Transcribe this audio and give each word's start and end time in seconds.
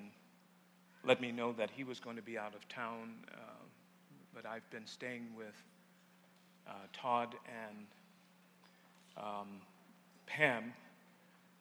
let 1.07 1.23
me 1.23 1.33
know 1.33 1.55
that 1.55 1.71
he 1.71 1.85
was 1.85 2.01
going 2.01 2.17
to 2.17 2.23
be 2.23 2.37
out 2.37 2.55
of 2.55 2.69
town, 2.69 3.15
uh, 3.33 3.37
but 4.41 4.49
I've 4.49 4.71
been 4.71 4.87
staying 4.87 5.27
with 5.37 5.55
uh, 6.69 6.73
Todd 6.93 7.35
and 7.67 7.87
um, 9.17 9.49
Pam, 10.27 10.73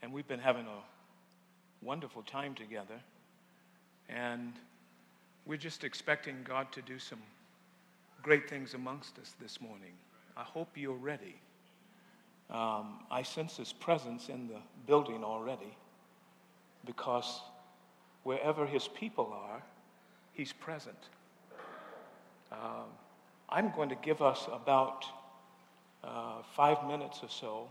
and 0.03 0.13
we've 0.13 0.27
been 0.27 0.39
having 0.39 0.67
a 0.67 1.83
wonderful 1.83 2.21
time 2.21 2.53
together. 2.53 2.99
And 4.09 4.53
we're 5.47 5.57
just 5.57 5.83
expecting 5.83 6.35
God 6.43 6.71
to 6.73 6.83
do 6.83 6.99
some 6.99 7.17
great 8.21 8.47
things 8.47 8.75
amongst 8.75 9.17
us 9.17 9.33
this 9.41 9.59
morning. 9.59 9.93
I 10.35 10.43
hope 10.43 10.67
you're 10.75 10.93
ready. 10.93 11.35
Um, 12.51 12.99
I 13.09 13.23
sense 13.23 13.57
His 13.57 13.73
presence 13.73 14.29
in 14.29 14.47
the 14.47 14.59
building 14.85 15.23
already 15.23 15.75
because 16.85 17.41
wherever 18.21 18.67
His 18.67 18.87
people 18.87 19.33
are, 19.33 19.63
He's 20.33 20.53
present. 20.53 21.09
Um, 22.51 22.89
I'm 23.49 23.71
going 23.75 23.89
to 23.89 23.95
give 23.95 24.21
us 24.21 24.47
about 24.51 25.05
uh, 26.03 26.41
five 26.55 26.85
minutes 26.87 27.19
or 27.23 27.29
so 27.29 27.69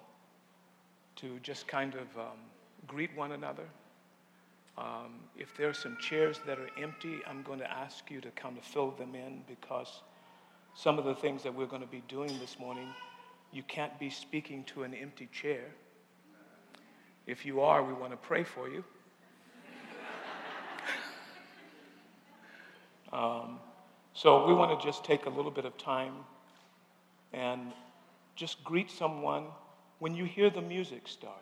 to 1.17 1.39
just 1.43 1.67
kind 1.67 1.95
of 1.95 2.19
um, 2.19 2.39
greet 2.87 3.15
one 3.17 3.33
another. 3.33 3.65
Um, 4.79 5.21
if 5.39 5.57
there 5.57 5.71
are 5.71 5.75
some 5.75 5.97
chairs 5.99 6.39
that 6.47 6.59
are 6.59 6.69
empty, 6.81 7.21
I'm 7.27 7.43
going 7.43 7.59
to 7.61 7.71
ask 7.71 8.11
you 8.11 8.21
to 8.21 8.31
kind 8.33 8.59
of 8.59 8.65
fill 8.65 8.91
them 8.91 9.15
in 9.15 9.43
because 9.49 10.03
some 10.75 10.99
of 10.99 11.07
the 11.07 11.15
things 11.15 11.43
that 11.43 11.55
we're 11.55 11.67
going 11.67 11.81
to 11.81 11.89
be 11.89 12.03
doing 12.09 12.39
this 12.39 12.59
morning, 12.59 12.89
you 13.53 13.63
can't 13.63 13.99
be 13.99 14.11
speaking 14.11 14.65
to 14.65 14.83
an 14.83 14.93
empty 14.93 15.29
chair. 15.33 15.65
If 17.27 17.47
you 17.47 17.63
are, 17.63 17.83
we 17.83 17.95
want 17.95 18.13
to 18.13 18.19
pray 18.19 18.45
for 18.45 18.69
you. 18.69 18.85
um, 23.13 23.59
so 24.17 24.47
we 24.47 24.55
want 24.55 24.81
to 24.81 24.87
just 24.87 25.05
take 25.05 25.27
a 25.27 25.29
little 25.29 25.51
bit 25.51 25.67
of 25.67 25.77
time 25.77 26.15
and 27.35 27.71
just 28.35 28.65
greet 28.65 28.91
someone 28.91 29.45
when 29.99 30.15
you 30.15 30.25
hear 30.25 30.49
the 30.49 30.63
music 30.63 31.07
start. 31.07 31.35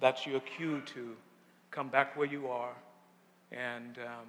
That's 0.00 0.26
your 0.26 0.40
cue 0.40 0.80
to 0.94 1.14
come 1.70 1.88
back 1.88 2.16
where 2.16 2.26
you 2.26 2.48
are. 2.48 2.72
And 3.52 3.98
um, 3.98 4.26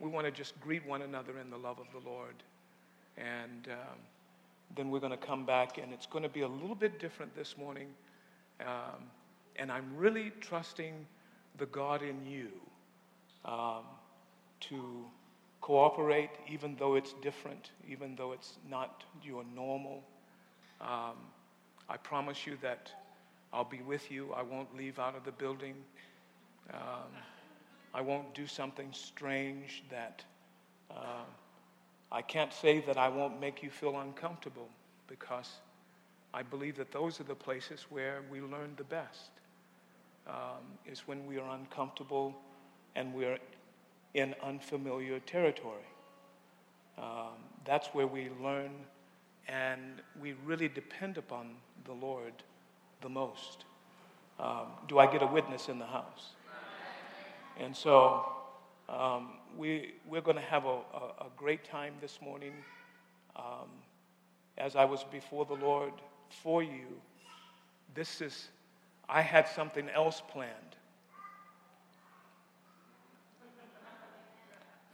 we 0.00 0.10
want 0.10 0.26
to 0.26 0.30
just 0.30 0.60
greet 0.60 0.86
one 0.86 1.00
another 1.00 1.38
in 1.38 1.48
the 1.48 1.56
love 1.56 1.78
of 1.78 1.86
the 1.92 2.06
Lord. 2.06 2.34
And 3.16 3.68
um, 3.70 3.98
then 4.76 4.90
we're 4.90 5.00
going 5.00 5.12
to 5.12 5.26
come 5.26 5.46
back, 5.46 5.78
and 5.78 5.94
it's 5.94 6.04
going 6.04 6.24
to 6.24 6.28
be 6.28 6.42
a 6.42 6.48
little 6.48 6.74
bit 6.74 7.00
different 7.00 7.34
this 7.34 7.56
morning. 7.56 7.86
Um, 8.60 9.04
and 9.58 9.72
I'm 9.72 9.96
really 9.96 10.30
trusting 10.42 10.92
the 11.56 11.66
God 11.66 12.02
in 12.02 12.26
you 12.26 12.48
um, 13.46 13.84
to 14.60 15.06
cooperate, 15.60 16.30
even 16.48 16.76
though 16.76 16.94
it's 16.94 17.14
different, 17.22 17.70
even 17.88 18.14
though 18.16 18.32
it's 18.32 18.58
not 18.68 19.04
your 19.22 19.44
normal. 19.54 20.04
Um, 20.80 21.16
I 21.88 21.96
promise 21.96 22.46
you 22.46 22.56
that 22.62 22.92
I'll 23.52 23.64
be 23.64 23.82
with 23.82 24.10
you. 24.10 24.32
I 24.34 24.42
won't 24.42 24.76
leave 24.76 24.98
out 24.98 25.16
of 25.16 25.24
the 25.24 25.32
building. 25.32 25.74
Um, 26.72 27.10
I 27.94 28.00
won't 28.00 28.34
do 28.34 28.46
something 28.46 28.88
strange 28.92 29.84
that 29.90 30.24
uh, 30.90 31.24
I 32.12 32.22
can't 32.22 32.52
say 32.52 32.80
that 32.80 32.96
I 32.98 33.08
won't 33.08 33.40
make 33.40 33.62
you 33.62 33.70
feel 33.70 33.98
uncomfortable 34.00 34.68
because 35.08 35.50
I 36.34 36.42
believe 36.42 36.76
that 36.76 36.92
those 36.92 37.20
are 37.20 37.24
the 37.24 37.34
places 37.34 37.86
where 37.90 38.22
we 38.30 38.40
learn 38.40 38.74
the 38.76 38.84
best. 38.84 39.30
Um, 40.26 40.78
is 40.84 41.06
when 41.06 41.26
we 41.26 41.38
are 41.38 41.50
uncomfortable 41.54 42.34
and 42.96 43.14
we're 43.14 43.38
in 44.16 44.34
unfamiliar 44.42 45.20
territory. 45.20 45.84
Um, 46.96 47.36
that's 47.66 47.88
where 47.88 48.06
we 48.06 48.30
learn 48.42 48.70
and 49.46 50.00
we 50.20 50.34
really 50.44 50.68
depend 50.68 51.18
upon 51.18 51.50
the 51.84 51.92
Lord 51.92 52.32
the 53.02 53.10
most. 53.10 53.66
Um, 54.40 54.68
do 54.88 54.98
I 54.98 55.06
get 55.06 55.22
a 55.22 55.26
witness 55.26 55.68
in 55.68 55.78
the 55.78 55.86
house? 55.86 56.30
And 57.60 57.76
so 57.76 58.26
um, 58.88 59.34
we, 59.56 59.94
we're 60.08 60.22
going 60.22 60.36
to 60.36 60.42
have 60.42 60.64
a, 60.64 60.68
a, 60.68 61.26
a, 61.26 61.26
great 61.36 61.64
time 61.64 61.94
this 62.00 62.18
morning. 62.22 62.52
Um, 63.36 63.68
as 64.56 64.76
I 64.76 64.84
was 64.86 65.04
before 65.04 65.44
the 65.44 65.54
Lord 65.54 65.92
for 66.42 66.62
you, 66.62 66.86
this 67.94 68.20
is, 68.22 68.48
I 69.08 69.20
had 69.20 69.46
something 69.46 69.88
else 69.90 70.22
planned. 70.30 70.65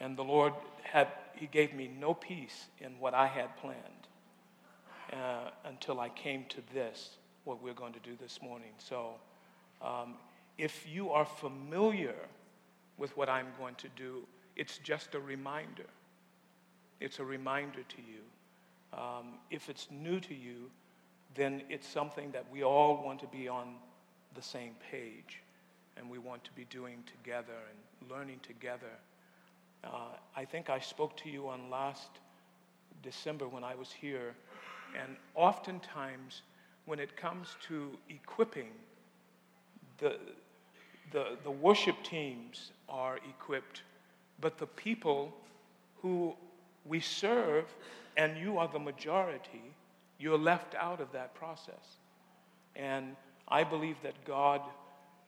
And 0.02 0.18
the 0.18 0.22
Lord 0.24 0.52
had, 0.82 1.08
He 1.34 1.46
gave 1.46 1.72
me 1.72 1.90
no 1.98 2.12
peace 2.12 2.66
in 2.78 2.98
what 3.00 3.14
I 3.14 3.26
had 3.26 3.56
planned 3.56 3.78
uh, 5.14 5.50
until 5.64 5.98
I 5.98 6.10
came 6.10 6.44
to 6.50 6.58
this, 6.74 7.16
what 7.44 7.62
we're 7.62 7.72
going 7.72 7.94
to 7.94 8.00
do 8.00 8.16
this 8.20 8.40
morning. 8.42 8.72
So 8.76 9.14
um, 9.80 10.16
if 10.58 10.86
you 10.86 11.08
are 11.10 11.24
familiar 11.24 12.16
with 12.98 13.16
what 13.16 13.28
I'm 13.28 13.48
going 13.58 13.74
to 13.76 13.88
do. 13.96 14.22
It's 14.56 14.78
just 14.78 15.14
a 15.14 15.20
reminder. 15.20 15.86
It's 17.00 17.18
a 17.18 17.24
reminder 17.24 17.82
to 17.82 17.96
you. 17.96 18.96
Um, 18.98 19.38
if 19.50 19.68
it's 19.68 19.88
new 19.90 20.20
to 20.20 20.34
you, 20.34 20.70
then 21.34 21.62
it's 21.68 21.88
something 21.88 22.30
that 22.32 22.44
we 22.52 22.62
all 22.62 23.02
want 23.04 23.20
to 23.20 23.26
be 23.26 23.48
on 23.48 23.74
the 24.34 24.42
same 24.42 24.74
page 24.90 25.42
and 25.96 26.08
we 26.08 26.18
want 26.18 26.44
to 26.44 26.52
be 26.52 26.64
doing 26.66 27.02
together 27.06 27.58
and 27.70 28.10
learning 28.10 28.40
together. 28.42 28.92
Uh, 29.84 29.88
I 30.36 30.44
think 30.44 30.70
I 30.70 30.78
spoke 30.78 31.16
to 31.18 31.28
you 31.28 31.48
on 31.48 31.70
last 31.70 32.08
December 33.02 33.48
when 33.48 33.64
I 33.64 33.74
was 33.74 33.90
here, 33.90 34.34
and 35.00 35.16
oftentimes 35.34 36.42
when 36.84 36.98
it 36.98 37.16
comes 37.16 37.56
to 37.68 37.90
equipping, 38.08 38.70
the, 39.98 40.16
the, 41.12 41.36
the 41.44 41.50
worship 41.50 41.96
teams 42.02 42.72
are 42.88 43.18
equipped, 43.28 43.82
but 44.40 44.58
the 44.58 44.66
people 44.66 45.32
who 46.00 46.34
we 46.84 47.00
serve, 47.00 47.64
and 48.16 48.36
you 48.36 48.58
are 48.58 48.68
the 48.68 48.78
majority, 48.78 49.62
you're 50.18 50.38
left 50.38 50.74
out 50.74 51.00
of 51.00 51.10
that 51.12 51.34
process. 51.34 51.98
And 52.76 53.16
I 53.48 53.64
believe 53.64 53.96
that 54.02 54.24
God 54.24 54.60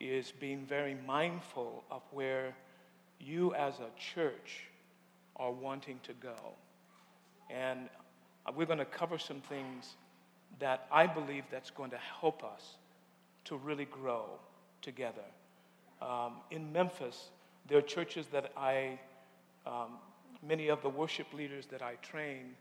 is 0.01 0.33
being 0.41 0.65
very 0.67 0.97
mindful 1.07 1.85
of 1.91 2.03
where 2.11 2.55
you 3.25 3.55
as 3.55 3.75
a 3.81 3.89
church 3.99 4.69
are 5.37 5.53
wanting 5.53 5.99
to 6.05 6.13
go. 6.15 6.37
And 7.51 7.89
we're 8.57 8.67
going 8.67 8.79
to 8.79 8.85
cover 8.85 9.19
some 9.19 9.41
things 9.41 9.95
that 10.59 10.87
I 10.93 11.07
believe 11.07 11.45
that's 11.51 11.71
going 11.71 11.91
to 11.91 11.99
help 12.21 12.45
us 12.45 12.77
to 13.47 13.57
really 13.57 13.87
grow 13.87 14.25
together. 14.83 15.25
Um, 16.01 16.35
in 16.51 16.73
Memphis, 16.73 17.31
there 17.69 17.79
are 17.79 17.83
churches 17.83 18.27
that 18.33 18.53
I, 18.57 18.99
um, 19.67 19.99
many 20.47 20.69
of 20.69 20.83
the 20.83 20.89
worship 20.89 21.33
leaders 21.33 21.67
that 21.67 21.83
I 21.83 21.95
train, 21.97 22.55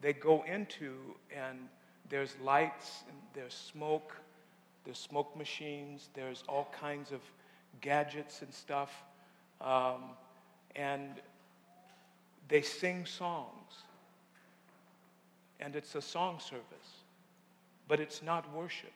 they 0.00 0.12
go 0.12 0.44
into 0.44 0.94
and 1.34 1.58
there's 2.10 2.36
lights, 2.42 3.04
and 3.08 3.16
there's 3.32 3.54
smoke, 3.54 4.14
there's 4.84 4.98
smoke 4.98 5.36
machines, 5.36 6.10
there's 6.14 6.44
all 6.48 6.68
kinds 6.78 7.12
of 7.12 7.20
gadgets 7.80 8.42
and 8.42 8.52
stuff. 8.52 8.90
Um, 9.64 10.02
and 10.76 11.08
they 12.48 12.62
sing 12.62 13.06
songs. 13.06 13.50
And 15.58 15.74
it's 15.74 15.94
a 15.94 16.02
song 16.02 16.38
service, 16.40 16.62
but 17.88 17.98
it's 17.98 18.22
not 18.22 18.52
worship. 18.54 18.92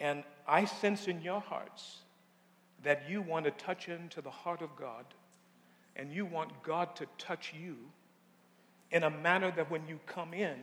And 0.00 0.22
I 0.46 0.64
sense 0.64 1.08
in 1.08 1.20
your 1.22 1.40
hearts 1.40 1.98
that 2.84 3.02
you 3.10 3.20
want 3.20 3.44
to 3.46 3.50
touch 3.50 3.88
into 3.88 4.20
the 4.20 4.30
heart 4.30 4.62
of 4.62 4.70
God 4.76 5.04
and 5.96 6.12
you 6.12 6.24
want 6.24 6.50
God 6.62 6.94
to 6.96 7.06
touch 7.18 7.52
you 7.60 7.76
in 8.92 9.02
a 9.02 9.10
manner 9.10 9.50
that 9.50 9.68
when 9.68 9.86
you 9.88 9.98
come 10.06 10.32
in, 10.32 10.54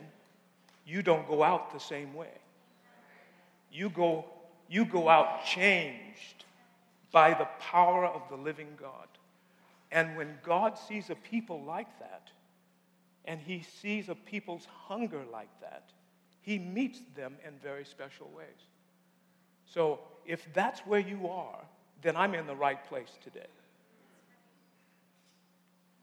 you 0.86 1.02
don't 1.02 1.28
go 1.28 1.42
out 1.42 1.72
the 1.74 1.80
same 1.80 2.14
way. 2.14 2.32
You 3.70 3.90
go, 3.90 4.24
you 4.70 4.86
go 4.86 5.10
out 5.10 5.44
changed 5.44 6.45
by 7.16 7.32
the 7.32 7.48
power 7.58 8.04
of 8.04 8.20
the 8.28 8.36
living 8.36 8.68
God. 8.78 9.08
And 9.90 10.18
when 10.18 10.36
God 10.42 10.76
sees 10.76 11.08
a 11.08 11.14
people 11.14 11.62
like 11.64 11.98
that, 11.98 12.28
and 13.24 13.40
he 13.40 13.64
sees 13.80 14.10
a 14.10 14.14
people's 14.14 14.66
hunger 14.66 15.22
like 15.32 15.48
that, 15.62 15.84
he 16.42 16.58
meets 16.58 17.00
them 17.14 17.36
in 17.42 17.54
very 17.62 17.86
special 17.86 18.30
ways. 18.36 18.68
So 19.64 20.00
if 20.26 20.46
that's 20.52 20.80
where 20.80 21.00
you 21.00 21.26
are, 21.26 21.64
then 22.02 22.16
I'm 22.16 22.34
in 22.34 22.46
the 22.46 22.54
right 22.54 22.86
place 22.86 23.12
today. 23.24 23.48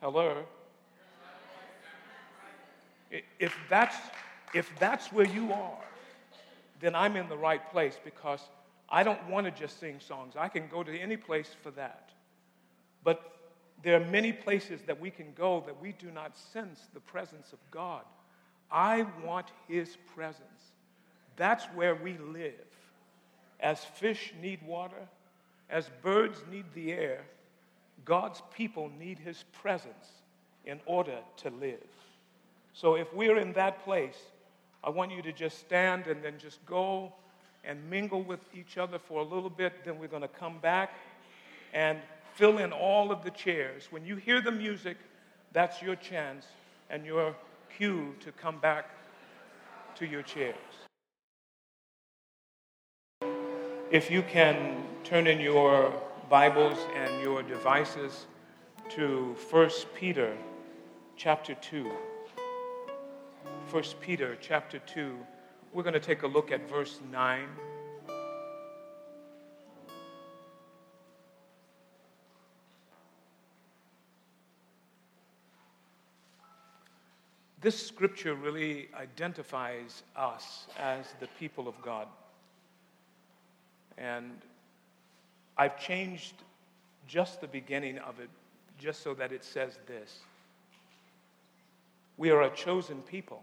Hello? 0.01 0.45
If 3.37 3.55
that's, 3.69 3.97
if 4.55 4.67
that's 4.79 5.11
where 5.11 5.27
you 5.27 5.53
are, 5.53 5.85
then 6.79 6.95
I'm 6.95 7.15
in 7.17 7.29
the 7.29 7.37
right 7.37 7.71
place 7.71 7.99
because 8.03 8.39
I 8.93 9.01
don't 9.01 9.27
want 9.27 9.47
to 9.47 9.51
just 9.51 9.79
sing 9.79 9.99
songs. 9.99 10.35
I 10.37 10.47
can 10.49 10.67
go 10.67 10.83
to 10.83 10.95
any 10.95 11.17
place 11.17 11.49
for 11.63 11.71
that. 11.71 12.11
But 13.03 13.33
there 13.81 13.99
are 13.99 14.05
many 14.05 14.31
places 14.31 14.81
that 14.85 15.01
we 15.01 15.09
can 15.09 15.33
go 15.33 15.63
that 15.65 15.81
we 15.81 15.93
do 15.93 16.11
not 16.11 16.37
sense 16.37 16.79
the 16.93 16.99
presence 16.99 17.53
of 17.53 17.59
God. 17.71 18.03
I 18.71 19.07
want 19.25 19.47
His 19.67 19.97
presence. 20.15 20.73
That's 21.37 21.65
where 21.73 21.95
we 21.95 22.19
live. 22.19 22.53
As 23.59 23.83
fish 23.83 24.31
need 24.39 24.59
water, 24.61 25.07
as 25.71 25.89
birds 26.03 26.37
need 26.51 26.65
the 26.75 26.91
air, 26.91 27.23
God's 28.05 28.43
people 28.55 28.91
need 28.99 29.17
His 29.17 29.43
presence 29.53 30.21
in 30.65 30.79
order 30.85 31.17
to 31.37 31.49
live. 31.49 31.79
So 32.73 32.93
if 32.93 33.11
we're 33.11 33.39
in 33.39 33.53
that 33.53 33.83
place, 33.83 34.19
I 34.83 34.91
want 34.91 35.11
you 35.11 35.23
to 35.23 35.33
just 35.33 35.57
stand 35.57 36.05
and 36.05 36.23
then 36.23 36.35
just 36.37 36.63
go 36.67 37.11
and 37.63 37.89
mingle 37.89 38.21
with 38.21 38.39
each 38.53 38.77
other 38.77 38.99
for 38.99 39.21
a 39.21 39.23
little 39.23 39.49
bit. 39.49 39.85
Then 39.85 39.99
we're 39.99 40.07
going 40.07 40.21
to 40.21 40.27
come 40.27 40.59
back 40.59 40.93
and 41.73 41.99
fill 42.35 42.57
in 42.57 42.71
all 42.71 43.11
of 43.11 43.23
the 43.23 43.31
chairs. 43.31 43.87
When 43.89 44.05
you 44.05 44.15
hear 44.15 44.41
the 44.41 44.51
music, 44.51 44.97
that's 45.51 45.81
your 45.81 45.95
chance 45.95 46.45
and 46.89 47.05
your 47.05 47.35
cue 47.77 48.15
to 48.19 48.31
come 48.31 48.59
back 48.59 48.89
to 49.95 50.05
your 50.05 50.23
chairs. 50.23 50.55
If 53.91 54.09
you 54.09 54.23
can 54.23 54.83
turn 55.03 55.27
in 55.27 55.39
your 55.39 55.93
Bibles 56.29 56.79
and 56.95 57.21
your 57.21 57.43
devices 57.43 58.25
to 58.89 59.35
1 59.51 59.69
Peter 59.93 60.35
chapter 61.15 61.53
2. 61.53 61.91
1 63.69 63.83
Peter 64.01 64.37
chapter 64.41 64.79
2. 64.79 65.15
We're 65.73 65.81
going 65.81 65.93
to 65.93 65.99
take 65.99 66.21
a 66.21 66.27
look 66.27 66.51
at 66.51 66.69
verse 66.69 66.99
9. 67.11 67.47
This 77.59 77.87
scripture 77.87 78.35
really 78.35 78.89
identifies 78.93 80.03
us 80.15 80.67
as 80.77 81.07
the 81.19 81.27
people 81.39 81.67
of 81.67 81.81
God. 81.81 82.07
And 83.97 84.31
I've 85.57 85.79
changed 85.79 86.35
just 87.07 87.41
the 87.41 87.47
beginning 87.47 87.97
of 87.97 88.19
it 88.19 88.29
just 88.77 89.01
so 89.01 89.15
that 89.15 89.31
it 89.31 89.43
says 89.43 89.79
this 89.87 90.19
We 92.17 92.29
are 92.29 92.43
a 92.43 92.49
chosen 92.51 93.01
people, 93.01 93.41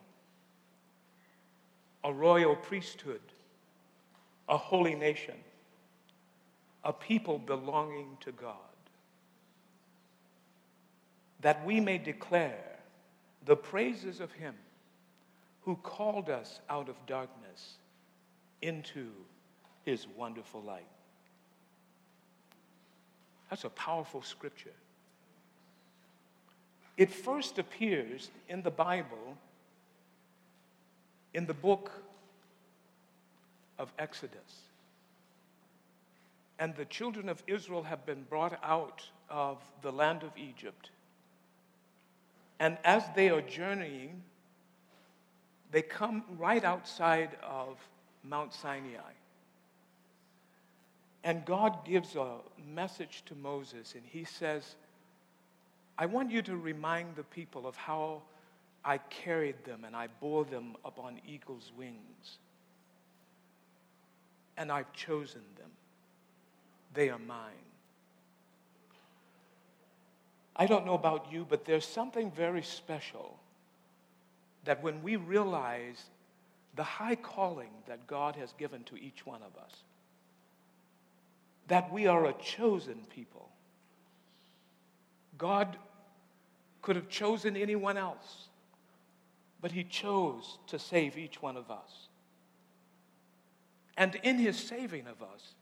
a 2.04 2.12
royal 2.12 2.56
priesthood, 2.56 3.20
a 4.48 4.56
holy 4.56 4.94
nation, 4.94 5.34
a 6.84 6.92
people 6.92 7.38
belonging 7.38 8.16
to 8.20 8.32
God, 8.32 8.54
that 11.40 11.64
we 11.64 11.80
may 11.80 11.98
declare 11.98 12.78
the 13.44 13.56
praises 13.56 14.20
of 14.20 14.32
Him 14.32 14.54
who 15.62 15.76
called 15.76 16.30
us 16.30 16.60
out 16.68 16.88
of 16.88 16.96
darkness 17.06 17.74
into 18.62 19.08
His 19.84 20.06
wonderful 20.16 20.62
light. 20.62 20.86
That's 23.50 23.64
a 23.64 23.70
powerful 23.70 24.22
scripture. 24.22 24.70
It 26.96 27.10
first 27.10 27.58
appears 27.58 28.30
in 28.48 28.62
the 28.62 28.70
Bible 28.70 29.36
in 31.34 31.46
the 31.46 31.54
book 31.54 31.90
of 33.78 33.92
Exodus. 33.98 34.62
And 36.58 36.74
the 36.76 36.84
children 36.84 37.28
of 37.28 37.42
Israel 37.46 37.82
have 37.84 38.04
been 38.04 38.22
brought 38.28 38.58
out 38.62 39.02
of 39.30 39.58
the 39.82 39.90
land 39.90 40.22
of 40.22 40.30
Egypt. 40.36 40.90
And 42.58 42.76
as 42.84 43.02
they 43.16 43.30
are 43.30 43.40
journeying, 43.40 44.22
they 45.70 45.82
come 45.82 46.24
right 46.36 46.62
outside 46.62 47.30
of 47.42 47.78
Mount 48.22 48.52
Sinai. 48.52 49.12
And 51.24 51.44
God 51.44 51.84
gives 51.84 52.16
a 52.16 52.36
message 52.74 53.22
to 53.26 53.34
Moses, 53.34 53.94
and 53.94 54.02
he 54.06 54.24
says, 54.24 54.74
I 55.98 56.06
want 56.06 56.30
you 56.30 56.42
to 56.42 56.56
remind 56.56 57.16
the 57.16 57.22
people 57.22 57.66
of 57.66 57.76
how 57.76 58.22
I 58.84 58.98
carried 58.98 59.64
them 59.64 59.84
and 59.84 59.94
I 59.94 60.08
bore 60.20 60.44
them 60.44 60.76
upon 60.84 61.20
eagle's 61.26 61.72
wings. 61.76 62.38
And 64.56 64.70
I've 64.70 64.92
chosen 64.92 65.42
them. 65.56 65.70
They 66.94 67.08
are 67.08 67.18
mine. 67.18 67.54
I 70.56 70.66
don't 70.66 70.84
know 70.84 70.94
about 70.94 71.32
you, 71.32 71.46
but 71.48 71.64
there's 71.64 71.86
something 71.86 72.30
very 72.30 72.62
special 72.62 73.38
that 74.64 74.82
when 74.82 75.02
we 75.02 75.16
realize 75.16 76.04
the 76.76 76.82
high 76.82 77.14
calling 77.14 77.70
that 77.86 78.06
God 78.06 78.36
has 78.36 78.52
given 78.58 78.84
to 78.84 78.96
each 78.96 79.24
one 79.24 79.40
of 79.42 79.56
us, 79.62 79.72
that 81.68 81.90
we 81.92 82.06
are 82.06 82.26
a 82.26 82.34
chosen 82.34 82.98
people. 83.14 83.48
God 85.38 85.76
could 86.82 86.96
have 86.96 87.08
chosen 87.08 87.56
anyone 87.56 87.96
else, 87.96 88.48
but 89.60 89.72
He 89.72 89.84
chose 89.84 90.58
to 90.68 90.78
save 90.78 91.18
each 91.18 91.42
one 91.42 91.56
of 91.56 91.70
us. 91.70 92.08
And 93.96 94.14
in 94.22 94.38
His 94.38 94.56
saving 94.56 95.06
of 95.06 95.22
us, 95.22 95.54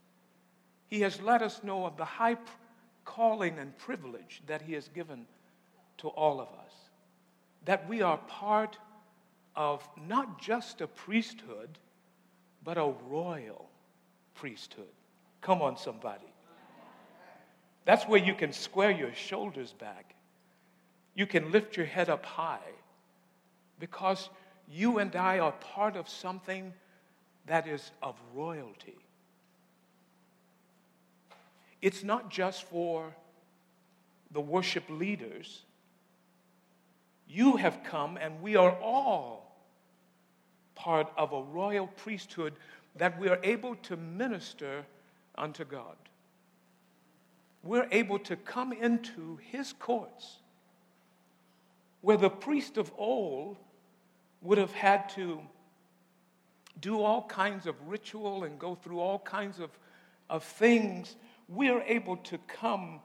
He 0.88 1.00
has 1.00 1.20
let 1.20 1.42
us 1.42 1.62
know 1.62 1.87
of 1.87 1.96
the 1.96 2.04
high 2.04 2.37
calling 3.04 3.58
and 3.58 3.76
privilege 3.78 4.42
that 4.46 4.62
He 4.62 4.75
has 4.75 4.88
given 4.88 5.26
to 5.99 6.08
all 6.08 6.40
of 6.40 6.49
us. 6.49 6.73
That 7.64 7.88
we 7.88 8.02
are 8.02 8.18
part 8.28 8.78
of 9.56 9.87
not 10.06 10.40
just 10.40 10.80
a 10.80 10.87
priesthood, 10.87 11.78
but 12.62 12.78
a 12.78 12.92
royal 13.08 13.68
priesthood. 14.34 14.87
Come 15.40 15.62
on, 15.62 15.76
somebody. 15.76 16.32
That's 17.84 18.06
where 18.06 18.20
you 18.20 18.34
can 18.34 18.52
square 18.52 18.90
your 18.90 19.14
shoulders 19.14 19.73
back. 19.73 20.14
You 21.14 21.26
can 21.26 21.50
lift 21.50 21.76
your 21.76 21.87
head 21.87 22.08
up 22.08 22.25
high 22.25 22.61
because 23.78 24.28
you 24.70 24.99
and 24.99 25.14
I 25.16 25.38
are 25.38 25.52
part 25.52 25.97
of 25.97 26.08
something 26.08 26.73
that 27.47 27.66
is 27.66 27.90
of 28.02 28.16
royalty. 28.35 28.97
It's 31.80 32.02
not 32.02 32.30
just 32.30 32.64
for 32.64 33.14
the 34.30 34.40
worship 34.40 34.85
leaders. 34.90 35.62
You 37.28 37.56
have 37.56 37.82
come, 37.85 38.16
and 38.16 38.42
we 38.42 38.56
are 38.56 38.73
all 38.73 39.56
part 40.75 41.11
of 41.16 41.32
a 41.32 41.42
royal 41.42 41.87
priesthood 41.87 42.54
that 42.97 43.18
we 43.18 43.28
are 43.28 43.38
able 43.42 43.76
to 43.76 43.97
minister 43.97 44.85
unto 45.37 45.64
God. 45.64 45.97
We're 47.62 47.88
able 47.90 48.18
to 48.20 48.37
come 48.37 48.73
into 48.73 49.38
his 49.50 49.73
courts 49.73 50.37
where 52.00 52.16
the 52.16 52.30
priest 52.30 52.76
of 52.76 52.92
old 52.97 53.56
would 54.42 54.59
have 54.59 54.73
had 54.73 55.09
to 55.11 55.40
do 56.80 57.02
all 57.02 57.23
kinds 57.23 57.66
of 57.66 57.75
ritual 57.88 58.45
and 58.45 58.59
go 58.59 58.75
through 58.75 59.00
all 59.00 59.18
kinds 59.18 59.59
of, 59.59 59.71
of 60.30 60.45
things. 60.45 61.16
We're 61.49 61.83
able 61.83 62.16
to 62.18 62.38
come 62.47 63.00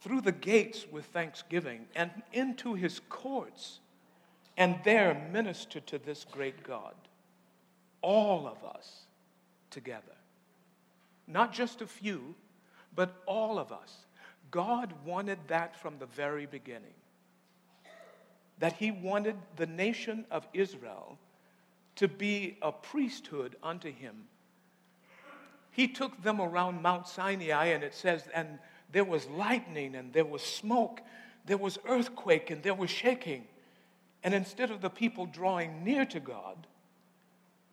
through 0.00 0.20
the 0.20 0.32
gates 0.32 0.86
with 0.90 1.06
thanksgiving 1.06 1.86
and 1.96 2.10
into 2.32 2.74
his 2.74 3.00
courts 3.08 3.80
and 4.56 4.78
there 4.84 5.28
minister 5.32 5.80
to 5.80 5.98
this 5.98 6.24
great 6.30 6.62
God. 6.62 6.94
All 8.02 8.46
of 8.46 8.64
us 8.64 9.06
together. 9.70 10.02
Not 11.26 11.52
just 11.52 11.82
a 11.82 11.86
few, 11.86 12.34
but 12.94 13.22
all 13.26 13.58
of 13.58 13.72
us. 13.72 14.06
God 14.50 14.92
wanted 15.04 15.38
that 15.48 15.76
from 15.76 15.98
the 15.98 16.06
very 16.06 16.46
beginning. 16.46 16.94
That 18.58 18.74
He 18.74 18.90
wanted 18.90 19.36
the 19.56 19.66
nation 19.66 20.24
of 20.30 20.46
Israel 20.52 21.18
to 21.96 22.08
be 22.08 22.58
a 22.62 22.72
priesthood 22.72 23.56
unto 23.62 23.92
Him. 23.92 24.24
He 25.70 25.88
took 25.88 26.22
them 26.22 26.40
around 26.40 26.80
Mount 26.80 27.06
Sinai, 27.06 27.66
and 27.66 27.84
it 27.84 27.94
says, 27.94 28.28
and 28.34 28.58
there 28.92 29.04
was 29.04 29.26
lightning, 29.28 29.94
and 29.94 30.12
there 30.12 30.24
was 30.24 30.42
smoke, 30.42 31.02
there 31.44 31.58
was 31.58 31.78
earthquake, 31.86 32.50
and 32.50 32.62
there 32.62 32.74
was 32.74 32.88
shaking. 32.88 33.44
And 34.24 34.32
instead 34.32 34.70
of 34.70 34.80
the 34.80 34.88
people 34.88 35.26
drawing 35.26 35.84
near 35.84 36.06
to 36.06 36.20
God, 36.20 36.66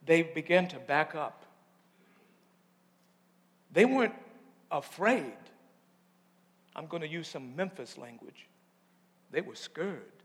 they 0.06 0.22
began 0.22 0.68
to 0.70 0.80
back 0.80 1.16
up. 1.16 1.46
They 3.72 3.86
weren't 3.86 4.14
afraid. 4.70 5.34
I'm 6.76 6.88
going 6.88 7.02
to 7.02 7.08
use 7.08 7.28
some 7.28 7.56
Memphis 7.56 7.98
language. 7.98 8.48
They 9.32 9.42
were 9.42 9.56
scared. 9.56 10.23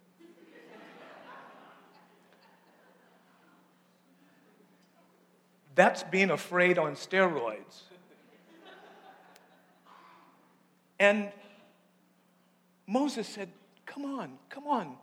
That's 5.79 6.03
being 6.03 6.31
afraid 6.31 6.77
on 6.77 6.97
steroids. 6.97 7.83
And 10.99 11.31
Moses 12.89 13.29
said, 13.29 13.49
Come 13.87 14.05
on, 14.05 14.39
come 14.51 14.67
on. 14.67 14.97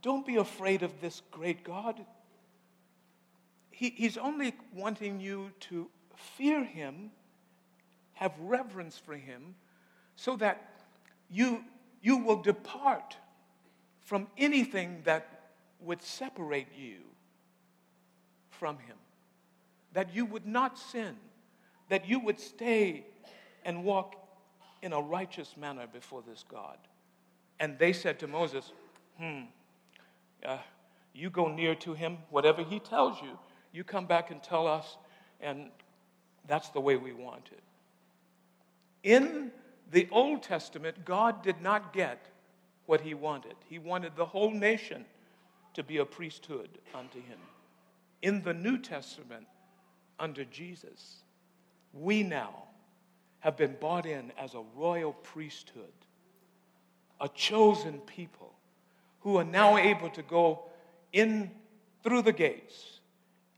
Don't 0.00 0.24
be 0.24 0.36
afraid 0.36 0.84
of 0.84 1.00
this 1.00 1.22
great 1.32 1.64
God. 1.64 2.06
He, 3.72 3.90
he's 3.96 4.16
only 4.16 4.54
wanting 4.72 5.18
you 5.18 5.50
to 5.70 5.88
fear 6.14 6.62
him, 6.62 7.10
have 8.12 8.30
reverence 8.38 8.96
for 8.96 9.16
him, 9.16 9.56
so 10.14 10.36
that 10.36 10.84
you, 11.28 11.64
you 12.00 12.18
will 12.18 12.40
depart 12.40 13.16
from 14.02 14.28
anything 14.38 15.00
that 15.02 15.50
would 15.80 16.00
separate 16.00 16.68
you 16.78 16.98
from 18.52 18.78
him 18.78 18.94
that 19.94 20.14
you 20.14 20.26
would 20.26 20.46
not 20.46 20.78
sin, 20.78 21.16
that 21.88 22.06
you 22.08 22.20
would 22.20 22.38
stay 22.38 23.06
and 23.64 23.84
walk 23.84 24.16
in 24.82 24.92
a 24.92 25.00
righteous 25.00 25.56
manner 25.56 25.86
before 25.90 26.22
this 26.28 26.44
God. 26.48 26.76
And 27.58 27.78
they 27.78 27.92
said 27.92 28.18
to 28.18 28.26
Moses, 28.26 28.72
Hmm, 29.18 29.42
uh, 30.44 30.58
you 31.14 31.30
go 31.30 31.48
near 31.48 31.74
to 31.76 31.94
him, 31.94 32.18
whatever 32.30 32.62
he 32.62 32.80
tells 32.80 33.22
you, 33.22 33.38
you 33.72 33.84
come 33.84 34.06
back 34.06 34.30
and 34.30 34.42
tell 34.42 34.66
us, 34.66 34.96
and 35.40 35.70
that's 36.46 36.68
the 36.70 36.80
way 36.80 36.96
we 36.96 37.12
want 37.12 37.48
it. 37.52 37.62
In 39.02 39.52
the 39.90 40.08
Old 40.10 40.42
Testament, 40.42 41.04
God 41.04 41.42
did 41.42 41.60
not 41.60 41.92
get 41.92 42.26
what 42.86 43.00
he 43.00 43.14
wanted. 43.14 43.54
He 43.68 43.78
wanted 43.78 44.16
the 44.16 44.26
whole 44.26 44.50
nation 44.50 45.04
to 45.74 45.82
be 45.82 45.98
a 45.98 46.04
priesthood 46.04 46.68
unto 46.94 47.18
him. 47.18 47.38
In 48.22 48.42
the 48.42 48.54
New 48.54 48.78
Testament, 48.78 49.46
under 50.18 50.44
Jesus, 50.44 51.22
we 51.92 52.22
now 52.22 52.64
have 53.40 53.56
been 53.56 53.76
bought 53.80 54.06
in 54.06 54.32
as 54.38 54.54
a 54.54 54.62
royal 54.74 55.12
priesthood, 55.12 55.92
a 57.20 57.28
chosen 57.28 57.98
people 58.00 58.54
who 59.20 59.36
are 59.36 59.44
now 59.44 59.76
able 59.76 60.10
to 60.10 60.22
go 60.22 60.64
in 61.12 61.50
through 62.02 62.22
the 62.22 62.32
gates, 62.32 63.00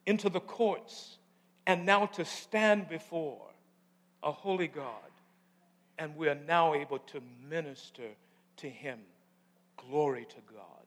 into 0.06 0.28
the 0.28 0.40
courts, 0.40 1.18
and 1.66 1.84
now 1.84 2.06
to 2.06 2.25
stand 2.25 2.88
before 2.88 3.50
a 4.22 4.30
holy 4.30 4.68
God. 4.68 4.92
And 5.98 6.16
we 6.16 6.28
are 6.28 6.38
now 6.46 6.75
able 6.75 6.98
to 6.98 7.22
minister 7.48 8.08
to 8.58 8.68
Him. 8.68 8.98
Glory 9.76 10.26
to 10.26 10.52
God. 10.52 10.86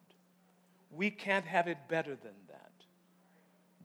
We 0.91 1.09
can't 1.09 1.45
have 1.45 1.67
it 1.67 1.77
better 1.87 2.15
than 2.15 2.33
that. 2.47 2.68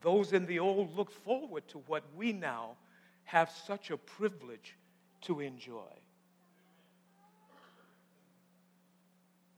Those 0.05 0.35
in 0.35 0.45
the 0.45 0.59
old 0.59 0.95
look 0.95 1.11
forward 1.11 1.67
to 1.69 1.79
what 1.87 2.05
we 2.15 2.35
now 2.35 2.77
have 3.25 3.51
such 3.67 3.91
a 3.91 3.97
privilege 3.97 4.77
to 5.23 5.41
enjoy. 5.41 5.95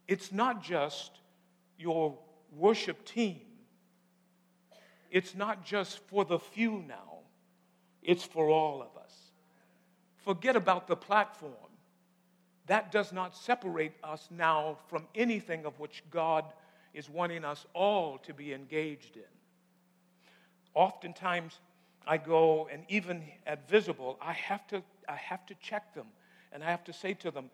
It's 0.07 0.31
not 0.31 0.63
just 0.63 1.11
your 1.77 2.17
worship 2.57 3.05
team, 3.05 3.41
it's 5.11 5.35
not 5.35 5.65
just 5.65 5.99
for 6.07 6.25
the 6.25 6.39
few 6.39 6.85
now, 6.87 7.19
it's 8.05 8.23
for 8.23 8.49
all 8.49 8.81
of 8.81 8.97
us. 9.03 9.15
Forget 10.19 10.55
about 10.55 10.87
the 10.87 10.95
platform. 10.95 11.53
That 12.67 12.93
does 12.93 13.13
not 13.13 13.37
separate 13.37 13.95
us 14.05 14.29
now 14.31 14.79
from 14.87 15.09
anything 15.13 15.67
of 15.67 15.81
which 15.81 16.05
God 16.09 16.45
is 16.95 17.11
wanting 17.11 17.45
us 17.45 17.67
all 17.75 18.19
to 18.19 18.33
be 18.33 18.53
engaged 18.53 19.17
in 19.17 19.36
oftentimes 20.77 21.59
I 22.07 22.19
go 22.19 22.69
and 22.71 22.85
even 22.89 23.25
at 23.47 23.69
Visible, 23.69 24.17
I 24.23 24.33
have 24.35 24.65
to, 24.69 24.85
I 25.09 25.17
have 25.17 25.45
to 25.47 25.55
check 25.61 25.93
them 25.95 26.07
and 26.53 26.63
I 26.63 26.71
have 26.71 26.85
to 26.85 26.93
say 26.93 27.15
to 27.15 27.33
them, 27.33 27.51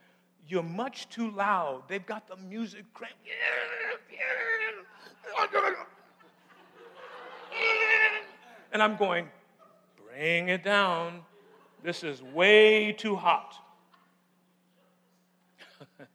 You're 0.46 0.62
much 0.62 1.08
too 1.08 1.30
loud. 1.30 1.84
They've 1.88 2.04
got 2.04 2.28
the 2.28 2.36
music 2.36 2.84
cranked. 2.92 3.16
And 8.72 8.82
I'm 8.82 8.96
going, 8.96 9.30
Bring 10.06 10.48
it 10.48 10.62
down. 10.62 11.20
This 11.82 12.04
is 12.04 12.22
way 12.22 12.92
too 12.92 13.16
hot. 13.16 13.54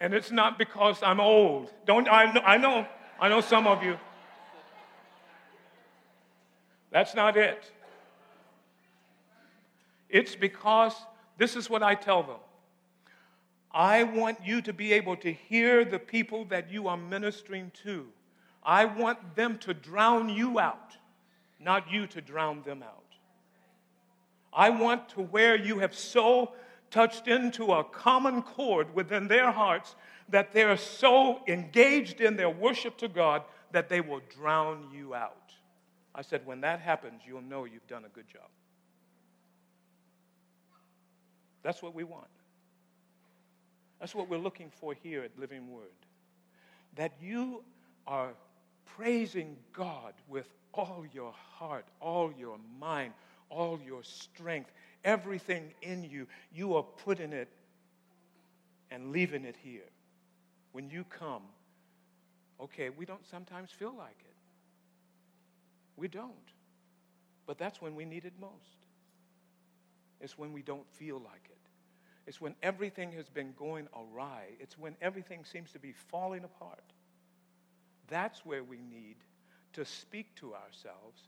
and 0.00 0.14
it's 0.14 0.30
not 0.30 0.58
because 0.58 1.02
I'm 1.02 1.20
old. 1.20 1.70
Don't 1.84 2.08
I 2.08 2.32
know, 2.32 2.40
I 2.40 2.56
know 2.56 2.86
I 3.20 3.28
know 3.28 3.40
some 3.42 3.66
of 3.66 3.82
you 3.82 3.98
that's 6.92 7.14
not 7.14 7.36
it. 7.36 7.64
It's 10.08 10.36
because 10.36 10.94
this 11.38 11.56
is 11.56 11.68
what 11.70 11.82
I 11.82 11.94
tell 11.94 12.22
them. 12.22 12.36
I 13.74 14.02
want 14.02 14.38
you 14.44 14.60
to 14.62 14.72
be 14.72 14.92
able 14.92 15.16
to 15.16 15.32
hear 15.32 15.84
the 15.84 15.98
people 15.98 16.44
that 16.46 16.70
you 16.70 16.88
are 16.88 16.96
ministering 16.96 17.72
to. 17.84 18.06
I 18.62 18.84
want 18.84 19.34
them 19.34 19.58
to 19.60 19.72
drown 19.72 20.28
you 20.28 20.60
out, 20.60 20.96
not 21.58 21.90
you 21.90 22.06
to 22.08 22.20
drown 22.20 22.62
them 22.62 22.82
out. 22.82 22.98
I 24.52 24.68
want 24.68 25.08
to 25.10 25.22
where 25.22 25.56
you 25.56 25.78
have 25.78 25.94
so 25.94 26.52
touched 26.90 27.26
into 27.26 27.72
a 27.72 27.82
common 27.82 28.42
chord 28.42 28.94
within 28.94 29.26
their 29.26 29.50
hearts 29.50 29.96
that 30.28 30.52
they 30.52 30.62
are 30.62 30.76
so 30.76 31.40
engaged 31.48 32.20
in 32.20 32.36
their 32.36 32.50
worship 32.50 32.98
to 32.98 33.08
God 33.08 33.42
that 33.72 33.88
they 33.88 34.02
will 34.02 34.20
drown 34.36 34.88
you 34.92 35.14
out. 35.14 35.41
I 36.14 36.22
said, 36.22 36.44
when 36.44 36.60
that 36.60 36.80
happens, 36.80 37.22
you'll 37.26 37.42
know 37.42 37.64
you've 37.64 37.86
done 37.86 38.04
a 38.04 38.08
good 38.08 38.28
job. 38.28 38.48
That's 41.62 41.82
what 41.82 41.94
we 41.94 42.04
want. 42.04 42.26
That's 44.00 44.14
what 44.14 44.28
we're 44.28 44.38
looking 44.38 44.70
for 44.80 44.94
here 44.94 45.22
at 45.22 45.38
Living 45.38 45.70
Word. 45.70 45.86
That 46.96 47.12
you 47.20 47.62
are 48.06 48.30
praising 48.96 49.56
God 49.72 50.12
with 50.28 50.48
all 50.74 51.04
your 51.12 51.32
heart, 51.32 51.86
all 52.00 52.32
your 52.36 52.58
mind, 52.80 53.12
all 53.48 53.78
your 53.84 54.02
strength, 54.02 54.70
everything 55.04 55.72
in 55.82 56.04
you. 56.04 56.26
You 56.52 56.74
are 56.74 56.82
putting 56.82 57.32
it 57.32 57.48
and 58.90 59.12
leaving 59.12 59.44
it 59.44 59.56
here. 59.62 59.88
When 60.72 60.90
you 60.90 61.04
come, 61.04 61.42
okay, 62.60 62.90
we 62.90 63.04
don't 63.04 63.24
sometimes 63.30 63.70
feel 63.70 63.94
like 63.96 64.16
it. 64.20 64.31
We 66.02 66.08
don't. 66.08 66.32
But 67.46 67.58
that's 67.58 67.80
when 67.80 67.94
we 67.94 68.04
need 68.04 68.24
it 68.24 68.32
most. 68.40 68.88
It's 70.20 70.36
when 70.36 70.52
we 70.52 70.60
don't 70.60 70.90
feel 70.90 71.14
like 71.14 71.44
it. 71.44 71.58
It's 72.26 72.40
when 72.40 72.56
everything 72.60 73.12
has 73.12 73.28
been 73.28 73.54
going 73.56 73.86
awry. 73.94 74.46
It's 74.58 74.76
when 74.76 74.96
everything 75.00 75.44
seems 75.44 75.70
to 75.70 75.78
be 75.78 75.92
falling 75.92 76.42
apart. 76.42 76.82
That's 78.08 78.44
where 78.44 78.64
we 78.64 78.78
need 78.78 79.14
to 79.74 79.84
speak 79.84 80.34
to 80.40 80.54
ourselves. 80.54 81.20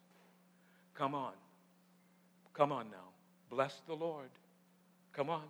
Come 0.95 1.15
on. 1.15 1.35
Come 2.53 2.73
on 2.73 2.91
now. 2.91 3.11
Bless 3.51 3.81
the 3.87 3.95
Lord. 3.95 4.31
Come 5.13 5.31
on. 5.31 5.45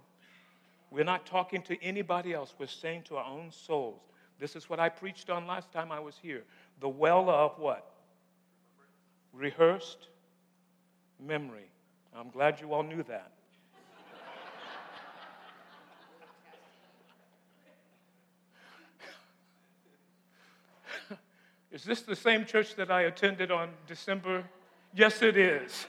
We're 0.90 1.04
not 1.04 1.24
talking 1.24 1.62
to 1.62 1.82
anybody 1.82 2.34
else. 2.34 2.52
We're 2.58 2.66
saying 2.66 3.04
to 3.04 3.16
our 3.16 3.24
own 3.24 3.52
souls. 3.52 4.02
This 4.38 4.54
is 4.54 4.68
what 4.68 4.80
I 4.80 4.90
preached 4.90 5.30
on 5.30 5.46
last 5.46 5.72
time 5.72 5.90
I 5.90 6.00
was 6.00 6.18
here. 6.20 6.42
The 6.80 6.90
well 6.90 7.30
of 7.30 7.58
what? 7.58 7.93
Rehearsed 9.34 10.08
memory. 11.20 11.68
I'm 12.14 12.30
glad 12.30 12.60
you 12.60 12.72
all 12.72 12.82
knew 12.82 13.02
that. 13.04 13.32
is 21.72 21.84
this 21.84 22.02
the 22.02 22.14
same 22.14 22.44
church 22.44 22.76
that 22.76 22.90
I 22.90 23.02
attended 23.02 23.50
on 23.50 23.70
December? 23.86 24.44
Yes, 24.94 25.22
it 25.22 25.36
is. 25.36 25.86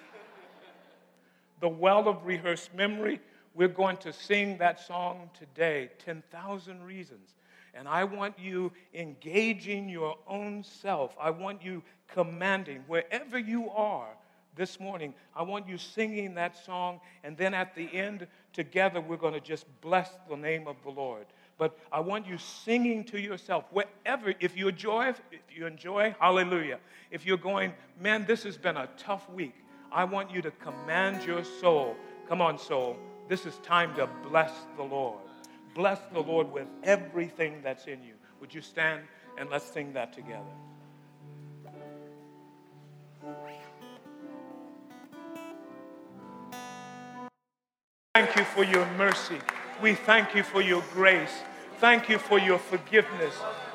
The 1.60 1.70
well 1.70 2.08
of 2.08 2.26
rehearsed 2.26 2.74
memory. 2.74 3.20
We're 3.54 3.68
going 3.70 3.98
to 3.98 4.12
sing 4.12 4.58
that 4.58 4.80
song 4.80 5.30
today 5.38 5.92
10,000 6.00 6.84
Reasons. 6.84 7.36
And 7.74 7.88
I 7.88 8.04
want 8.06 8.40
you 8.40 8.72
engaging 8.94 9.90
your 9.90 10.18
own 10.28 10.64
self. 10.64 11.16
I 11.20 11.30
want 11.30 11.62
you 11.62 11.84
commanding 12.08 12.84
wherever 12.88 13.38
you 13.38 13.70
are 13.70 14.08
this 14.56 14.80
morning. 14.80 15.14
I 15.36 15.44
want 15.44 15.68
you 15.68 15.78
singing 15.78 16.36
that 16.36 16.56
song. 16.66 17.00
And 17.24 17.38
then 17.38 17.54
at 17.54 17.76
the 17.76 17.94
end, 17.94 18.28
together, 18.54 19.02
we're 19.02 19.18
going 19.18 19.34
to 19.34 19.40
just 19.40 19.66
bless 19.82 20.10
the 20.30 20.36
name 20.36 20.68
of 20.68 20.76
the 20.84 20.90
Lord. 20.90 21.26
But 21.58 21.78
I 21.92 22.00
want 22.02 22.28
you 22.28 22.38
singing 22.38 23.04
to 23.06 23.20
yourself, 23.20 23.66
wherever, 23.72 24.34
if 24.40 24.58
you 24.58 24.68
enjoy, 24.68 25.14
if 25.32 25.42
you 25.54 25.66
enjoy, 25.66 26.16
hallelujah. 26.20 26.80
If 27.12 27.26
you're 27.26 27.38
going, 27.38 27.74
man, 28.00 28.26
this 28.26 28.44
has 28.44 28.58
been 28.58 28.78
a 28.78 28.90
tough 28.98 29.30
week, 29.30 29.56
I 29.92 30.04
want 30.04 30.32
you 30.32 30.42
to 30.42 30.52
command 30.52 31.26
your 31.26 31.44
soul. 31.44 31.96
Come 32.28 32.42
on, 32.42 32.58
soul. 32.58 32.98
This 33.30 33.46
is 33.46 33.56
time 33.60 33.96
to 33.96 34.10
bless 34.28 34.52
the 34.76 34.84
Lord. 34.84 35.20
Bless 35.74 36.00
the 36.12 36.20
Lord 36.20 36.52
with 36.52 36.68
everything 36.84 37.62
that's 37.64 37.86
in 37.86 38.04
you. 38.04 38.14
Would 38.42 38.54
you 38.54 38.62
stand 38.62 39.02
and 39.38 39.50
let's 39.50 39.66
sing 39.66 39.94
that 39.94 40.14
together? 40.14 40.44
Thank 48.16 48.38
you 48.38 48.46
for 48.46 48.64
your 48.64 48.86
mercy. 48.92 49.40
We 49.82 49.94
thank 49.94 50.36
you 50.36 50.42
for 50.42 50.62
your 50.62 50.82
grace. 50.94 51.34
Thank 51.82 52.08
you 52.08 52.18
for 52.18 52.40
your 52.40 52.58
forgiveness. 52.58 53.34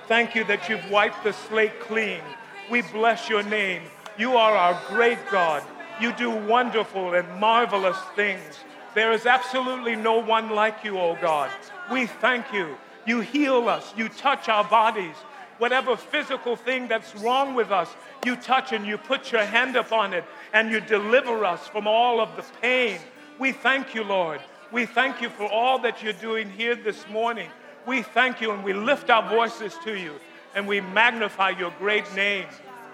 Thank 0.09 0.35
you 0.35 0.45
that 0.45 0.67
you've 0.67 0.91
wiped 0.91 1.25
the 1.25 1.35
slate 1.35 1.79
clean. 1.81 2.23
We 2.71 2.81
bless 2.81 3.29
your 3.29 3.43
name. 3.43 3.83
You 4.17 4.39
are 4.39 4.57
our 4.57 4.81
great 4.89 5.19
God. 5.31 5.63
You 6.01 6.15
do 6.15 6.31
wonderful 6.31 7.13
and 7.13 7.29
marvelous 7.39 7.99
things. 8.17 8.61
There 8.95 9.13
is 9.13 9.27
absolutely 9.27 9.95
no 9.95 10.17
one 10.17 10.49
like 10.49 10.85
you, 10.85 10.99
O 10.99 11.11
oh 11.11 11.19
God. 11.21 11.51
We 11.93 12.07
thank 12.07 12.51
you. 12.51 12.79
You 13.05 13.21
heal 13.21 13.69
us. 13.69 13.93
You 13.95 14.09
touch 14.09 14.49
our 14.49 14.65
bodies. 14.65 15.17
Whatever 15.59 15.99
physical 15.99 16.57
thing 16.57 16.89
that's 16.89 17.15
wrong 17.17 17.55
with 17.55 17.71
us, 17.71 17.91
you 18.25 18.37
touch 18.37 18.73
and 18.73 18.87
you 18.87 18.97
put 18.97 19.33
your 19.33 19.45
hand 19.45 19.77
upon 19.77 20.15
it 20.15 20.25
and 20.55 20.71
you 20.71 20.81
deliver 20.81 21.45
us 21.45 21.69
from 21.69 21.87
all 21.87 22.23
of 22.23 22.35
the 22.37 22.45
pain. 22.63 23.01
We 23.41 23.53
thank 23.53 23.95
you, 23.95 24.05
Lord. 24.05 24.43
We 24.71 24.85
thank 24.85 25.23
you 25.23 25.31
for 25.31 25.51
all 25.51 25.79
that 25.79 26.03
you're 26.03 26.13
doing 26.13 26.51
here 26.51 26.77
this 26.77 27.09
morning. 27.09 27.49
We 27.87 28.03
thank 28.03 28.43
you 28.43 28.53
and 28.53 28.63
we 28.63 28.75
lift 28.75 29.09
our 29.09 29.27
voices 29.31 29.75
to 29.83 29.97
you 29.99 30.17
and 30.55 30.69
we 30.69 30.83
magnify 30.83 31.51
your 31.51 31.73
great 31.79 32.05
name. 32.15 32.45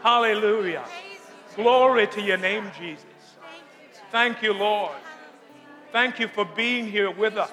Hallelujah. 0.04 0.84
Glory 1.56 2.06
to 2.06 2.22
your 2.22 2.36
name, 2.36 2.70
Jesus. 2.78 3.04
Thank 4.12 4.40
you, 4.40 4.52
Lord. 4.52 4.94
Thank 5.90 6.20
you 6.20 6.28
for 6.28 6.44
being 6.44 6.86
here 6.86 7.10
with 7.10 7.36
us. 7.36 7.50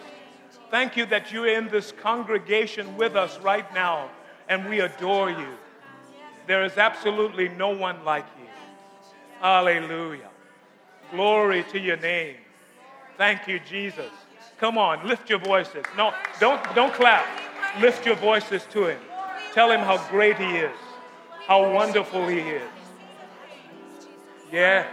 Thank 0.70 0.96
you 0.96 1.08
that 1.08 1.32
you're 1.32 1.48
in 1.48 1.70
this 1.70 1.92
congregation 1.92 2.96
with 2.96 3.16
us 3.16 3.40
right 3.40 3.72
now, 3.74 4.12
and 4.50 4.70
we 4.70 4.82
adore 4.82 5.32
you. 5.32 5.48
There 6.46 6.64
is 6.64 6.78
absolutely 6.78 7.50
no 7.50 7.70
one 7.70 8.06
like 8.06 8.26
you. 8.40 8.48
Hallelujah. 9.40 10.30
Glory 11.12 11.64
to 11.72 11.80
your 11.80 11.98
name. 11.98 12.36
Thank 13.18 13.48
you, 13.48 13.60
Jesus. 13.60 14.12
Come 14.60 14.78
on, 14.78 15.08
lift 15.08 15.30
your 15.30 15.40
voices. 15.40 15.84
No, 15.98 16.14
don't, 16.40 16.62
don't 16.76 16.94
clap. 16.94 17.26
Lift 17.82 18.06
your 18.06 18.16
voices 18.16 18.66
to 18.72 18.86
him. 18.86 19.00
Tell 19.54 19.70
him 19.70 19.82
how 19.82 19.98
great 20.10 20.38
he 20.38 20.58
is, 20.58 20.78
how 21.46 21.74
wonderful 21.74 22.28
he 22.28 22.40
is. 22.40 22.70
Yes. 24.52 24.88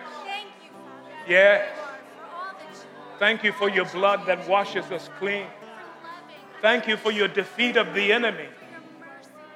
Yes. 1.29 1.69
Thank 3.19 3.45
you 3.45 3.53
for 3.53 3.69
your 3.69 3.85
blood 3.87 4.27
that 4.27 4.49
washes 4.49 4.87
us 4.91 5.09
clean. 5.19 5.47
Thank 6.62 6.89
you 6.89 6.97
for 6.97 7.11
your 7.11 7.29
defeat 7.29 7.77
of 7.77 7.95
the 7.95 8.12
enemy. 8.12 8.49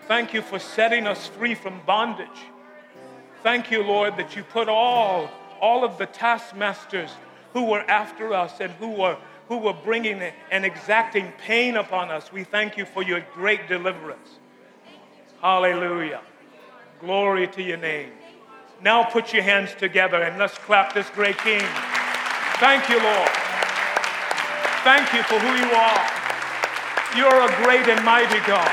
Thank 0.06 0.34
you 0.34 0.42
for 0.42 0.58
setting 0.58 1.06
us 1.06 1.26
free 1.28 1.54
from 1.54 1.80
bondage. 1.86 2.28
Thank 3.42 3.70
you, 3.70 3.82
Lord, 3.82 4.16
that 4.18 4.36
you 4.36 4.42
put 4.42 4.68
all, 4.68 5.30
all 5.60 5.84
of 5.84 5.96
the 5.96 6.06
taskmasters 6.06 7.10
who 7.54 7.64
were 7.64 7.88
after 7.88 8.34
us 8.34 8.60
and 8.60 8.70
who 8.72 8.88
were, 8.88 9.16
who 9.48 9.56
were 9.56 9.72
bringing 9.72 10.20
and 10.50 10.64
exacting 10.66 11.32
pain 11.38 11.76
upon 11.76 12.10
us. 12.10 12.30
We 12.30 12.44
thank 12.44 12.76
you 12.76 12.84
for 12.84 13.02
your 13.02 13.24
great 13.32 13.68
deliverance. 13.68 14.28
Hallelujah. 15.40 16.20
Glory 17.00 17.46
to 17.48 17.62
your 17.62 17.78
name. 17.78 18.10
Now 18.82 19.04
put 19.04 19.32
your 19.32 19.42
hands 19.42 19.70
together 19.78 20.20
and 20.20 20.36
let's 20.36 20.58
clap 20.58 20.92
this 20.92 21.08
great 21.10 21.38
King. 21.38 21.64
Thank 22.58 22.88
you, 22.90 23.00
Lord. 23.00 23.30
Thank 24.82 25.14
you 25.14 25.22
for 25.22 25.38
who 25.38 25.54
you 25.56 25.70
are. 25.72 26.04
You're 27.16 27.40
a 27.46 27.50
great 27.62 27.86
and 27.88 28.04
mighty 28.04 28.42
God. 28.46 28.68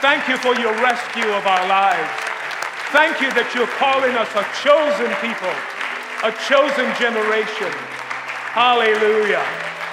Thank 0.00 0.28
you 0.28 0.36
for 0.38 0.54
your 0.54 0.72
rescue 0.80 1.28
of 1.34 1.44
our 1.46 1.66
lives. 1.66 2.14
Thank 2.94 3.20
you 3.20 3.28
that 3.34 3.50
you're 3.50 3.68
calling 3.82 4.14
us 4.14 4.30
a 4.38 4.46
chosen 4.62 5.10
people, 5.18 5.50
a 6.24 6.32
chosen 6.48 6.94
generation. 6.98 7.72
Hallelujah. 8.52 9.44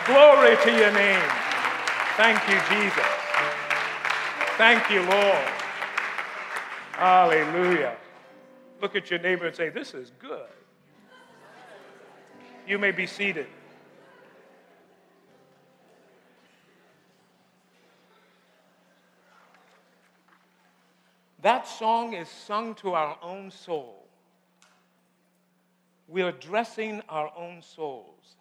Glory 0.05 0.55
to 0.63 0.71
your 0.71 0.91
name. 0.93 1.21
Thank 2.15 2.39
you, 2.47 2.59
Jesus. 2.69 3.05
Thank 4.57 4.89
you, 4.89 5.01
Lord. 5.01 5.47
Hallelujah. 6.93 7.97
Look 8.81 8.95
at 8.95 9.09
your 9.09 9.19
neighbor 9.19 9.47
and 9.47 9.55
say, 9.55 9.69
This 9.69 9.93
is 9.93 10.11
good. 10.19 10.47
You 12.67 12.79
may 12.79 12.91
be 12.91 13.05
seated. 13.05 13.47
That 21.41 21.67
song 21.67 22.13
is 22.13 22.29
sung 22.29 22.75
to 22.75 22.93
our 22.93 23.17
own 23.21 23.51
soul. 23.51 24.02
We 26.13 26.21
are 26.21 26.31
dressing 26.31 27.01
our 27.09 27.31
own 27.35 27.63
souls. 27.63 28.35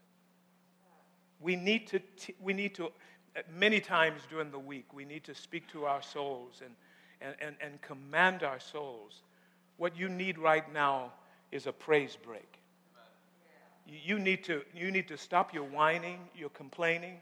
We 1.40 1.56
need 1.56 1.86
to, 1.86 2.00
t- 2.18 2.34
we 2.38 2.52
need 2.52 2.74
to 2.74 2.92
many 3.50 3.80
times 3.80 4.20
during 4.28 4.50
the 4.50 4.58
week, 4.58 4.92
we 4.92 5.06
need 5.06 5.24
to 5.24 5.34
speak 5.34 5.66
to 5.68 5.86
our 5.86 6.02
souls 6.02 6.60
and, 6.62 6.74
and, 7.22 7.34
and, 7.40 7.56
and 7.62 7.80
command 7.80 8.42
our 8.42 8.60
souls 8.60 9.22
what 9.78 9.98
you 9.98 10.10
need 10.10 10.38
right 10.38 10.70
now 10.74 11.12
is 11.50 11.66
a 11.66 11.72
praise 11.72 12.14
break. 12.22 12.60
You 13.86 14.18
need 14.18 14.44
to, 14.44 14.60
you 14.76 14.90
need 14.90 15.08
to 15.08 15.16
stop 15.16 15.54
your 15.54 15.64
whining, 15.64 16.18
your 16.36 16.50
complaining, 16.50 17.16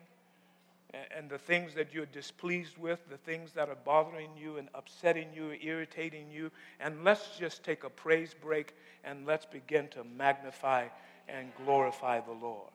and 1.17 1.31
the 1.31 1.39
things 1.39 1.75
that 1.75 1.95
you're 1.95 2.07
displeased 2.07 2.77
with, 2.77 2.99
the 3.09 3.17
things 3.17 3.53
that 3.53 3.69
are 3.69 3.79
bothering 3.85 4.31
you 4.37 4.57
and 4.57 4.69
upsetting 4.75 5.29
you, 5.35 5.53
irritating 5.63 6.31
you. 6.31 6.51
And 6.81 7.05
let's 7.05 7.39
just 7.39 7.63
take 7.63 7.85
a 7.85 7.91
praise 7.91 8.35
break 8.35 8.75
and 9.05 9.27
let's 9.27 9.47
begin 9.47 9.89
to 9.89 10.05
magnify 10.05 10.89
and 11.29 11.53
glorify 11.65 12.21
the 12.21 12.33
Lord. 12.33 12.71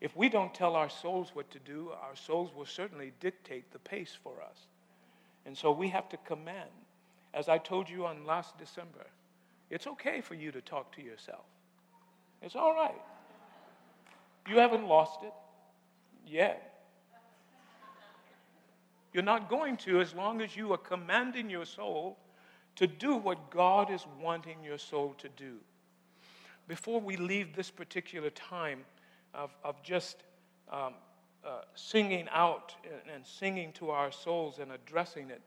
If 0.00 0.16
we 0.16 0.28
don't 0.28 0.54
tell 0.54 0.76
our 0.76 0.90
souls 0.90 1.30
what 1.32 1.50
to 1.52 1.58
do, 1.60 1.90
our 1.90 2.16
souls 2.16 2.50
will 2.54 2.66
certainly 2.66 3.12
dictate 3.20 3.72
the 3.72 3.78
pace 3.78 4.16
for 4.22 4.34
us. 4.42 4.66
And 5.46 5.56
so 5.56 5.72
we 5.72 5.88
have 5.88 6.08
to 6.10 6.16
command. 6.18 6.70
As 7.34 7.48
I 7.48 7.58
told 7.58 7.88
you 7.88 8.06
on 8.06 8.26
last 8.26 8.58
December, 8.58 9.06
it's 9.70 9.86
okay 9.86 10.20
for 10.20 10.34
you 10.34 10.52
to 10.52 10.60
talk 10.60 10.94
to 10.96 11.02
yourself. 11.02 11.44
It's 12.42 12.56
all 12.56 12.74
right. 12.74 13.00
You 14.48 14.58
haven't 14.58 14.86
lost 14.86 15.22
it 15.22 15.32
yet. 16.26 16.71
You're 19.12 19.22
not 19.22 19.48
going 19.50 19.76
to 19.78 20.00
as 20.00 20.14
long 20.14 20.40
as 20.40 20.56
you 20.56 20.72
are 20.72 20.78
commanding 20.78 21.50
your 21.50 21.66
soul 21.66 22.18
to 22.76 22.86
do 22.86 23.16
what 23.16 23.50
God 23.50 23.90
is 23.90 24.06
wanting 24.20 24.64
your 24.64 24.78
soul 24.78 25.14
to 25.18 25.28
do. 25.36 25.56
Before 26.66 27.00
we 27.00 27.16
leave 27.16 27.54
this 27.54 27.70
particular 27.70 28.30
time 28.30 28.84
of, 29.34 29.50
of 29.62 29.82
just 29.82 30.22
um, 30.70 30.94
uh, 31.44 31.62
singing 31.74 32.28
out 32.30 32.74
and, 32.84 33.14
and 33.14 33.26
singing 33.26 33.72
to 33.72 33.90
our 33.90 34.10
souls 34.10 34.58
and 34.58 34.72
addressing 34.72 35.28
it, 35.30 35.42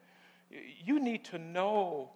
you 0.84 1.00
need 1.00 1.24
to 1.26 1.40
know 1.40 2.12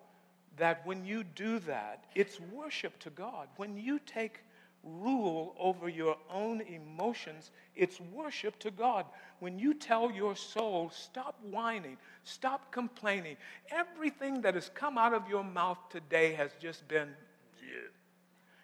that 0.57 0.85
when 0.85 1.05
you 1.05 1.23
do 1.23 1.59
that, 1.59 2.05
it's 2.13 2.39
worship 2.51 2.99
to 2.99 3.09
God. 3.09 3.47
When 3.55 3.77
you 3.77 3.99
take 4.05 4.41
rule 4.83 5.55
over 5.59 5.89
your 5.89 6.17
own 6.31 6.61
emotions, 6.61 7.51
it's 7.75 7.99
worship 7.99 8.57
to 8.59 8.71
God. 8.71 9.05
When 9.39 9.59
you 9.59 9.73
tell 9.73 10.11
your 10.11 10.35
soul, 10.35 10.91
stop 10.93 11.35
whining, 11.43 11.97
stop 12.23 12.71
complaining, 12.71 13.37
everything 13.71 14.41
that 14.41 14.55
has 14.55 14.69
come 14.73 14.97
out 14.97 15.13
of 15.13 15.27
your 15.29 15.43
mouth 15.43 15.77
today 15.89 16.33
has 16.33 16.51
just 16.61 16.87
been, 16.87 17.09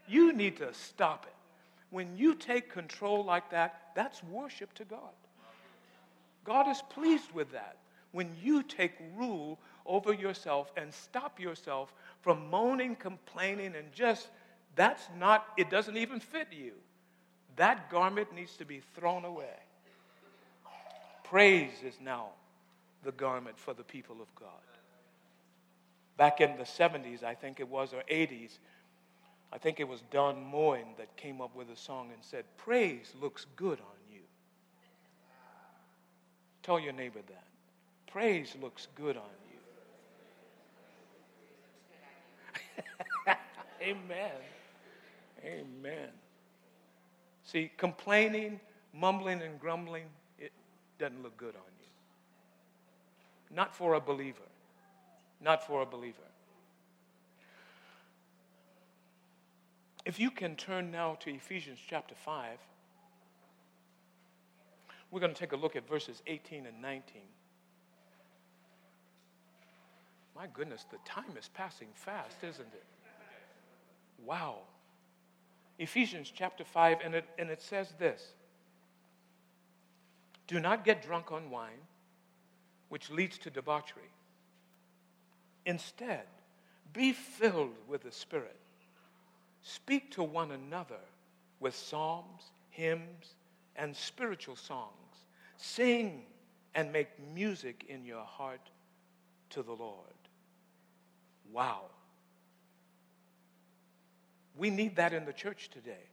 you 0.08 0.34
need 0.34 0.58
to 0.58 0.74
stop 0.74 1.26
it. 1.26 1.34
When 1.90 2.18
you 2.18 2.36
take 2.36 2.70
control 2.70 3.24
like 3.24 3.52
that, 3.52 3.92
that's 3.96 4.24
worship 4.24 4.74
to 4.76 4.86
God. 4.86 5.14
God 6.44 6.68
is 6.70 6.82
pleased 6.90 7.32
with 7.34 7.52
that 7.54 7.78
when 8.12 8.30
you 8.42 8.64
take 8.64 8.94
rule 9.18 9.60
over 9.86 10.14
yourself 10.14 10.72
and 10.78 10.94
stop 10.94 11.40
yourself 11.40 11.94
from 12.22 12.50
moaning, 12.50 12.96
complaining, 12.96 13.76
and 13.76 13.92
just, 13.94 14.30
that's 14.76 15.04
not, 15.18 15.48
it 15.58 15.70
doesn't 15.70 15.98
even 15.98 16.20
fit 16.20 16.48
you. 16.52 16.74
That 17.56 17.90
garment 17.90 18.34
needs 18.36 18.58
to 18.58 18.66
be 18.66 18.82
thrown 18.96 19.24
away. 19.26 19.56
Praise 21.24 21.72
is 21.84 21.96
now 22.02 22.28
the 23.04 23.12
garment 23.14 23.58
for 23.58 23.74
the 23.74 23.84
people 23.84 24.18
of 24.22 24.34
God. 24.36 24.50
Back 26.18 26.42
in 26.42 26.58
the 26.58 26.64
70s, 26.64 27.24
I 27.24 27.34
think 27.34 27.60
it 27.60 27.68
was, 27.68 27.94
or 27.94 28.04
80s, 28.12 28.58
I 29.52 29.58
think 29.58 29.80
it 29.80 29.88
was 29.88 30.02
Don 30.12 30.44
Moen 30.44 30.86
that 30.98 31.16
came 31.16 31.40
up 31.42 31.56
with 31.56 31.70
a 31.70 31.78
song 31.78 32.10
and 32.14 32.22
said, 32.22 32.44
Praise 32.58 33.14
looks 33.22 33.46
good 33.56 33.80
on 33.80 34.14
you. 34.14 34.22
Tell 36.62 36.80
your 36.80 36.94
neighbor 36.94 37.20
that. 37.28 37.44
Praise 38.12 38.56
looks 38.62 38.88
good 38.96 39.18
on 39.18 39.24
you. 43.28 43.34
Amen. 43.82 44.32
Amen. 45.46 46.10
See, 47.44 47.72
complaining, 47.78 48.60
mumbling, 48.94 49.42
and 49.42 49.60
grumbling, 49.60 50.06
it 50.40 50.52
doesn't 50.98 51.22
look 51.22 51.38
good 51.38 51.56
on 51.56 51.62
you. 51.80 53.56
Not 53.56 53.76
for 53.76 53.94
a 53.94 54.02
believer. 54.02 54.40
Not 55.40 55.66
for 55.66 55.82
a 55.82 55.86
believer. 55.86 56.18
If 60.06 60.20
you 60.20 60.32
can 60.32 60.56
turn 60.56 60.92
now 60.92 61.18
to 61.22 61.32
Ephesians 61.32 61.80
chapter 61.88 62.16
5, 62.16 62.58
we're 65.12 65.20
going 65.20 65.34
to 65.34 65.40
take 65.40 65.52
a 65.52 65.56
look 65.56 65.76
at 65.76 65.88
verses 65.88 66.22
18 66.28 66.66
and 66.66 66.82
19. 66.82 67.22
My 70.36 70.48
goodness, 70.54 70.86
the 70.92 70.98
time 71.06 71.38
is 71.40 71.50
passing 71.54 71.88
fast, 71.94 72.38
isn't 72.44 72.68
it? 72.74 72.84
Wow. 74.26 74.60
Ephesians 75.78 76.32
chapter 76.34 76.64
5, 76.64 77.00
and 77.04 77.16
it, 77.16 77.26
and 77.38 77.50
it 77.50 77.62
says 77.62 77.94
this 78.00 78.34
Do 80.48 80.60
not 80.60 80.86
get 80.86 81.04
drunk 81.04 81.32
on 81.32 81.50
wine, 81.50 81.82
which 82.90 83.10
leads 83.10 83.38
to 83.40 83.50
debauchery. 83.50 84.12
Instead, 85.66 86.24
be 86.94 87.12
filled 87.12 87.76
with 87.88 88.04
the 88.04 88.12
Spirit 88.12 88.56
Speak 89.68 90.12
to 90.12 90.22
one 90.22 90.52
another 90.52 91.00
with 91.60 91.76
psalms, 91.76 92.52
hymns, 92.70 93.34
and 93.76 93.96
spiritual 93.96 94.56
songs. 94.56 94.92
Sing 95.58 96.22
and 96.76 96.94
make 96.94 97.08
music 97.34 97.84
in 97.90 98.06
your 98.06 98.24
heart 98.24 98.70
to 99.50 99.64
the 99.64 99.72
Lord. 99.72 100.14
Wow. 101.52 101.86
We 104.58 104.70
need 104.70 104.96
that 104.96 105.14
in 105.14 105.26
the 105.26 105.34
church 105.34 105.70
today. 105.70 106.10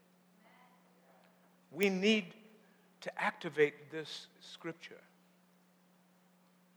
We 1.70 1.88
need 1.88 2.34
to 3.02 3.20
activate 3.20 3.90
this 3.90 4.26
scripture. 4.40 5.00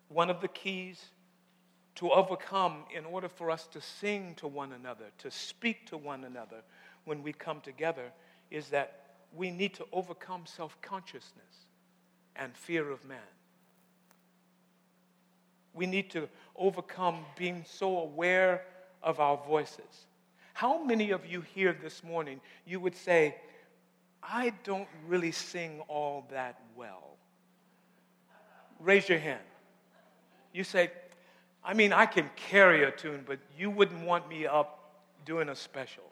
One 0.10 0.30
of 0.30 0.42
the 0.42 0.48
keys 0.48 1.04
to 1.96 2.12
overcome 2.12 2.84
in 2.96 3.06
order 3.06 3.30
for 3.30 3.50
us 3.50 3.68
to 3.68 3.82
sing 3.82 4.36
to 4.36 4.48
one 4.48 4.74
another, 4.74 5.06
to 5.20 5.32
speak 5.32 5.88
to 5.88 5.98
one 5.98 6.24
another 6.24 6.62
when 7.06 7.24
we 7.24 7.34
come 7.34 7.62
together, 7.62 8.12
is 8.52 8.70
that 8.70 9.02
we 9.34 9.52
need 9.52 9.74
to 9.76 9.86
overcome 9.92 10.44
self 10.46 10.80
consciousness 10.82 11.66
and 12.36 12.56
fear 12.56 12.90
of 12.92 13.04
man. 13.06 13.20
We 15.74 15.86
need 15.86 16.10
to 16.12 16.30
overcome 16.56 17.26
being 17.38 17.66
so 17.68 17.98
aware 17.98 18.64
of 19.04 19.20
our 19.20 19.38
voices. 19.46 20.08
How 20.56 20.82
many 20.82 21.12
of 21.12 21.26
you 21.26 21.42
here 21.42 21.76
this 21.84 22.02
morning, 22.02 22.40
you 22.66 22.80
would 22.80 22.96
say, 22.96 23.36
I 24.24 24.54
don't 24.64 24.88
really 25.06 25.34
sing 25.34 25.82
all 25.90 26.26
that 26.32 26.62
well? 26.78 27.18
Raise 28.80 29.10
your 29.10 29.20
hand. 29.20 29.44
You 30.54 30.64
say, 30.64 30.92
I 31.62 31.74
mean, 31.74 31.92
I 31.92 32.06
can 32.06 32.30
carry 32.38 32.86
a 32.86 32.92
tune, 32.92 33.26
but 33.28 33.40
you 33.60 33.70
wouldn't 33.70 34.06
want 34.06 34.30
me 34.30 34.48
up 34.48 34.94
doing 35.26 35.50
a 35.50 35.56
special. 35.56 36.06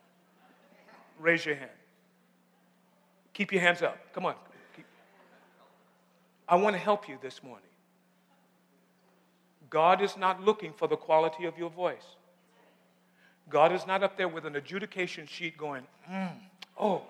Raise 1.21 1.45
your 1.45 1.55
hand. 1.55 1.71
Keep 3.31 3.53
your 3.53 3.61
hands 3.61 3.81
up. 3.81 3.97
Come 4.11 4.25
on. 4.25 4.35
I 6.49 6.57
want 6.57 6.75
to 6.75 6.81
help 6.81 7.07
you 7.07 7.17
this 7.21 7.41
morning. 7.41 7.63
God 9.69 10.01
is 10.01 10.17
not 10.17 10.43
looking 10.43 10.73
for 10.73 10.89
the 10.89 10.97
quality 10.97 11.45
of 11.45 11.57
your 11.57 11.69
voice. 11.69 12.17
God 13.53 13.71
is 13.71 13.87
not 13.87 14.03
up 14.03 14.17
there 14.17 14.27
with 14.27 14.45
an 14.45 14.57
adjudication 14.57 15.25
sheet 15.27 15.57
going, 15.57 15.83
mm, 16.11 16.31
oh, 16.77 17.03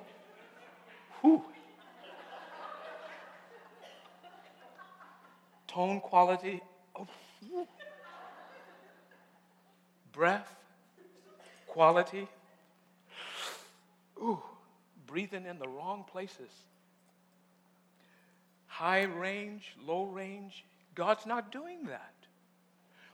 whew. 1.22 1.44
Tone 5.68 6.00
quality, 6.02 6.62
oh, 6.96 7.08
whew 7.40 7.68
breath, 10.14 10.56
quality. 11.68 12.28
Ooh, 14.20 14.42
breathing 15.06 15.46
in 15.46 15.60
the 15.60 15.68
wrong 15.68 16.06
places. 16.10 16.52
High 18.68 19.04
range, 19.04 19.76
low 19.86 20.06
range. 20.06 20.64
God's 20.96 21.26
not 21.26 21.52
doing 21.52 21.86
that. 21.88 22.14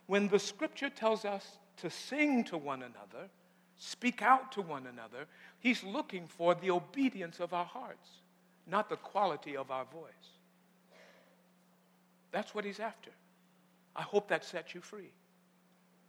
When 0.05 0.27
the 0.27 0.39
scripture 0.39 0.89
tells 0.89 1.25
us 1.25 1.57
to 1.81 1.89
sing 1.89 2.43
to 2.45 2.57
one 2.57 2.81
another, 2.81 3.29
speak 3.77 4.21
out 4.21 4.51
to 4.53 4.61
one 4.61 4.87
another, 4.87 5.25
He's 5.59 5.83
looking 5.83 6.27
for 6.27 6.55
the 6.55 6.71
obedience 6.71 7.39
of 7.39 7.53
our 7.53 7.65
hearts, 7.65 8.09
not 8.65 8.89
the 8.89 8.95
quality 8.95 9.57
of 9.57 9.71
our 9.71 9.85
voice. 9.85 10.11
That's 12.31 12.55
what 12.55 12.63
He's 12.63 12.79
after. 12.79 13.11
I 13.95 14.03
hope 14.03 14.29
that 14.29 14.45
sets 14.45 14.73
you 14.73 14.81
free. 14.81 15.11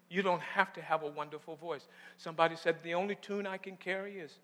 You 0.09 0.23
don't 0.23 0.43
have 0.43 0.73
to 0.75 0.83
have 0.83 1.03
a 1.03 1.09
wonderful 1.09 1.57
voice. 1.57 1.89
Somebody 2.19 2.57
said, 2.57 2.77
The 2.83 2.95
only 2.95 3.15
tune 3.17 3.47
I 3.47 3.57
can 3.57 3.77
carry 3.77 4.19
is, 4.19 4.39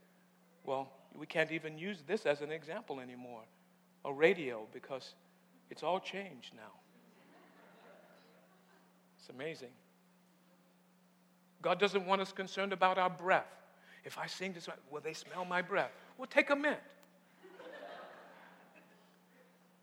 well, 0.64 0.90
we 1.14 1.26
can't 1.26 1.52
even 1.52 1.78
use 1.78 2.02
this 2.06 2.26
as 2.26 2.40
an 2.40 2.50
example 2.50 3.00
anymore 3.00 3.42
a 4.04 4.12
radio 4.12 4.66
because 4.72 5.14
it's 5.68 5.82
all 5.82 5.98
changed 5.98 6.52
now. 6.54 6.72
It's 9.18 9.28
amazing. 9.28 9.70
God 11.66 11.80
doesn't 11.80 12.06
want 12.06 12.20
us 12.20 12.30
concerned 12.30 12.72
about 12.72 12.96
our 12.96 13.10
breath. 13.10 13.50
If 14.04 14.18
I 14.18 14.28
sing 14.28 14.52
this, 14.52 14.68
will 14.88 15.00
they 15.00 15.12
smell 15.12 15.44
my 15.44 15.62
breath? 15.62 15.90
Well, 16.16 16.28
take 16.28 16.50
a 16.50 16.54
mint. 16.54 16.78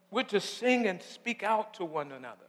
We're 0.10 0.24
to 0.24 0.40
sing 0.40 0.88
and 0.88 1.02
speak 1.02 1.44
out 1.44 1.74
to 1.74 1.84
one 1.84 2.14
another. 2.14 2.46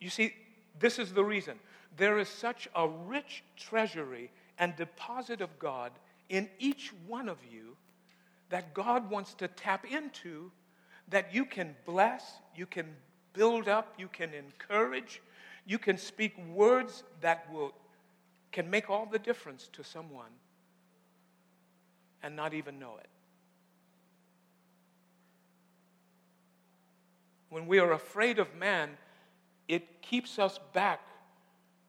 You 0.00 0.10
see, 0.10 0.34
this 0.80 0.98
is 0.98 1.12
the 1.12 1.22
reason 1.22 1.60
there 1.96 2.18
is 2.18 2.28
such 2.28 2.68
a 2.74 2.88
rich 2.88 3.44
treasury 3.56 4.32
and 4.58 4.74
deposit 4.74 5.40
of 5.40 5.56
God 5.60 5.92
in 6.28 6.50
each 6.58 6.92
one 7.06 7.28
of 7.28 7.38
you 7.48 7.76
that 8.48 8.74
God 8.74 9.10
wants 9.10 9.32
to 9.34 9.46
tap 9.46 9.86
into 9.88 10.50
that 11.06 11.32
you 11.32 11.44
can 11.44 11.76
bless, 11.86 12.24
you 12.56 12.66
can 12.66 12.96
build 13.32 13.68
up, 13.68 13.94
you 13.96 14.08
can 14.08 14.34
encourage, 14.34 15.22
you 15.64 15.78
can 15.78 15.96
speak 15.96 16.36
words 16.52 17.04
that 17.20 17.46
will 17.52 17.72
can 18.52 18.70
make 18.70 18.90
all 18.90 19.06
the 19.06 19.18
difference 19.18 19.68
to 19.72 19.82
someone 19.82 20.30
and 22.22 22.36
not 22.36 22.54
even 22.54 22.78
know 22.78 22.94
it. 23.00 23.08
When 27.48 27.66
we 27.66 27.78
are 27.80 27.92
afraid 27.92 28.38
of 28.38 28.54
man, 28.54 28.90
it 29.68 30.02
keeps 30.02 30.38
us 30.38 30.58
back 30.72 31.00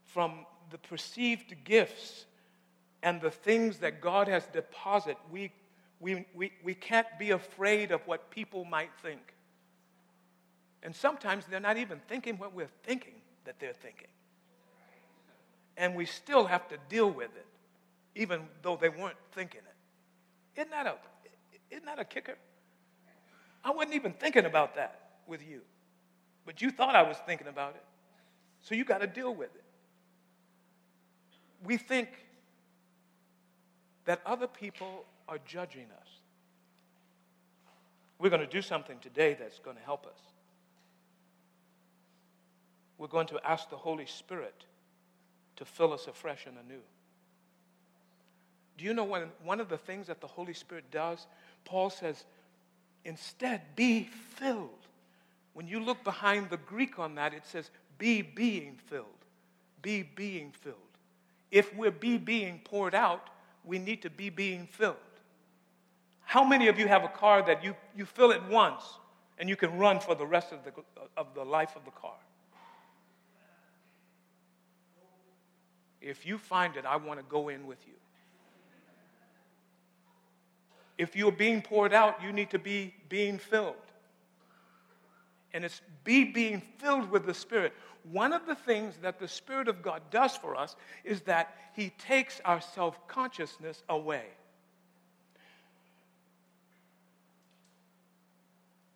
from 0.06 0.46
the 0.72 0.78
perceived 0.78 1.54
gifts 1.64 2.26
and 3.02 3.22
the 3.22 3.32
things 3.32 3.78
that 3.80 4.02
God 4.02 4.28
has 4.28 4.46
deposited, 4.48 5.18
we, 5.32 5.52
we, 6.00 6.26
we, 6.34 6.52
we 6.64 6.74
can't 6.74 7.08
be 7.20 7.32
afraid 7.32 7.92
of 7.92 8.02
what 8.08 8.32
people 8.32 8.66
might 8.66 8.92
think. 9.02 9.22
And 10.82 10.96
sometimes 10.96 11.46
they're 11.46 11.60
not 11.60 11.78
even 11.78 12.00
thinking 12.08 12.38
what 12.38 12.54
we're 12.54 12.68
thinking 12.84 13.16
that 13.46 13.60
they're 13.60 13.74
thinking. 13.74 14.08
And 15.78 15.96
we 15.96 16.06
still 16.06 16.46
have 16.46 16.68
to 16.70 16.78
deal 16.90 17.10
with 17.10 17.36
it, 17.36 17.46
even 18.16 18.42
though 18.62 18.78
they 18.80 18.90
weren't 18.90 19.18
thinking 19.34 19.62
it. 19.62 20.60
Isn't 20.60 20.72
that 20.72 20.86
a, 20.86 20.96
isn't 21.72 21.86
that 21.86 22.00
a 22.00 22.06
kicker? 22.06 22.36
I 23.64 23.72
wasn't 23.72 23.96
even 23.96 24.14
thinking 24.14 24.46
about 24.46 24.76
that 24.76 25.00
with 25.26 25.42
you, 25.48 25.62
but 26.46 26.62
you 26.62 26.70
thought 26.70 26.96
I 26.96 27.04
was 27.04 27.18
thinking 27.26 27.48
about 27.48 27.76
it. 27.76 27.84
So 28.62 28.76
you 28.76 28.86
got 28.86 29.00
to 29.00 29.08
deal 29.08 29.34
with 29.34 29.54
it 29.56 29.64
we 31.64 31.78
think 31.78 32.10
that 34.06 34.22
other 34.26 34.48
people 34.48 35.06
are 35.28 35.40
judging 35.46 35.86
us. 36.02 36.08
We're 38.20 38.30
going 38.30 38.42
to 38.42 38.48
do 38.48 38.62
something 38.62 39.00
today 39.00 39.36
that's 39.40 39.60
going 39.60 39.78
to 39.78 39.84
help 39.84 40.06
us. 40.06 40.20
We're 42.98 43.08
going 43.08 43.28
to 43.28 43.40
ask 43.46 43.70
the 43.70 43.78
Holy 43.78 44.06
Spirit 44.06 44.66
to 45.58 45.66
fill 45.66 45.94
us 45.94 46.08
afresh 46.08 46.46
and 46.46 46.58
anew. 46.66 46.82
Do 48.78 48.86
you 48.86 48.94
know 48.94 49.04
when, 49.04 49.30
one 49.44 49.60
of 49.60 49.70
the 49.70 49.78
things 49.78 50.08
that 50.08 50.20
the 50.20 50.28
Holy 50.28 50.54
Spirit 50.54 50.86
does? 50.92 51.28
Paul 51.66 51.90
says, 51.90 52.26
instead, 53.06 53.62
be 53.76 54.10
filled. 54.36 54.70
When 55.54 55.68
you 55.68 55.80
look 55.80 56.04
behind 56.04 56.50
the 56.50 56.58
Greek 56.58 56.98
on 56.98 57.16
that, 57.16 57.34
it 57.34 57.46
says, 57.46 57.70
be 58.00 58.22
being 58.22 58.78
filled. 58.88 59.06
Be 59.82 60.02
being 60.02 60.52
filled 60.52 60.78
if 61.54 61.74
we're 61.76 61.92
be 61.92 62.18
being 62.18 62.60
poured 62.66 62.96
out, 62.96 63.30
we 63.64 63.78
need 63.78 64.02
to 64.02 64.10
be 64.10 64.32
being 64.32 64.66
filled. 64.66 64.96
How 66.24 66.44
many 66.44 66.68
of 66.68 66.80
you 66.80 66.88
have 66.88 67.04
a 67.04 67.10
car 67.10 67.44
that 67.44 67.64
you, 67.64 67.76
you 67.96 68.06
fill 68.06 68.32
it 68.32 68.42
once 68.50 68.82
and 69.38 69.48
you 69.48 69.56
can 69.56 69.78
run 69.78 70.00
for 70.00 70.16
the 70.16 70.26
rest 70.26 70.52
of 70.52 70.64
the, 70.64 70.72
of 71.16 71.28
the 71.36 71.44
life 71.44 71.76
of 71.76 71.86
the 71.86 71.92
car. 71.92 72.16
If 76.04 76.26
you 76.26 76.38
find 76.38 76.76
it, 76.76 76.86
I 76.86 76.98
want 76.98 77.20
to 77.20 77.26
go 77.30 77.48
in 77.48 77.66
with 77.66 77.80
you. 77.88 77.94
If 80.98 81.16
you're 81.16 81.32
being 81.32 81.62
poured 81.62 81.94
out, 81.94 82.22
you 82.22 82.32
need 82.32 82.50
to 82.52 82.60
be 82.60 82.94
being 83.10 83.38
filled. 83.38 83.76
And 85.54 85.64
it's 85.64 85.82
be 86.04 86.26
being 86.26 86.62
filled 86.78 87.10
with 87.10 87.26
the 87.26 87.34
Spirit. 87.34 87.74
One 88.12 88.34
of 88.34 88.46
the 88.46 88.56
things 88.56 88.96
that 89.02 89.18
the 89.18 89.28
Spirit 89.28 89.68
of 89.68 89.82
God 89.82 90.02
does 90.12 90.36
for 90.36 90.56
us 90.56 90.76
is 91.04 91.22
that 91.22 91.56
He 91.74 91.92
takes 91.92 92.42
our 92.44 92.60
self 92.60 93.08
consciousness 93.08 93.82
away. 93.88 94.26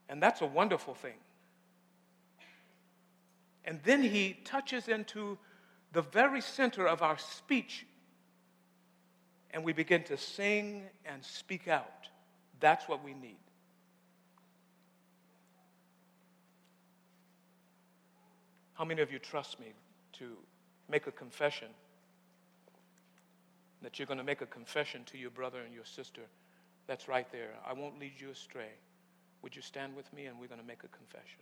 And 0.10 0.22
that's 0.22 0.42
a 0.42 0.46
wonderful 0.46 0.94
thing. 0.94 1.18
And 3.64 3.80
then 3.84 4.04
He 4.04 4.38
touches 4.44 4.88
into 4.88 5.38
the 5.94 6.02
very 6.02 6.42
center 6.42 6.88
of 6.88 7.02
our 7.02 7.18
speech 7.18 7.86
and 9.52 9.64
we 9.64 9.74
begin 9.74 10.04
to 10.04 10.18
sing 10.18 10.84
and 11.06 11.24
speak 11.24 11.68
out. 11.68 12.08
That's 12.60 12.88
what 12.88 13.04
we 13.04 13.14
need. 13.14 13.38
How 18.74 18.86
many 18.86 19.02
of 19.02 19.12
you 19.12 19.18
trust 19.18 19.60
me 19.60 19.74
to 20.14 20.38
make 20.90 21.08
a 21.08 21.12
confession? 21.12 21.70
That 23.82 23.98
you're 23.98 24.06
going 24.06 24.20
to 24.20 24.24
make 24.24 24.42
a 24.42 24.46
confession 24.46 25.04
to 25.06 25.18
your 25.18 25.32
brother 25.32 25.62
and 25.62 25.74
your 25.74 25.86
sister. 25.86 26.22
That's 26.86 27.08
right 27.08 27.32
there. 27.32 27.54
I 27.68 27.74
won't 27.74 28.00
lead 28.00 28.14
you 28.20 28.30
astray. 28.30 28.70
Would 29.42 29.56
you 29.56 29.62
stand 29.62 29.96
with 29.96 30.12
me 30.14 30.26
and 30.26 30.40
we're 30.40 30.48
going 30.48 30.62
to 30.62 30.68
make 30.68 30.84
a 30.84 30.88
confession? 30.90 31.42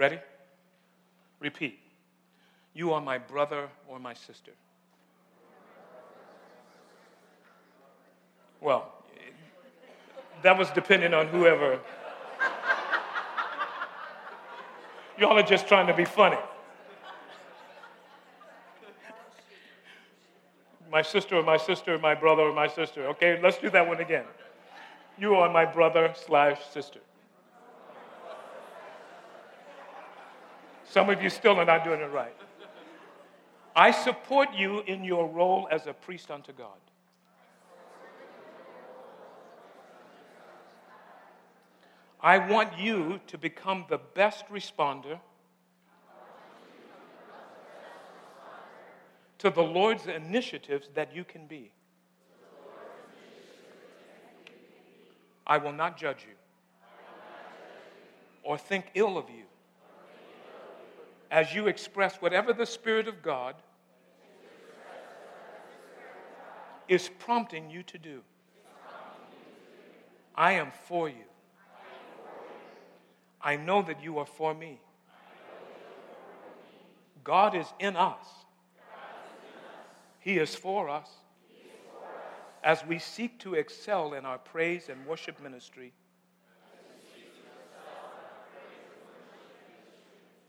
Ready? 0.00 0.18
Repeat. 1.40 1.78
You 2.72 2.94
are 2.94 3.02
my 3.02 3.18
brother 3.18 3.68
or 3.86 3.98
my 3.98 4.14
sister. 4.14 4.52
Well, 8.62 8.94
that 10.40 10.56
was 10.56 10.70
depending 10.70 11.12
on 11.12 11.26
whoever. 11.26 11.78
Y'all 15.18 15.38
are 15.38 15.42
just 15.42 15.68
trying 15.68 15.86
to 15.88 15.94
be 15.94 16.06
funny. 16.06 16.38
My 20.90 21.02
sister 21.02 21.36
or 21.36 21.42
my 21.42 21.58
sister, 21.58 21.98
my 21.98 22.14
brother 22.14 22.44
or 22.44 22.54
my 22.54 22.68
sister. 22.68 23.06
Okay, 23.08 23.38
let's 23.42 23.58
do 23.58 23.68
that 23.68 23.86
one 23.86 24.00
again. 24.00 24.24
You 25.18 25.34
are 25.34 25.52
my 25.52 25.66
brother 25.66 26.14
slash 26.16 26.58
sister. 26.72 27.00
Some 30.90 31.08
of 31.08 31.22
you 31.22 31.30
still 31.30 31.54
are 31.54 31.64
not 31.64 31.84
doing 31.84 32.00
it 32.00 32.10
right. 32.10 32.34
I 33.76 33.92
support 33.92 34.48
you 34.52 34.80
in 34.88 35.04
your 35.04 35.28
role 35.28 35.68
as 35.70 35.86
a 35.86 35.92
priest 35.92 36.32
unto 36.32 36.52
God. 36.52 36.80
I 42.20 42.38
want 42.38 42.76
you 42.76 43.20
to 43.28 43.38
become 43.38 43.84
the 43.88 43.98
best 43.98 44.44
responder 44.48 45.20
to 49.38 49.48
the 49.48 49.62
Lord's 49.62 50.08
initiatives 50.08 50.88
that 50.94 51.14
you 51.14 51.22
can 51.22 51.46
be. 51.46 51.70
I 55.46 55.56
will 55.58 55.72
not 55.72 55.96
judge 55.96 56.26
you 56.28 56.34
or 58.42 58.58
think 58.58 58.86
ill 58.94 59.16
of 59.16 59.30
you 59.30 59.44
as 61.30 61.54
you 61.54 61.68
express 61.68 62.16
whatever 62.16 62.52
the 62.52 62.66
Spirit 62.66 63.06
of 63.06 63.22
God 63.22 63.54
is 66.88 67.08
prompting 67.18 67.70
you 67.70 67.82
to 67.84 67.98
do. 67.98 68.20
I 70.34 70.52
am 70.52 70.72
for 70.86 71.08
you. 71.08 71.24
I 73.40 73.56
know 73.56 73.82
that 73.82 74.02
you 74.02 74.18
are 74.18 74.26
for 74.26 74.52
me. 74.54 74.80
God 77.22 77.54
is 77.54 77.66
in 77.78 77.96
us. 77.96 78.26
He 80.18 80.38
is 80.38 80.54
for 80.54 80.88
us. 80.88 81.08
As 82.62 82.84
we 82.84 82.98
seek 82.98 83.38
to 83.40 83.54
excel 83.54 84.12
in 84.14 84.26
our 84.26 84.36
praise 84.36 84.88
and 84.88 85.06
worship 85.06 85.40
ministry 85.42 85.92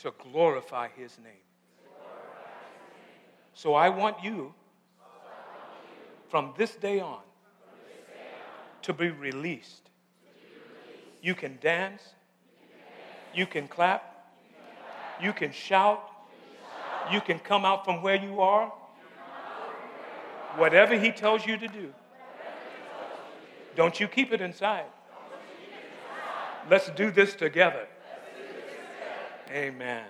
to 0.02 0.14
glorify 0.32 0.88
his 0.96 1.18
name. 1.24 1.34
So 3.54 3.74
I 3.74 3.90
want 3.90 4.24
you 4.24 4.54
from 6.30 6.54
this 6.58 6.76
day 6.76 7.00
on 7.00 7.20
to 8.82 8.94
be 8.94 9.10
released. 9.10 9.90
You 11.22 11.36
can 11.36 11.60
dance, 11.62 12.02
you 13.36 13.46
can 13.46 13.68
clap, 13.68 14.32
you 15.22 15.34
can 15.34 15.52
shout, 15.52 16.10
you 17.12 17.22
can 17.22 17.38
come 17.38 17.64
out 17.64 17.86
from 17.86 18.02
where 18.02 18.16
you 18.16 18.42
are. 18.42 18.74
Whatever 20.58 20.98
he 20.98 21.12
tells 21.12 21.46
you 21.46 21.58
to 21.58 21.68
do, 21.68 21.94
don't 23.76 24.00
you 24.00 24.08
keep 24.08 24.34
it 24.34 24.42
inside. 24.42 24.86
Let's 26.70 26.90
do 26.92 27.12
this 27.12 27.36
together. 27.36 27.88
Amen. 29.52 30.06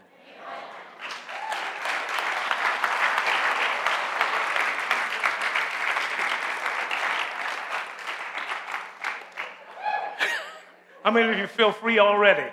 How 11.03 11.09
many 11.09 11.31
of 11.31 11.39
you 11.39 11.47
feel 11.47 11.71
free 11.71 11.97
already? 11.97 12.47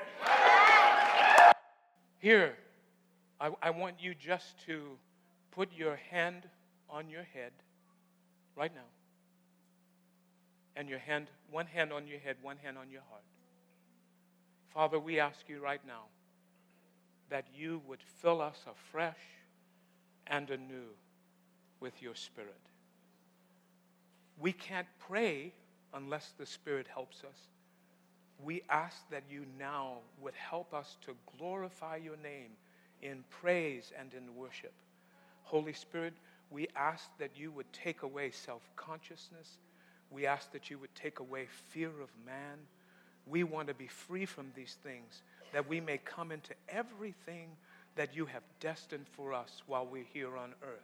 Here, 2.20 2.56
I, 3.38 3.50
I, 3.62 3.68
want 3.68 3.96
you 4.00 4.14
just 4.14 4.58
to 4.64 4.96
put 5.50 5.68
your 5.76 5.96
hand 6.10 6.48
on 6.88 7.10
your 7.10 7.24
head 7.34 7.52
right 8.56 8.74
now. 8.74 8.80
And 10.74 10.88
your 10.88 11.00
hand, 11.00 11.26
one 11.50 11.66
hand 11.66 11.92
on 11.92 12.06
your 12.06 12.18
head, 12.18 12.36
one 12.40 12.56
hand 12.56 12.78
on 12.78 12.90
your 12.90 13.02
heart. 13.10 13.24
Father, 14.72 14.98
we 14.98 15.20
ask 15.20 15.46
you 15.48 15.60
right 15.60 15.80
now 15.86 16.04
that 17.30 17.46
you 17.54 17.82
would 17.86 18.02
fill 18.20 18.40
us 18.40 18.58
afresh 18.70 19.18
and 20.26 20.50
anew 20.50 20.88
with 21.80 22.00
your 22.02 22.14
Spirit. 22.14 22.54
We 24.40 24.52
can't 24.52 24.86
pray 24.98 25.52
unless 25.94 26.32
the 26.38 26.46
Spirit 26.46 26.86
helps 26.92 27.24
us. 27.24 27.38
We 28.42 28.62
ask 28.70 29.08
that 29.10 29.24
you 29.28 29.44
now 29.58 29.98
would 30.20 30.34
help 30.34 30.72
us 30.72 30.96
to 31.02 31.14
glorify 31.38 31.96
your 31.96 32.16
name 32.16 32.50
in 33.02 33.24
praise 33.30 33.92
and 33.98 34.12
in 34.14 34.34
worship. 34.36 34.72
Holy 35.42 35.72
Spirit, 35.72 36.14
we 36.50 36.68
ask 36.76 37.10
that 37.18 37.30
you 37.36 37.50
would 37.50 37.70
take 37.72 38.02
away 38.02 38.30
self 38.30 38.62
consciousness. 38.76 39.58
We 40.10 40.26
ask 40.26 40.52
that 40.52 40.70
you 40.70 40.78
would 40.78 40.94
take 40.94 41.18
away 41.20 41.46
fear 41.68 41.88
of 41.88 42.10
man. 42.24 42.58
We 43.26 43.44
want 43.44 43.68
to 43.68 43.74
be 43.74 43.88
free 43.88 44.24
from 44.24 44.52
these 44.54 44.76
things 44.82 45.22
that 45.52 45.68
we 45.68 45.80
may 45.80 45.98
come 45.98 46.32
into 46.32 46.54
everything 46.68 47.48
that 47.96 48.14
you 48.14 48.26
have 48.26 48.42
destined 48.60 49.06
for 49.12 49.32
us 49.32 49.62
while 49.66 49.86
we're 49.86 50.06
here 50.12 50.36
on 50.36 50.54
earth. 50.62 50.78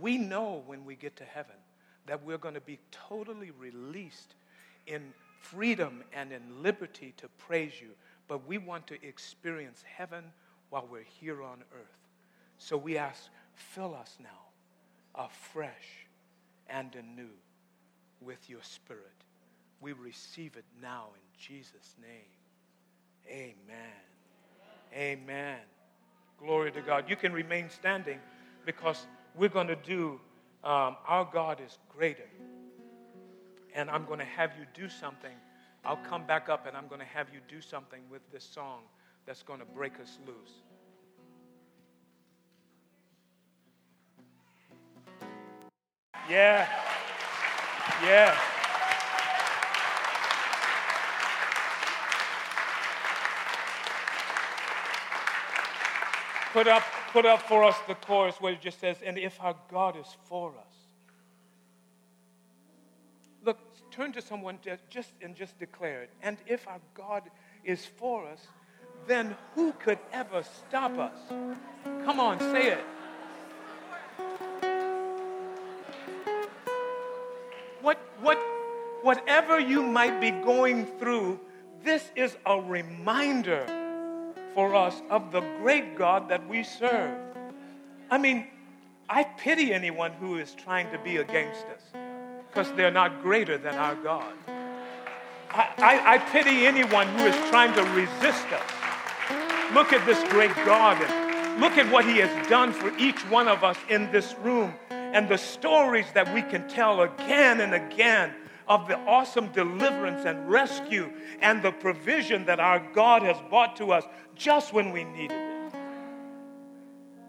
We 0.00 0.18
know 0.18 0.62
when 0.66 0.84
we 0.84 0.96
get 0.96 1.16
to 1.16 1.24
heaven 1.24 1.56
that 2.06 2.24
we're 2.24 2.38
going 2.38 2.54
to 2.54 2.60
be 2.60 2.78
totally 2.90 3.50
released 3.52 4.34
in 4.86 5.12
freedom 5.40 6.02
and 6.12 6.32
in 6.32 6.62
liberty 6.62 7.14
to 7.18 7.28
praise 7.38 7.72
you, 7.80 7.90
but 8.28 8.46
we 8.46 8.58
want 8.58 8.86
to 8.88 9.06
experience 9.06 9.82
heaven 9.96 10.24
while 10.70 10.88
we're 10.90 11.02
here 11.20 11.42
on 11.42 11.62
earth. 11.72 11.98
So 12.58 12.76
we 12.76 12.98
ask, 12.98 13.28
fill 13.54 13.94
us 13.94 14.16
now 14.20 14.28
afresh 15.14 16.06
and 16.68 16.94
anew 16.94 17.30
with 18.20 18.50
your 18.50 18.62
spirit. 18.62 19.02
We 19.80 19.92
receive 19.92 20.56
it 20.56 20.64
now 20.82 21.08
in 21.14 21.38
Jesus' 21.38 21.94
name. 22.00 22.43
Amen. 23.28 23.54
Amen. 24.94 25.58
Glory 26.38 26.70
to 26.72 26.80
God. 26.80 27.08
You 27.08 27.16
can 27.16 27.32
remain 27.32 27.68
standing 27.70 28.18
because 28.66 29.06
we're 29.34 29.48
going 29.48 29.66
to 29.66 29.76
do, 29.76 30.20
um, 30.62 30.96
our 31.06 31.28
God 31.32 31.60
is 31.64 31.78
greater. 31.96 32.28
And 33.74 33.90
I'm 33.90 34.04
going 34.04 34.20
to 34.20 34.24
have 34.24 34.52
you 34.58 34.66
do 34.74 34.88
something. 34.88 35.34
I'll 35.84 35.96
come 35.96 36.26
back 36.26 36.48
up 36.48 36.66
and 36.66 36.76
I'm 36.76 36.86
going 36.86 37.00
to 37.00 37.06
have 37.06 37.28
you 37.32 37.40
do 37.48 37.60
something 37.60 38.00
with 38.10 38.22
this 38.32 38.44
song 38.44 38.80
that's 39.26 39.42
going 39.42 39.60
to 39.60 39.66
break 39.66 39.98
us 40.00 40.18
loose. 40.26 40.62
Yeah. 46.28 46.66
Yeah. 48.02 48.38
Put 56.54 56.68
up, 56.68 56.84
put 57.12 57.26
up 57.26 57.42
for 57.42 57.64
us 57.64 57.74
the 57.88 57.96
chorus 57.96 58.36
where 58.38 58.52
it 58.52 58.60
just 58.60 58.78
says, 58.78 58.96
and 59.04 59.18
if 59.18 59.40
our 59.40 59.56
God 59.68 59.96
is 59.96 60.06
for 60.26 60.50
us. 60.50 60.74
Look, 63.44 63.58
turn 63.90 64.12
to 64.12 64.22
someone 64.22 64.60
just 64.88 65.10
and 65.20 65.34
just 65.34 65.58
declare 65.58 66.04
it. 66.04 66.10
And 66.22 66.36
if 66.46 66.68
our 66.68 66.78
God 66.94 67.24
is 67.64 67.84
for 67.84 68.28
us, 68.28 68.38
then 69.08 69.34
who 69.56 69.72
could 69.72 69.98
ever 70.12 70.44
stop 70.44 70.96
us? 70.96 71.18
Come 72.04 72.20
on, 72.20 72.38
say 72.38 72.74
it. 72.74 72.84
What, 77.82 77.98
what, 78.20 78.38
whatever 79.02 79.58
you 79.58 79.82
might 79.82 80.20
be 80.20 80.30
going 80.30 80.86
through, 81.00 81.40
this 81.82 82.12
is 82.14 82.36
a 82.46 82.60
reminder 82.60 83.66
for 84.54 84.74
us 84.74 85.02
of 85.10 85.32
the 85.32 85.40
great 85.60 85.96
God 85.98 86.28
that 86.28 86.48
we 86.48 86.62
serve. 86.62 87.18
I 88.10 88.18
mean, 88.18 88.46
I 89.08 89.24
pity 89.24 89.72
anyone 89.72 90.12
who 90.12 90.36
is 90.36 90.54
trying 90.54 90.90
to 90.92 90.98
be 90.98 91.18
against 91.18 91.64
us 91.66 91.82
because 92.48 92.72
they're 92.72 92.90
not 92.90 93.22
greater 93.22 93.58
than 93.58 93.74
our 93.74 93.96
God. 93.96 94.32
I, 95.50 95.68
I, 95.78 96.14
I, 96.14 96.18
pity 96.18 96.66
anyone 96.66 97.06
who 97.08 97.24
is 97.26 97.50
trying 97.50 97.74
to 97.74 97.82
resist 97.92 98.46
us. 98.52 99.74
Look 99.74 99.92
at 99.92 100.04
this 100.06 100.22
great 100.30 100.54
God 100.64 101.00
and 101.02 101.60
look 101.60 101.78
at 101.78 101.90
what 101.92 102.04
He 102.04 102.18
has 102.18 102.48
done 102.48 102.72
for 102.72 102.96
each 102.96 103.20
one 103.30 103.48
of 103.48 103.62
us 103.62 103.76
in 103.88 104.10
this 104.10 104.34
room 104.42 104.74
and 104.90 105.28
the 105.28 105.38
stories 105.38 106.06
that 106.14 106.32
we 106.34 106.42
can 106.42 106.68
tell 106.68 107.02
again 107.02 107.60
and 107.60 107.74
again 107.74 108.34
of 108.68 108.88
the 108.88 108.98
awesome 109.00 109.52
deliverance 109.52 110.24
and 110.24 110.48
rescue 110.48 111.10
and 111.40 111.62
the 111.62 111.72
provision 111.72 112.44
that 112.46 112.60
our 112.60 112.80
God 112.92 113.22
has 113.22 113.36
brought 113.48 113.76
to 113.76 113.92
us 113.92 114.04
just 114.34 114.72
when 114.72 114.90
we 114.90 115.04
needed 115.04 115.32
it. 115.32 115.74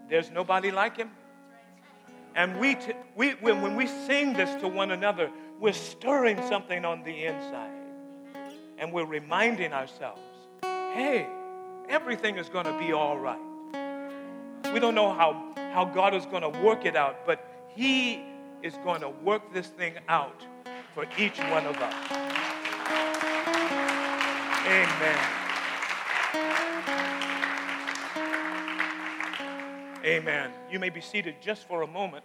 There's 0.08 0.30
nobody 0.30 0.70
like 0.70 0.96
Him. 0.96 1.10
And 2.34 2.58
we, 2.60 2.74
t- 2.74 2.92
we 3.14 3.30
when, 3.32 3.62
when 3.62 3.76
we 3.76 3.86
sing 3.86 4.34
this 4.34 4.60
to 4.60 4.68
one 4.68 4.90
another, 4.90 5.30
we're 5.58 5.72
stirring 5.72 6.36
something 6.48 6.84
on 6.84 7.02
the 7.02 7.24
inside. 7.24 7.70
And 8.78 8.92
we're 8.92 9.06
reminding 9.06 9.72
ourselves 9.72 10.20
hey, 10.62 11.26
everything 11.90 12.38
is 12.38 12.48
going 12.48 12.64
to 12.64 12.78
be 12.78 12.92
all 12.92 13.18
right. 13.18 13.38
We 14.72 14.80
don't 14.80 14.94
know 14.94 15.12
how, 15.12 15.52
how 15.72 15.84
God 15.84 16.14
is 16.14 16.24
going 16.26 16.42
to 16.42 16.48
work 16.60 16.86
it 16.86 16.96
out, 16.96 17.26
but 17.26 17.46
He 17.74 18.24
is 18.62 18.74
going 18.82 19.02
to 19.02 19.10
work 19.10 19.52
this 19.52 19.66
thing 19.66 19.94
out 20.08 20.42
for 20.96 21.04
each 21.18 21.38
one 21.50 21.66
of 21.66 21.76
us. 21.76 21.94
Amen. 24.66 25.18
Amen. 30.02 30.50
You 30.70 30.78
may 30.78 30.88
be 30.88 31.02
seated 31.02 31.34
just 31.42 31.68
for 31.68 31.82
a 31.82 31.86
moment. 31.86 32.24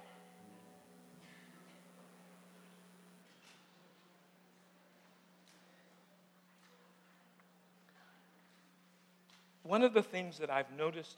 One 9.63 9.83
of 9.83 9.93
the 9.93 10.01
things 10.01 10.37
that 10.37 10.49
I've 10.49 10.71
noticed 10.77 11.17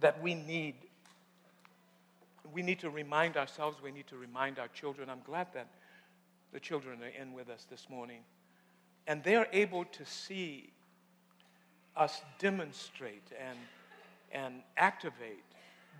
that 0.00 0.22
we 0.22 0.34
need 0.34 0.76
we 2.52 2.62
need 2.62 2.78
to 2.80 2.90
remind 2.90 3.36
ourselves, 3.36 3.78
we 3.82 3.90
need 3.90 4.06
to 4.08 4.16
remind 4.16 4.58
our 4.58 4.68
children. 4.68 5.08
I'm 5.08 5.22
glad 5.24 5.48
that 5.54 5.68
the 6.52 6.60
children 6.60 7.00
are 7.02 7.22
in 7.22 7.32
with 7.32 7.48
us 7.48 7.66
this 7.70 7.88
morning. 7.88 8.20
And 9.06 9.22
they're 9.22 9.48
able 9.52 9.84
to 9.84 10.04
see 10.04 10.70
us 11.96 12.22
demonstrate 12.38 13.22
and, 13.40 13.58
and 14.32 14.62
activate 14.76 15.44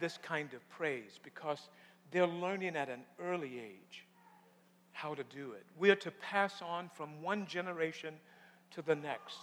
this 0.00 0.18
kind 0.22 0.52
of 0.52 0.68
praise 0.68 1.18
because 1.22 1.68
they're 2.10 2.26
learning 2.26 2.76
at 2.76 2.88
an 2.88 3.00
early 3.22 3.58
age 3.58 4.04
how 4.92 5.14
to 5.14 5.24
do 5.24 5.52
it. 5.52 5.64
We're 5.78 5.96
to 5.96 6.10
pass 6.10 6.62
on 6.62 6.90
from 6.94 7.22
one 7.22 7.46
generation 7.46 8.14
to 8.72 8.82
the 8.82 8.94
next 8.94 9.38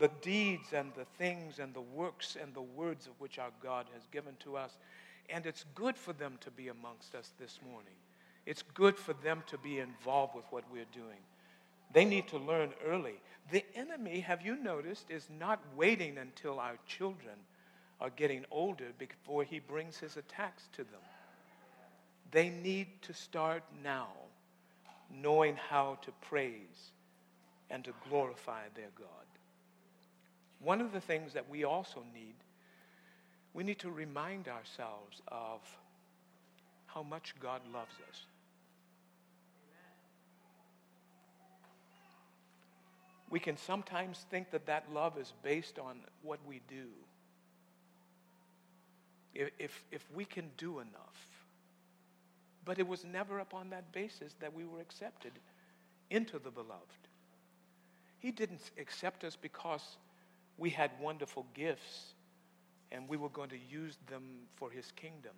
the 0.00 0.10
deeds 0.22 0.72
and 0.72 0.90
the 0.96 1.04
things 1.18 1.58
and 1.58 1.74
the 1.74 1.80
works 1.80 2.36
and 2.40 2.52
the 2.54 2.62
words 2.62 3.06
of 3.06 3.12
which 3.20 3.38
our 3.38 3.50
God 3.62 3.86
has 3.94 4.06
given 4.10 4.34
to 4.40 4.56
us 4.56 4.78
and 5.32 5.46
it's 5.46 5.64
good 5.74 5.96
for 5.96 6.12
them 6.12 6.34
to 6.40 6.50
be 6.50 6.68
amongst 6.68 7.14
us 7.14 7.32
this 7.38 7.58
morning. 7.64 7.94
It's 8.46 8.62
good 8.74 8.96
for 8.96 9.12
them 9.14 9.42
to 9.48 9.58
be 9.58 9.78
involved 9.78 10.34
with 10.34 10.44
what 10.50 10.64
we're 10.72 10.84
doing. 10.92 11.20
They 11.92 12.04
need 12.04 12.28
to 12.28 12.38
learn 12.38 12.70
early. 12.86 13.20
The 13.50 13.64
enemy, 13.74 14.20
have 14.20 14.42
you 14.42 14.56
noticed, 14.56 15.10
is 15.10 15.26
not 15.38 15.60
waiting 15.76 16.18
until 16.18 16.60
our 16.60 16.76
children 16.86 17.34
are 18.00 18.10
getting 18.10 18.44
older 18.50 18.86
before 18.98 19.44
he 19.44 19.58
brings 19.58 19.98
his 19.98 20.16
attacks 20.16 20.68
to 20.72 20.78
them. 20.78 21.00
They 22.30 22.48
need 22.48 22.86
to 23.02 23.12
start 23.12 23.62
now 23.82 24.08
knowing 25.12 25.56
how 25.56 25.98
to 26.02 26.12
praise 26.20 26.92
and 27.70 27.84
to 27.84 27.92
glorify 28.08 28.62
their 28.74 28.90
God. 28.96 29.06
One 30.60 30.80
of 30.80 30.92
the 30.92 31.00
things 31.00 31.32
that 31.32 31.48
we 31.48 31.64
also 31.64 32.02
need 32.14 32.34
we 33.52 33.64
need 33.64 33.78
to 33.80 33.90
remind 33.90 34.48
ourselves 34.48 35.20
of 35.28 35.60
how 36.86 37.02
much 37.02 37.34
God 37.40 37.60
loves 37.72 37.94
us. 38.08 38.24
We 43.30 43.38
can 43.38 43.56
sometimes 43.56 44.26
think 44.30 44.50
that 44.50 44.66
that 44.66 44.92
love 44.92 45.16
is 45.16 45.32
based 45.42 45.78
on 45.78 46.00
what 46.22 46.40
we 46.46 46.60
do. 46.68 46.86
If, 49.32 49.84
if, 49.92 50.04
we 50.12 50.24
can 50.24 50.50
do 50.56 50.80
enough. 50.80 51.28
But 52.64 52.80
it 52.80 52.86
was 52.86 53.04
never 53.04 53.38
upon 53.38 53.70
that 53.70 53.92
basis 53.92 54.34
that 54.40 54.52
we 54.52 54.64
were 54.64 54.80
accepted 54.80 55.32
into 56.10 56.40
the 56.40 56.50
beloved. 56.50 57.08
He 58.18 58.32
didn't 58.32 58.72
accept 58.78 59.22
us 59.22 59.36
because 59.40 59.96
we 60.58 60.70
had 60.70 60.90
wonderful 61.00 61.46
gifts 61.54 62.14
and 62.92 63.08
we 63.08 63.16
were 63.16 63.28
going 63.28 63.50
to 63.50 63.58
use 63.58 63.96
them 64.08 64.22
for 64.56 64.70
his 64.70 64.92
kingdom. 64.92 65.32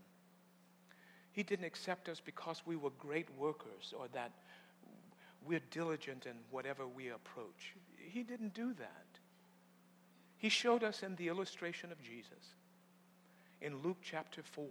He 1.32 1.42
didn't 1.42 1.64
accept 1.64 2.08
us 2.08 2.20
because 2.24 2.62
we 2.66 2.76
were 2.76 2.90
great 2.98 3.28
workers 3.38 3.94
or 3.98 4.06
that 4.12 4.32
we're 5.46 5.62
diligent 5.70 6.26
in 6.26 6.34
whatever 6.50 6.86
we 6.86 7.08
approach. 7.08 7.74
He 7.98 8.22
didn't 8.22 8.54
do 8.54 8.72
that. 8.74 9.06
He 10.38 10.48
showed 10.48 10.82
us 10.82 11.02
in 11.02 11.16
the 11.16 11.28
illustration 11.28 11.90
of 11.92 12.02
Jesus 12.02 12.54
in 13.60 13.80
Luke 13.82 13.98
chapter 14.02 14.42
4, 14.42 14.66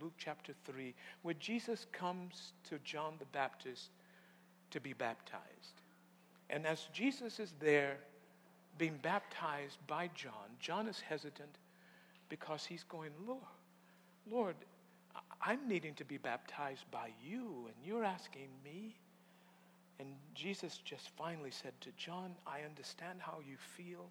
Luke 0.00 0.14
chapter 0.16 0.52
3, 0.64 0.94
where 1.22 1.34
Jesus 1.34 1.86
comes 1.92 2.52
to 2.68 2.78
John 2.84 3.14
the 3.18 3.26
Baptist 3.26 3.90
to 4.70 4.80
be 4.80 4.92
baptized. 4.92 5.82
And 6.50 6.66
as 6.66 6.86
Jesus 6.92 7.40
is 7.40 7.52
there 7.60 7.96
being 8.78 8.98
baptized 9.02 9.78
by 9.86 10.08
John, 10.14 10.32
John 10.60 10.88
is 10.88 11.00
hesitant 11.00 11.56
because 12.28 12.64
he's 12.64 12.84
going, 12.84 13.10
Lord, 13.26 13.42
Lord, 14.30 14.56
I'm 15.40 15.68
needing 15.68 15.94
to 15.94 16.04
be 16.04 16.18
baptized 16.18 16.84
by 16.90 17.10
you, 17.24 17.66
and 17.66 17.74
you're 17.84 18.04
asking 18.04 18.48
me. 18.64 18.96
And 20.00 20.08
Jesus 20.34 20.80
just 20.84 21.10
finally 21.16 21.50
said 21.50 21.72
to 21.80 21.90
John, 21.96 22.34
I 22.46 22.60
understand 22.60 23.18
how 23.20 23.38
you 23.48 23.56
feel, 23.76 24.10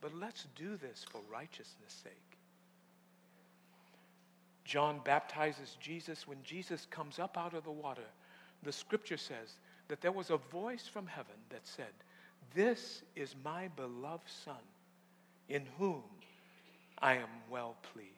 but 0.00 0.14
let's 0.14 0.46
do 0.56 0.76
this 0.76 1.04
for 1.10 1.20
righteousness' 1.30 2.00
sake. 2.02 2.38
John 4.64 5.00
baptizes 5.04 5.76
Jesus. 5.80 6.26
When 6.26 6.42
Jesus 6.42 6.86
comes 6.90 7.18
up 7.18 7.38
out 7.38 7.54
of 7.54 7.64
the 7.64 7.70
water, 7.70 8.08
the 8.64 8.72
scripture 8.72 9.16
says 9.16 9.58
that 9.88 10.00
there 10.00 10.12
was 10.12 10.30
a 10.30 10.36
voice 10.36 10.88
from 10.92 11.06
heaven 11.06 11.36
that 11.50 11.66
said, 11.66 11.92
This 12.52 13.02
is 13.14 13.36
my 13.44 13.68
beloved 13.68 14.28
Son, 14.28 14.54
in 15.48 15.66
whom 15.78 16.02
I 16.98 17.14
am 17.14 17.28
well 17.50 17.76
pleased. 17.92 18.10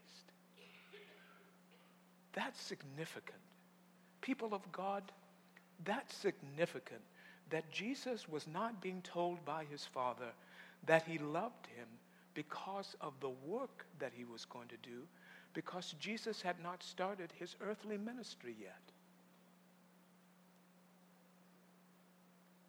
That's 2.33 2.61
significant. 2.61 3.39
People 4.21 4.55
of 4.55 4.71
God, 4.73 5.03
that's 5.85 6.15
significant 6.15 7.01
that 7.51 7.71
Jesus 7.71 8.29
was 8.29 8.47
not 8.47 8.81
being 8.81 9.01
told 9.03 9.45
by 9.45 9.65
his 9.71 9.85
Father 9.85 10.33
that 10.87 11.03
he 11.05 11.19
loved 11.19 11.67
him 11.77 11.87
because 12.35 12.95
of 13.01 13.15
the 13.21 13.31
work 13.47 13.87
that 13.99 14.13
he 14.15 14.25
was 14.25 14.45
going 14.45 14.69
to 14.69 14.77
do, 14.83 15.03
because 15.55 15.95
Jesus 15.99 16.41
had 16.41 16.63
not 16.63 16.83
started 16.83 17.33
his 17.37 17.57
earthly 17.61 17.99
ministry 17.99 18.55
yet. 18.61 18.81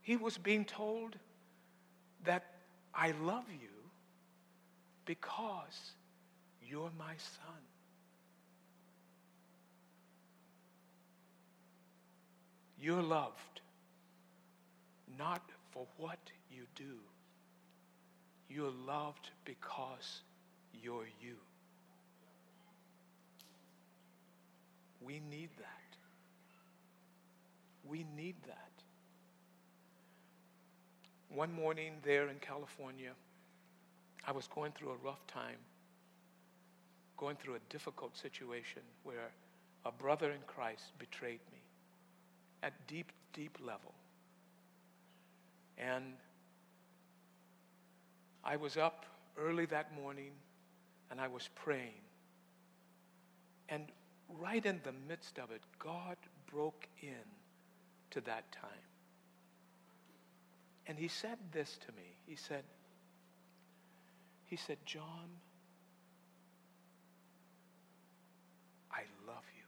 He 0.01 0.18
was 0.18 0.38
being 0.39 0.66
told 0.66 1.18
that 2.24 2.45
I 2.95 3.12
love 3.22 3.45
you 3.51 3.70
because 5.05 5.91
you're 6.70 6.92
my 6.98 7.14
son. 7.18 7.62
You're 12.82 13.02
loved 13.02 13.62
not 15.18 15.42
for 15.72 15.86
what 15.98 16.20
you 16.52 16.64
do. 16.76 16.96
You're 18.50 18.74
loved 18.88 19.30
because 19.46 20.22
you're 20.82 21.08
you. 21.22 21.36
We 25.02 25.22
need 25.30 25.50
that. 25.58 25.98
We 27.88 28.06
need 28.16 28.36
that. 28.48 28.56
One 31.34 31.54
morning 31.54 31.94
there 32.04 32.28
in 32.28 32.38
California, 32.40 33.12
I 34.26 34.32
was 34.32 34.48
going 34.48 34.72
through 34.72 34.90
a 34.90 35.06
rough 35.06 35.26
time, 35.28 35.58
going 37.20 37.36
through 37.36 37.56
a 37.56 37.60
difficult 37.70 38.18
situation 38.18 38.82
where 39.04 39.32
a 39.86 39.92
brother 39.92 40.32
in 40.32 40.40
Christ 40.48 40.84
betrayed 40.98 41.42
me 41.52 41.60
at 42.64 42.74
deep, 42.88 43.12
deep 43.34 43.58
level. 43.62 43.94
And 45.78 46.14
I 48.44 48.56
was 48.56 48.78
up 48.78 49.06
early 49.38 49.66
that 49.68 49.94
morning 49.96 50.32
and 51.12 51.20
I 51.20 51.28
was 51.28 51.50
praying. 51.56 52.02
And 53.68 53.86
right 54.40 54.66
in 54.66 54.80
the 54.84 54.94
midst 55.08 55.38
of 55.40 55.52
it, 55.52 55.62
God 55.78 56.18
broke 56.52 56.88
in 57.02 57.26
to 58.12 58.22
that 58.22 58.52
time. 58.52 58.70
And 60.88 60.98
he 60.98 61.08
said 61.08 61.38
this 61.52 61.78
to 61.86 61.92
me. 61.94 62.18
He 62.26 62.36
said, 62.36 62.64
he 64.46 64.56
said, 64.56 64.78
John, 64.86 65.30
I 68.92 69.02
love 69.28 69.44
you. 69.56 69.64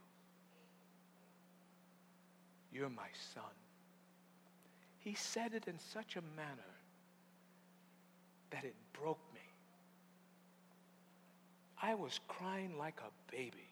You're 2.72 2.89
my 2.89 3.09
son. 3.34 3.43
He 4.99 5.13
said 5.15 5.53
it 5.53 5.67
in 5.67 5.80
such 5.80 6.15
a 6.15 6.22
manner 6.36 6.76
that 8.51 8.63
it 8.63 8.76
broke 8.93 9.22
me. 9.34 9.39
I 11.82 11.95
was 11.95 12.19
crying 12.28 12.78
like 12.78 12.99
a 13.01 13.32
baby. 13.32 13.67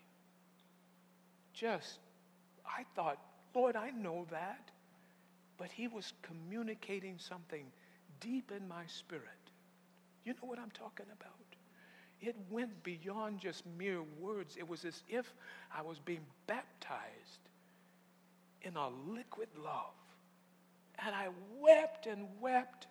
Just, 1.54 2.00
I 2.66 2.84
thought, 2.96 3.20
Lord, 3.54 3.76
I 3.76 3.92
know 3.92 4.26
that. 4.32 4.72
But 5.58 5.70
he 5.72 5.88
was 5.88 6.14
communicating 6.22 7.18
something 7.20 7.66
deep 8.22 8.52
in 8.56 8.68
my 8.68 8.86
spirit. 8.88 9.24
You 10.24 10.34
know 10.34 10.48
what 10.48 10.58
I'm 10.58 10.72
talking 10.72 11.06
about? 11.14 11.34
It 12.22 12.36
went 12.50 12.84
beyond 12.84 13.40
just 13.40 13.64
mere 13.78 14.02
words. 14.20 14.56
It 14.58 14.68
was 14.68 14.86
as 14.86 15.04
if 15.10 15.34
I 15.76 15.82
was 15.82 16.00
being 16.00 16.26
baptized 16.48 17.50
in 18.62 18.76
a 18.76 18.90
liquid 19.08 19.50
love. 19.64 19.94
And 21.06 21.16
I 21.16 21.30
wept 21.60 22.08
and 22.08 22.28
wept. 22.42 22.88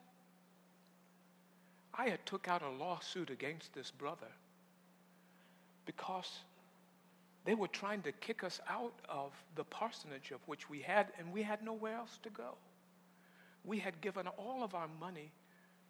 I 1.95 2.09
had 2.09 2.25
took 2.27 2.49
out 2.49 2.63
a 2.63 2.71
lawsuit 2.71 3.31
against 3.31 3.75
this 3.75 3.91
brother 3.91 4.29
because 5.85 6.41
they 7.45 7.55
were 7.55 7.69
trying 7.69 8.03
to 8.03 8.13
kick 8.13 8.45
us 8.45 8.61
out 8.69 8.93
of 9.09 9.33
the 9.57 9.65
parsonage 9.65 10.31
of 10.33 10.41
which 10.47 10.69
we 10.69 10.81
had, 10.81 11.09
and 11.19 11.33
we 11.33 11.43
had 11.43 11.65
nowhere 11.65 11.97
else 11.97 12.19
to 12.23 12.31
go. 12.31 12.57
We 13.65 13.79
had 13.79 14.01
given 14.01 14.27
all 14.27 14.63
of 14.63 14.75
our 14.75 14.89
money 15.01 15.33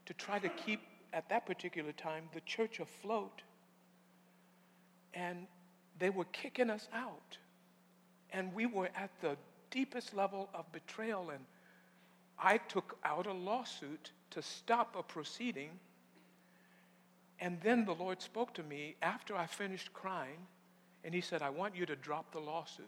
to 0.06 0.14
try 0.14 0.38
to 0.38 0.48
keep, 0.48 0.80
at 1.12 1.28
that 1.30 1.46
particular 1.46 1.92
time, 1.92 2.24
the 2.32 2.40
church 2.42 2.80
afloat. 2.80 3.42
And 5.14 5.46
they 5.98 6.10
were 6.10 6.26
kicking 6.26 6.70
us 6.70 6.88
out. 6.94 7.38
And 8.30 8.54
we 8.54 8.66
were 8.66 8.88
at 8.96 9.10
the 9.20 9.36
deepest 9.70 10.14
level 10.14 10.48
of 10.54 10.70
betrayal. 10.72 11.30
And 11.30 11.44
I 12.38 12.58
took 12.58 12.98
out 13.04 13.26
a 13.26 13.32
lawsuit 13.32 14.12
to 14.30 14.42
stop 14.42 14.96
a 14.96 15.02
proceeding. 15.02 15.70
And 17.40 17.58
then 17.62 17.84
the 17.84 17.94
Lord 17.94 18.20
spoke 18.20 18.54
to 18.54 18.62
me 18.62 18.96
after 19.02 19.36
I 19.36 19.46
finished 19.46 19.92
crying 19.92 20.46
and 21.04 21.14
he 21.14 21.20
said, 21.20 21.42
I 21.42 21.50
want 21.50 21.76
you 21.76 21.86
to 21.86 21.96
drop 21.96 22.32
the 22.32 22.40
lawsuit. 22.40 22.86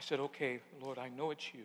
I 0.00 0.02
said, 0.02 0.18
Okay, 0.18 0.60
Lord, 0.80 0.96
I 0.96 1.10
know 1.10 1.30
it's 1.30 1.52
you. 1.52 1.64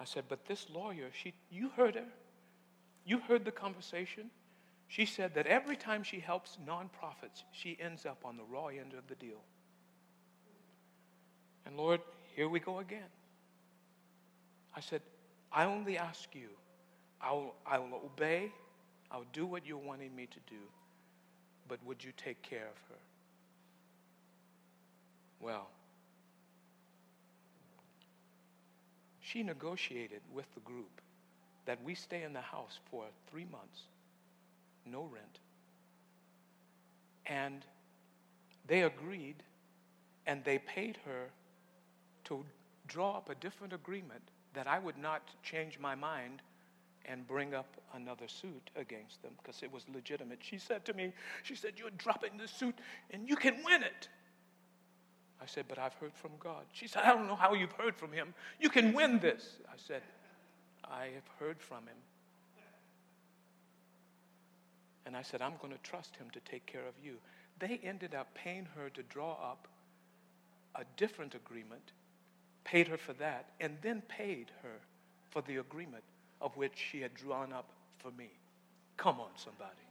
I 0.00 0.04
said, 0.04 0.24
But 0.26 0.46
this 0.46 0.66
lawyer, 0.72 1.10
she, 1.12 1.34
you 1.50 1.68
heard 1.76 1.96
her. 1.96 2.08
You 3.04 3.18
heard 3.18 3.44
the 3.44 3.50
conversation. 3.50 4.30
She 4.88 5.04
said 5.04 5.34
that 5.34 5.46
every 5.46 5.76
time 5.76 6.02
she 6.02 6.18
helps 6.18 6.56
nonprofits, 6.66 7.42
she 7.52 7.76
ends 7.78 8.06
up 8.06 8.24
on 8.24 8.38
the 8.38 8.42
raw 8.44 8.68
end 8.68 8.94
of 8.96 9.06
the 9.06 9.16
deal. 9.16 9.42
And 11.66 11.76
Lord, 11.76 12.00
here 12.34 12.48
we 12.48 12.58
go 12.58 12.78
again. 12.78 13.10
I 14.74 14.80
said, 14.80 15.02
I 15.52 15.64
only 15.64 15.98
ask 15.98 16.34
you, 16.34 16.48
I'll, 17.20 17.54
I'll 17.66 18.00
obey, 18.02 18.50
I'll 19.10 19.26
do 19.34 19.44
what 19.44 19.66
you're 19.66 19.76
wanting 19.76 20.16
me 20.16 20.26
to 20.26 20.38
do, 20.48 20.60
but 21.68 21.84
would 21.84 22.02
you 22.02 22.12
take 22.16 22.40
care 22.40 22.68
of 22.68 22.78
her? 22.88 23.00
Well, 25.40 25.68
she 29.26 29.42
negotiated 29.42 30.20
with 30.32 30.46
the 30.54 30.60
group 30.60 31.00
that 31.66 31.82
we 31.82 31.94
stay 31.94 32.22
in 32.22 32.32
the 32.32 32.40
house 32.40 32.78
for 32.90 33.04
three 33.28 33.46
months 33.50 33.82
no 34.88 35.02
rent. 35.12 35.40
And 37.26 37.64
they 38.68 38.82
agreed 38.82 39.42
and 40.26 40.44
they 40.44 40.58
paid 40.58 40.98
her 41.04 41.26
to 42.24 42.44
draw 42.86 43.16
up 43.16 43.28
a 43.28 43.34
different 43.34 43.72
agreement 43.72 44.22
that 44.54 44.66
I 44.66 44.78
would 44.78 44.96
not 44.96 45.22
change 45.42 45.78
my 45.78 45.94
mind 45.94 46.40
and 47.04 47.26
bring 47.26 47.54
up 47.54 47.76
another 47.94 48.26
suit 48.26 48.70
against 48.76 49.22
them 49.22 49.32
because 49.42 49.62
it 49.62 49.72
was 49.72 49.84
legitimate. 49.92 50.38
She 50.40 50.58
said 50.58 50.84
to 50.86 50.92
me, 50.92 51.12
She 51.42 51.54
said, 51.54 51.72
You're 51.76 51.90
dropping 51.90 52.36
the 52.36 52.48
suit 52.48 52.76
and 53.10 53.28
you 53.28 53.36
can 53.36 53.56
win 53.64 53.82
it. 53.82 54.08
I 55.46 55.48
said, 55.48 55.66
But 55.68 55.78
I've 55.78 55.94
heard 55.94 56.12
from 56.14 56.32
God. 56.40 56.64
She 56.72 56.88
said, 56.88 57.02
I 57.04 57.14
don't 57.14 57.28
know 57.28 57.36
how 57.36 57.54
you've 57.54 57.72
heard 57.72 57.94
from 57.94 58.10
him. 58.10 58.34
You 58.60 58.68
can 58.68 58.92
win 58.92 59.20
this. 59.20 59.58
I 59.68 59.76
said, 59.76 60.02
I 60.84 61.04
have 61.14 61.28
heard 61.38 61.60
from 61.60 61.84
him. 61.86 61.96
And 65.06 65.16
I 65.16 65.22
said, 65.22 65.40
I'm 65.40 65.54
going 65.62 65.72
to 65.72 65.78
trust 65.88 66.16
him 66.16 66.26
to 66.32 66.40
take 66.40 66.66
care 66.66 66.86
of 66.88 66.94
you. 67.00 67.14
They 67.60 67.78
ended 67.84 68.12
up 68.12 68.34
paying 68.34 68.66
her 68.74 68.90
to 68.90 69.02
draw 69.04 69.34
up 69.34 69.68
a 70.74 70.82
different 70.96 71.36
agreement, 71.36 71.92
paid 72.64 72.88
her 72.88 72.96
for 72.96 73.12
that, 73.14 73.50
and 73.60 73.76
then 73.82 74.02
paid 74.08 74.50
her 74.62 74.80
for 75.30 75.42
the 75.42 75.58
agreement 75.58 76.02
of 76.40 76.56
which 76.56 76.72
she 76.90 77.00
had 77.00 77.14
drawn 77.14 77.52
up 77.52 77.70
for 77.98 78.10
me. 78.18 78.30
Come 78.96 79.20
on, 79.20 79.30
somebody. 79.36 79.85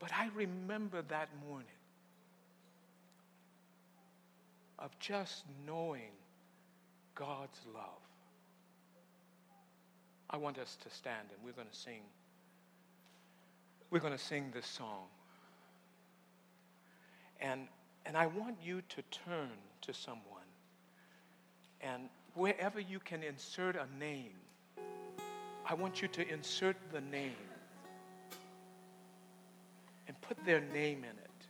But 0.00 0.10
I 0.12 0.30
remember 0.34 1.02
that 1.02 1.28
morning 1.46 1.68
of 4.78 4.98
just 4.98 5.44
knowing 5.66 6.10
God's 7.14 7.60
love. 7.72 8.00
I 10.30 10.38
want 10.38 10.58
us 10.58 10.78
to 10.82 10.90
stand 10.90 11.28
and 11.34 11.44
we're 11.44 11.52
going 11.52 11.68
to 11.70 11.76
sing. 11.76 12.00
We're 13.90 14.00
going 14.00 14.14
to 14.14 14.18
sing 14.18 14.50
this 14.54 14.66
song. 14.66 15.04
And, 17.40 17.68
and 18.06 18.16
I 18.16 18.26
want 18.26 18.56
you 18.64 18.82
to 18.88 19.02
turn 19.10 19.50
to 19.82 19.92
someone. 19.92 20.24
And 21.82 22.08
wherever 22.34 22.80
you 22.80 23.00
can 23.00 23.22
insert 23.22 23.76
a 23.76 23.86
name, 23.98 24.36
I 25.68 25.74
want 25.74 26.00
you 26.00 26.08
to 26.08 26.26
insert 26.26 26.76
the 26.90 27.00
name 27.02 27.49
and 30.10 30.20
put 30.22 30.44
their 30.44 30.60
name 30.74 31.04
in 31.04 31.16
it 31.18 31.46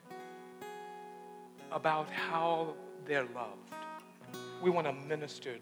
about 1.73 2.11
how 2.11 2.75
they're 3.07 3.25
loved. 3.35 3.73
We 4.63 4.69
want 4.69 4.87
to 4.87 4.93
minister 4.93 5.57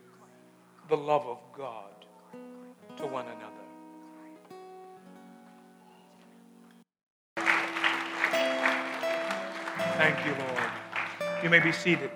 the 0.89 0.97
love 0.97 1.25
of 1.25 1.39
God 1.57 2.07
to 2.97 3.07
one 3.07 3.27
another. 3.27 3.55
Thank 9.97 10.27
you, 10.27 10.33
Lord. 10.33 10.71
You 11.45 11.51
may 11.51 11.61
be 11.61 11.71
seated. 11.71 12.11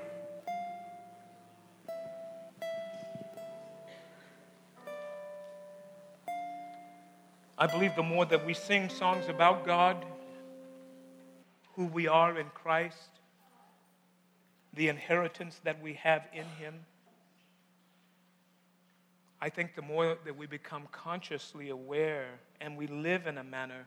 I 7.56 7.68
believe 7.68 7.94
the 7.94 8.02
more 8.02 8.24
that 8.24 8.44
we 8.44 8.52
sing 8.52 8.88
songs 8.88 9.28
about 9.28 9.64
God, 9.64 10.04
who 11.74 11.86
we 11.86 12.06
are 12.08 12.38
in 12.38 12.46
Christ, 12.54 13.10
the 14.74 14.88
inheritance 14.88 15.60
that 15.64 15.82
we 15.82 15.94
have 15.94 16.26
in 16.32 16.44
Him, 16.58 16.74
I 19.40 19.48
think 19.48 19.74
the 19.74 19.82
more 19.82 20.16
that 20.24 20.36
we 20.36 20.46
become 20.46 20.84
consciously 20.92 21.70
aware 21.70 22.28
and 22.60 22.76
we 22.76 22.86
live 22.86 23.26
in 23.26 23.38
a 23.38 23.44
manner 23.44 23.86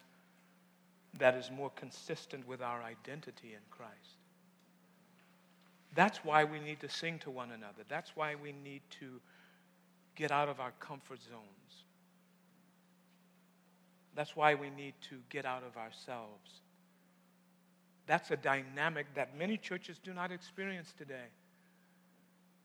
that 1.18 1.36
is 1.36 1.50
more 1.50 1.70
consistent 1.78 2.46
with 2.46 2.62
our 2.62 2.84
identity 2.84 3.54
in 3.54 3.62
Christ. 3.72 4.20
That's 5.96 6.18
why 6.26 6.44
we 6.44 6.60
need 6.60 6.82
to 6.82 6.90
sing 6.90 7.20
to 7.20 7.32
one 7.32 7.52
another. 7.52 7.84
That's 7.88 8.12
why 8.16 8.36
we 8.36 8.52
need 8.52 8.82
to 9.00 9.22
get 10.16 10.30
out 10.30 10.50
of 10.50 10.60
our 10.60 10.74
comfort 10.82 11.20
zones. 11.24 11.84
That's 14.14 14.36
why 14.36 14.56
we 14.56 14.70
need 14.70 14.94
to 15.10 15.16
get 15.30 15.46
out 15.46 15.64
of 15.64 15.78
ourselves. 15.78 16.52
That's 18.08 18.32
a 18.32 18.38
dynamic 18.38 19.08
that 19.16 19.38
many 19.38 19.58
churches 19.58 20.00
do 20.04 20.14
not 20.14 20.32
experience 20.32 20.94
today. 20.98 21.28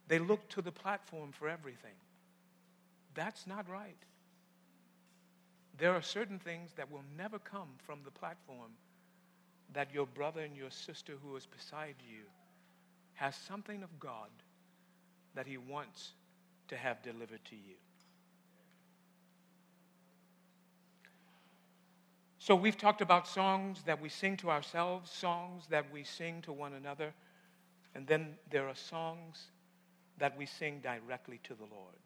They 0.09 0.18
look 0.18 0.49
to 0.51 0.62
the 0.62 0.72
platform 0.72 1.32
for 1.32 1.49
everything. 1.49 1.95
That's 3.14 3.47
not 3.47 3.68
right. 3.68 3.97
There 5.78 5.95
are 5.95 6.03
certain 6.03 6.38
things 6.38 6.72
that 6.76 6.91
will 6.91 7.05
never 7.16 7.38
come 7.38 7.68
from 7.86 8.01
the 8.05 8.11
platform 8.11 8.72
that 9.72 9.95
your 9.95 10.07
brother 10.07 10.43
and 10.43 10.57
your 10.57 10.70
sister 10.70 11.14
who 11.22 11.36
is 11.36 11.47
beside 11.47 11.95
you 12.07 12.24
has 13.14 13.34
something 13.36 13.82
of 13.82 14.01
God 14.01 14.30
that 15.34 15.47
he 15.47 15.57
wants 15.57 16.12
to 16.68 16.76
have 16.76 17.03
delivered 17.03 17.45
to 17.47 17.57
you. 17.57 17.76
So 22.51 22.57
we've 22.57 22.76
talked 22.76 23.01
about 23.01 23.28
songs 23.28 23.80
that 23.86 24.01
we 24.03 24.09
sing 24.09 24.36
to 24.38 24.51
ourselves, 24.51 25.09
songs 25.09 25.68
that 25.70 25.84
we 25.92 26.03
sing 26.03 26.42
to 26.42 26.53
one 26.53 26.72
another, 26.72 27.14
and 27.94 28.05
then 28.09 28.34
there 28.51 28.66
are 28.66 28.74
songs 28.74 29.53
that 30.18 30.36
we 30.36 30.46
sing 30.46 30.80
directly 30.82 31.38
to 31.44 31.55
the 31.55 31.62
Lord. 31.62 32.01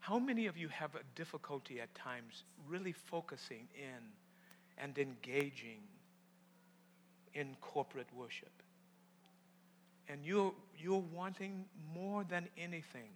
How 0.00 0.18
many 0.18 0.46
of 0.46 0.56
you 0.56 0.66
have 0.66 0.96
a 0.96 1.04
difficulty 1.14 1.80
at 1.80 1.94
times 1.94 2.42
really 2.66 2.90
focusing 2.90 3.68
in 3.76 4.02
and 4.78 4.98
engaging 4.98 5.78
in 7.34 7.56
corporate 7.60 8.08
worship? 8.12 8.64
And 10.08 10.24
you're, 10.24 10.54
you're 10.76 11.04
wanting 11.14 11.66
more 11.94 12.24
than 12.24 12.48
anything. 12.58 13.10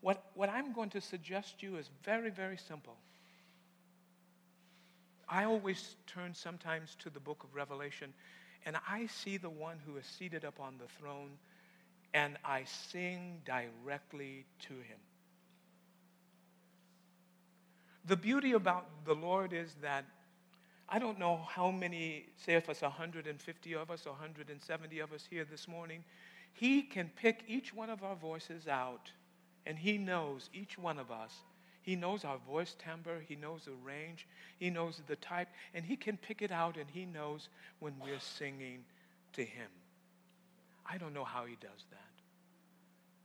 What, 0.00 0.24
what 0.32 0.48
I'm 0.48 0.72
going 0.72 0.88
to 0.88 1.02
suggest 1.02 1.60
to 1.60 1.66
you 1.66 1.76
is 1.76 1.90
very, 2.02 2.30
very 2.30 2.56
simple. 2.56 2.96
I 5.30 5.44
always 5.44 5.94
turn 6.08 6.34
sometimes 6.34 6.96
to 7.00 7.10
the 7.10 7.20
book 7.20 7.44
of 7.44 7.54
Revelation, 7.54 8.12
and 8.66 8.76
I 8.88 9.06
see 9.06 9.36
the 9.36 9.48
one 9.48 9.78
who 9.86 9.96
is 9.96 10.04
seated 10.04 10.42
upon 10.42 10.78
the 10.78 10.88
throne, 10.98 11.38
and 12.12 12.36
I 12.44 12.64
sing 12.64 13.40
directly 13.44 14.44
to 14.62 14.74
him. 14.74 14.98
The 18.06 18.16
beauty 18.16 18.52
about 18.52 18.86
the 19.04 19.14
Lord 19.14 19.52
is 19.52 19.72
that 19.82 20.04
I 20.88 20.98
don't 20.98 21.20
know 21.20 21.40
how 21.48 21.70
many, 21.70 22.26
say 22.36 22.54
if 22.54 22.68
it's 22.68 22.82
150 22.82 23.74
of 23.76 23.90
us, 23.92 24.06
170 24.06 24.98
of 24.98 25.12
us 25.12 25.24
here 25.30 25.46
this 25.48 25.68
morning, 25.68 26.02
He 26.52 26.82
can 26.82 27.08
pick 27.14 27.44
each 27.46 27.72
one 27.72 27.90
of 27.90 28.02
our 28.02 28.16
voices 28.16 28.66
out, 28.66 29.12
and 29.64 29.78
He 29.78 29.96
knows 29.96 30.50
each 30.52 30.76
one 30.76 30.98
of 30.98 31.12
us. 31.12 31.32
He 31.82 31.96
knows 31.96 32.24
our 32.24 32.38
voice 32.38 32.76
timbre, 32.78 33.20
He 33.26 33.36
knows 33.36 33.64
the 33.64 33.72
range, 33.72 34.26
He 34.58 34.70
knows 34.70 35.00
the 35.06 35.16
type, 35.16 35.48
and 35.74 35.84
He 35.84 35.96
can 35.96 36.16
pick 36.16 36.42
it 36.42 36.52
out, 36.52 36.76
and 36.76 36.88
He 36.90 37.06
knows 37.06 37.48
when 37.78 37.94
we're 38.02 38.20
singing 38.20 38.84
to 39.32 39.44
Him. 39.44 39.68
I 40.84 40.98
don't 40.98 41.14
know 41.14 41.24
how 41.24 41.46
He 41.46 41.56
does 41.60 41.84
that, 41.90 42.12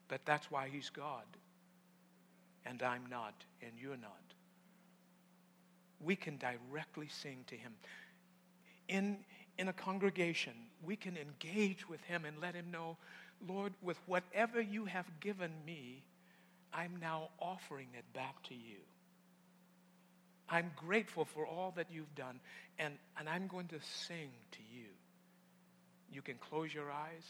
but 0.08 0.22
that's 0.26 0.50
why 0.50 0.70
He's 0.72 0.90
God, 0.90 1.26
and 2.66 2.82
I'm 2.82 3.06
not, 3.10 3.34
and 3.62 3.72
you're 3.80 3.98
not. 3.98 4.12
We 6.00 6.16
can 6.16 6.38
directly 6.38 7.08
sing 7.10 7.44
to 7.48 7.56
Him. 7.56 7.74
In, 8.88 9.18
in 9.58 9.68
a 9.68 9.74
congregation, 9.74 10.54
we 10.86 10.96
can 10.96 11.18
engage 11.18 11.90
with 11.90 12.02
Him 12.04 12.24
and 12.24 12.40
let 12.40 12.56
Him 12.56 12.72
know, 12.72 12.96
Lord, 13.46 13.74
with 13.82 13.98
whatever 14.06 14.62
you 14.62 14.86
have 14.86 15.08
given 15.20 15.52
me, 15.66 16.04
I'm 16.76 16.98
now 17.02 17.30
offering 17.40 17.88
it 17.98 18.04
back 18.14 18.44
to 18.50 18.54
you. 18.54 18.80
I'm 20.50 20.72
grateful 20.76 21.26
for 21.26 21.46
all 21.48 21.74
that 21.78 21.88
you've 21.90 22.14
done, 22.16 22.40
and, 22.78 22.94
and 23.18 23.30
I'm 23.30 23.48
going 23.48 23.68
to 23.70 23.80
sing 24.08 24.30
to 24.52 24.60
you. 24.72 24.88
You 26.12 26.22
can 26.22 26.36
close 26.36 26.74
your 26.74 26.92
eyes. 26.92 27.24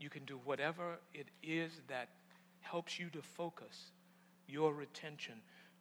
You 0.00 0.10
can 0.10 0.24
do 0.24 0.38
whatever 0.44 0.98
it 1.14 1.26
is 1.42 1.72
that 1.88 2.08
helps 2.60 2.98
you 2.98 3.08
to 3.10 3.22
focus 3.22 3.92
your 4.46 4.80
attention 4.82 5.34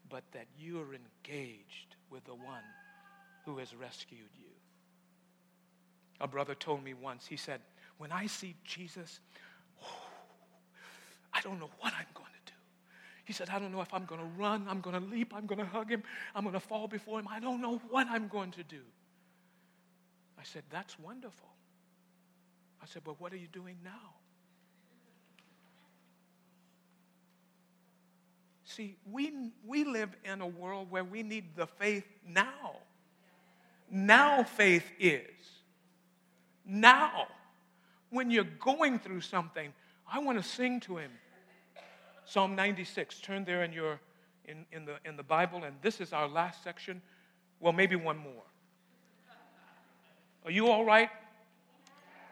but 0.10 0.24
that 0.32 0.48
you 0.58 0.80
are 0.80 0.96
engaged 0.96 1.96
with 2.10 2.24
the 2.26 2.34
one 2.34 2.64
who 3.46 3.58
has 3.58 3.76
rescued 3.76 4.30
you. 4.38 4.46
A 6.20 6.28
brother 6.28 6.56
told 6.56 6.84
me 6.84 6.94
once, 6.94 7.26
he 7.28 7.38
said, 7.38 7.62
When 7.98 8.12
I 8.12 8.28
see 8.28 8.56
Jesus, 8.64 9.20
I 11.38 11.42
don't 11.42 11.60
know 11.60 11.70
what 11.80 11.94
I'm 11.94 12.08
going 12.16 12.32
to 12.46 12.52
do. 12.52 12.58
He 13.26 13.34
said, 13.34 13.50
I 13.50 13.60
don't 13.60 13.72
know 13.72 13.82
if 13.82 13.94
I'm 13.94 14.06
going 14.06 14.22
to 14.22 14.28
run, 14.38 14.66
I'm 14.68 14.82
going 14.82 15.00
to 15.00 15.06
leap, 15.08 15.34
I'm 15.36 15.46
going 15.46 15.60
to 15.60 15.66
hug 15.66 15.90
him, 15.90 16.02
I'm 16.34 16.44
going 16.44 16.54
to 16.54 16.60
fall 16.60 16.88
before 16.88 17.20
him. 17.20 17.28
I 17.30 17.40
don't 17.40 17.62
know 17.62 17.80
what 17.90 18.08
I'm 18.10 18.28
going 18.28 18.52
to 18.52 18.64
do. 18.64 18.82
I 20.40 20.44
said, 20.44 20.64
That's 20.72 20.98
wonderful. 20.98 21.50
I 22.82 22.86
said, 22.88 23.04
But 23.04 23.22
what 23.22 23.34
are 23.34 23.38
you 23.38 23.48
doing 23.48 23.78
now? 23.84 24.16
See, 28.64 28.96
we, 29.10 29.52
we 29.66 29.86
live 29.86 30.10
in 30.24 30.42
a 30.42 30.48
world 30.48 30.90
where 30.90 31.04
we 31.04 31.24
need 31.24 31.56
the 31.56 31.68
faith 31.68 32.06
now. 32.28 32.78
Now 33.90 34.44
faith 34.44 34.86
is. 35.00 35.22
Now. 36.66 37.28
When 38.10 38.32
you're 38.32 38.46
going 38.46 39.00
through 39.00 39.22
something, 39.22 39.74
I 40.12 40.20
want 40.20 40.42
to 40.42 40.44
sing 40.44 40.80
to 40.82 40.98
him. 40.98 41.12
Psalm 42.28 42.56
96. 42.56 43.22
Turn 43.22 43.46
there 43.46 43.64
in 43.64 43.72
your 43.72 44.02
in, 44.44 44.66
in, 44.72 44.86
the, 44.86 44.96
in 45.06 45.16
the 45.16 45.24
Bible, 45.24 45.64
and 45.64 45.76
this 45.82 46.02
is 46.02 46.14
our 46.14 46.28
last 46.28 46.64
section. 46.64 47.02
Well, 47.60 47.74
maybe 47.74 47.96
one 47.96 48.18
more. 48.18 48.44
Are 50.46 50.52
you 50.52 50.68
all 50.68 50.86
right? 50.86 51.10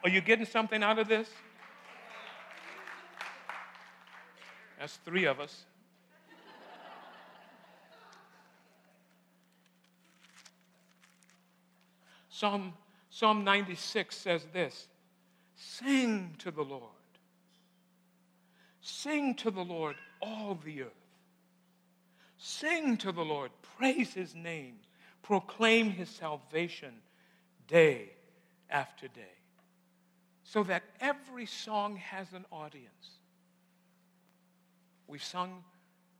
Are 0.04 0.10
you 0.10 0.22
getting 0.22 0.46
something 0.46 0.84
out 0.84 1.00
of 1.00 1.08
this? 1.08 1.30
That's 4.80 4.98
three 4.98 5.26
of 5.26 5.40
us. 5.40 5.64
Psalm, 12.30 12.74
Psalm 13.10 13.46
96 13.46 14.16
says 14.16 14.46
this 14.52 14.88
Sing 15.56 16.36
to 16.40 16.52
the 16.52 16.64
Lord. 16.64 16.95
Sing 18.88 19.34
to 19.38 19.50
the 19.50 19.64
Lord, 19.64 19.96
all 20.22 20.60
the 20.64 20.84
earth. 20.84 20.92
Sing 22.38 22.98
to 22.98 23.12
the 23.12 23.26
Lord, 23.26 23.50
praise 23.80 24.14
his 24.14 24.36
name, 24.36 24.76
proclaim 25.24 25.90
his 25.90 26.08
salvation 26.08 26.94
day 27.68 28.12
after 28.70 29.08
day. 29.08 29.40
So 30.44 30.62
that 30.66 30.84
every 31.02 31.48
song 31.48 31.96
has 31.96 32.32
an 32.34 32.46
audience. 32.52 33.18
We've 35.08 35.24
sung 35.24 35.64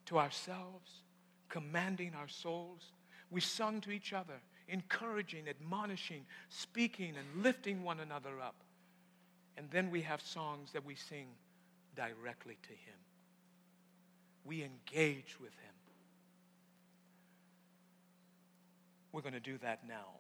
to 0.08 0.18
ourselves, 0.18 0.90
commanding 1.50 2.14
our 2.16 2.28
souls. 2.28 2.82
We 3.30 3.42
sung 3.42 3.80
to 3.82 3.92
each 3.92 4.12
other 4.12 4.42
encouraging, 4.68 5.48
admonishing, 5.48 6.26
speaking, 6.50 7.14
and 7.16 7.44
lifting 7.44 7.84
one 7.84 8.00
another 8.00 8.42
up. 8.42 8.56
And 9.56 9.70
then 9.70 9.92
we 9.92 10.02
have 10.02 10.20
songs 10.20 10.72
that 10.72 10.84
we 10.84 10.96
sing 10.96 11.28
directly 11.96 12.58
to 12.64 12.70
Him. 12.70 13.00
We 14.44 14.64
engage 14.64 15.40
with 15.40 15.52
Him. 15.52 15.74
We're 19.12 19.22
going 19.22 19.34
to 19.34 19.40
do 19.40 19.58
that 19.60 19.88
now. 19.88 20.20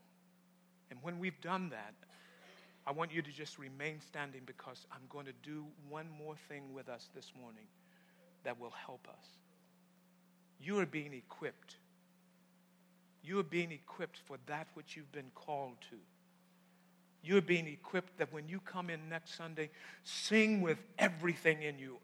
And 0.89 0.99
when 1.01 1.19
we've 1.19 1.39
done 1.41 1.69
that, 1.69 1.93
I 2.87 2.91
want 2.91 3.11
you 3.11 3.21
to 3.21 3.31
just 3.31 3.57
remain 3.57 3.99
standing 3.99 4.41
because 4.45 4.85
I'm 4.91 5.01
going 5.09 5.25
to 5.25 5.33
do 5.43 5.65
one 5.89 6.07
more 6.17 6.35
thing 6.47 6.73
with 6.73 6.87
us 6.87 7.09
this 7.15 7.31
morning 7.39 7.65
that 8.43 8.59
will 8.59 8.73
help 8.85 9.07
us. 9.09 9.25
You 10.59 10.79
are 10.79 10.85
being 10.85 11.13
equipped 11.13 11.77
you 13.25 13.39
are 13.39 13.43
being 13.43 13.71
equipped 13.71 14.19
for 14.27 14.37
that 14.45 14.67
which 14.75 14.95
you've 14.95 15.11
been 15.11 15.31
called 15.33 15.77
to. 15.89 15.95
You're 17.25 17.41
being 17.41 17.67
equipped 17.67 18.17
that 18.19 18.31
when 18.31 18.47
you 18.47 18.59
come 18.59 18.89
in 18.89 19.09
next 19.09 19.35
Sunday, 19.35 19.69
sing 20.03 20.61
with 20.61 20.77
everything 20.99 21.63
in 21.63 21.79
you. 21.79 21.97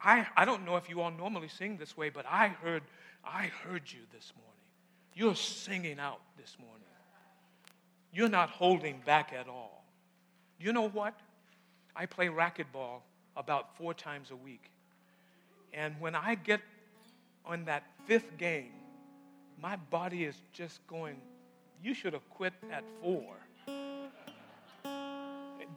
I, 0.00 0.26
I 0.36 0.44
don't 0.44 0.64
know 0.64 0.76
if 0.76 0.88
you 0.88 1.00
all 1.00 1.10
normally 1.10 1.48
sing 1.48 1.76
this 1.76 1.96
way, 1.96 2.08
but 2.08 2.24
I 2.28 2.48
heard 2.48 2.82
I 3.24 3.50
heard 3.64 3.82
you 3.86 4.00
this 4.12 4.32
morning. 4.36 4.54
You're 5.14 5.34
singing 5.34 5.98
out 5.98 6.20
this 6.38 6.56
morning. 6.60 6.78
You're 8.12 8.28
not 8.28 8.48
holding 8.48 9.00
back 9.04 9.32
at 9.32 9.48
all. 9.48 9.84
You 10.58 10.72
know 10.72 10.88
what? 10.88 11.14
I 11.94 12.06
play 12.06 12.28
racquetball 12.28 13.00
about 13.36 13.76
four 13.76 13.92
times 13.92 14.30
a 14.30 14.36
week. 14.36 14.70
And 15.72 15.94
when 16.00 16.14
I 16.14 16.36
get 16.36 16.60
on 17.44 17.64
that 17.66 17.84
fifth 18.06 18.38
game, 18.38 18.72
my 19.60 19.76
body 19.76 20.24
is 20.24 20.36
just 20.52 20.84
going, 20.86 21.16
you 21.82 21.94
should 21.94 22.12
have 22.12 22.28
quit 22.30 22.54
at 22.72 22.84
four. 23.02 23.34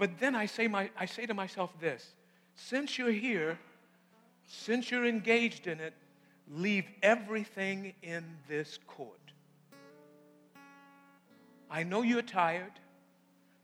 But 0.01 0.17
then 0.17 0.33
I 0.33 0.47
say, 0.47 0.67
my, 0.67 0.89
I 0.97 1.05
say 1.05 1.27
to 1.27 1.35
myself 1.35 1.69
this 1.79 2.15
since 2.55 2.97
you're 2.97 3.11
here, 3.11 3.59
since 4.47 4.89
you're 4.89 5.05
engaged 5.05 5.67
in 5.67 5.79
it, 5.79 5.93
leave 6.49 6.85
everything 7.03 7.93
in 8.01 8.25
this 8.49 8.79
court. 8.87 9.19
I 11.69 11.83
know 11.83 12.01
you're 12.01 12.23
tired, 12.23 12.71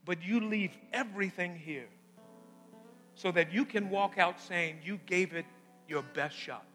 but 0.06 0.24
you 0.24 0.40
leave 0.40 0.78
everything 0.94 1.56
here 1.56 1.88
so 3.16 3.32
that 3.32 3.52
you 3.52 3.66
can 3.66 3.90
walk 3.90 4.20
out 4.20 4.40
saying 4.40 4.78
you 4.84 5.00
gave 5.08 5.34
it 5.34 5.48
your 5.88 6.04
best 6.14 6.36
shot. 6.36 6.68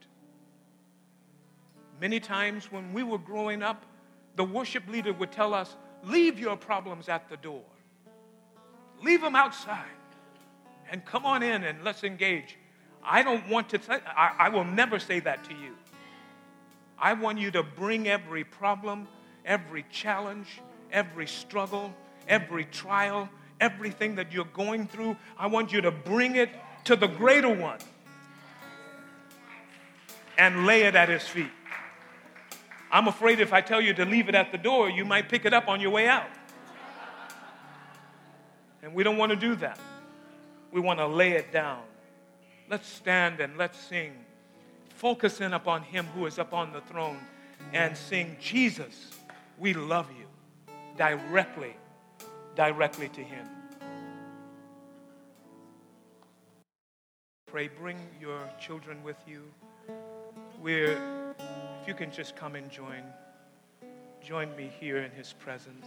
Many 2.00 2.18
times 2.18 2.72
when 2.72 2.92
we 2.92 3.04
were 3.04 3.16
growing 3.16 3.62
up, 3.62 3.86
the 4.34 4.42
worship 4.42 4.88
leader 4.88 5.12
would 5.12 5.30
tell 5.30 5.54
us, 5.54 5.76
Leave 6.02 6.36
your 6.36 6.56
problems 6.56 7.08
at 7.08 7.28
the 7.28 7.36
door, 7.36 7.62
leave 9.02 9.20
them 9.20 9.36
outside, 9.36 9.84
and 10.90 11.04
come 11.04 11.24
on 11.24 11.42
in 11.42 11.64
and 11.64 11.82
let's 11.84 12.04
engage. 12.04 12.56
I 13.04 13.22
don't 13.22 13.48
want 13.48 13.68
to, 13.70 13.82
say, 13.82 13.98
I, 14.06 14.34
I 14.38 14.48
will 14.48 14.64
never 14.64 14.98
say 14.98 15.20
that 15.20 15.44
to 15.44 15.50
you. 15.50 15.74
I 16.98 17.14
want 17.14 17.38
you 17.38 17.50
to 17.50 17.62
bring 17.62 18.06
every 18.06 18.44
problem, 18.44 19.08
every 19.44 19.84
challenge, 19.90 20.60
every 20.92 21.26
struggle, 21.26 21.92
every 22.28 22.64
trial, 22.66 23.28
everything 23.60 24.14
that 24.16 24.32
you're 24.32 24.44
going 24.44 24.86
through. 24.86 25.16
I 25.36 25.48
want 25.48 25.72
you 25.72 25.80
to 25.80 25.90
bring 25.90 26.36
it 26.36 26.50
to 26.84 26.94
the 26.94 27.08
greater 27.08 27.52
one 27.52 27.78
and 30.38 30.66
lay 30.66 30.82
it 30.82 30.94
at 30.94 31.08
his 31.08 31.22
feet. 31.22 31.50
I'm 32.90 33.08
afraid 33.08 33.40
if 33.40 33.52
I 33.52 33.62
tell 33.62 33.80
you 33.80 33.94
to 33.94 34.04
leave 34.04 34.28
it 34.28 34.34
at 34.34 34.52
the 34.52 34.58
door, 34.58 34.90
you 34.90 35.04
might 35.04 35.28
pick 35.28 35.44
it 35.44 35.54
up 35.54 35.66
on 35.66 35.80
your 35.80 35.90
way 35.90 36.06
out. 36.06 36.28
And 38.82 38.94
we 38.94 39.04
don't 39.04 39.16
want 39.16 39.30
to 39.30 39.36
do 39.36 39.54
that. 39.56 39.78
We 40.72 40.80
want 40.80 40.98
to 40.98 41.06
lay 41.06 41.32
it 41.32 41.52
down. 41.52 41.80
Let's 42.68 42.88
stand 42.88 43.40
and 43.40 43.56
let's 43.56 43.78
sing. 43.78 44.12
Focus 44.96 45.40
in 45.40 45.52
upon 45.52 45.82
him 45.82 46.06
who 46.14 46.26
is 46.26 46.38
upon 46.38 46.72
the 46.72 46.80
throne 46.80 47.18
and 47.72 47.96
sing, 47.96 48.36
Jesus, 48.40 49.10
we 49.58 49.72
love 49.74 50.08
you 50.18 50.26
directly, 50.96 51.76
directly 52.56 53.08
to 53.10 53.20
him. 53.22 53.46
Pray, 57.46 57.68
bring 57.68 57.98
your 58.20 58.40
children 58.60 59.02
with 59.04 59.18
you. 59.26 59.42
We're, 60.62 61.34
if 61.82 61.88
you 61.88 61.94
can 61.94 62.10
just 62.10 62.34
come 62.34 62.54
and 62.54 62.70
join, 62.70 63.02
join 64.22 64.54
me 64.56 64.70
here 64.80 64.98
in 64.98 65.10
his 65.10 65.34
presence. 65.34 65.86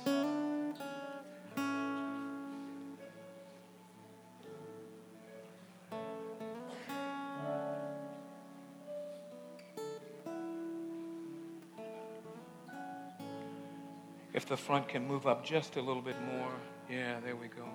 If 14.45 14.49
the 14.49 14.57
front 14.57 14.87
can 14.87 15.07
move 15.07 15.25
up 15.25 15.43
just 15.43 15.75
a 15.75 15.81
little 15.81 16.03
bit 16.03 16.21
more. 16.21 16.51
Yeah, 16.87 17.19
there 17.19 17.35
we 17.35 17.47
go. 17.47 17.65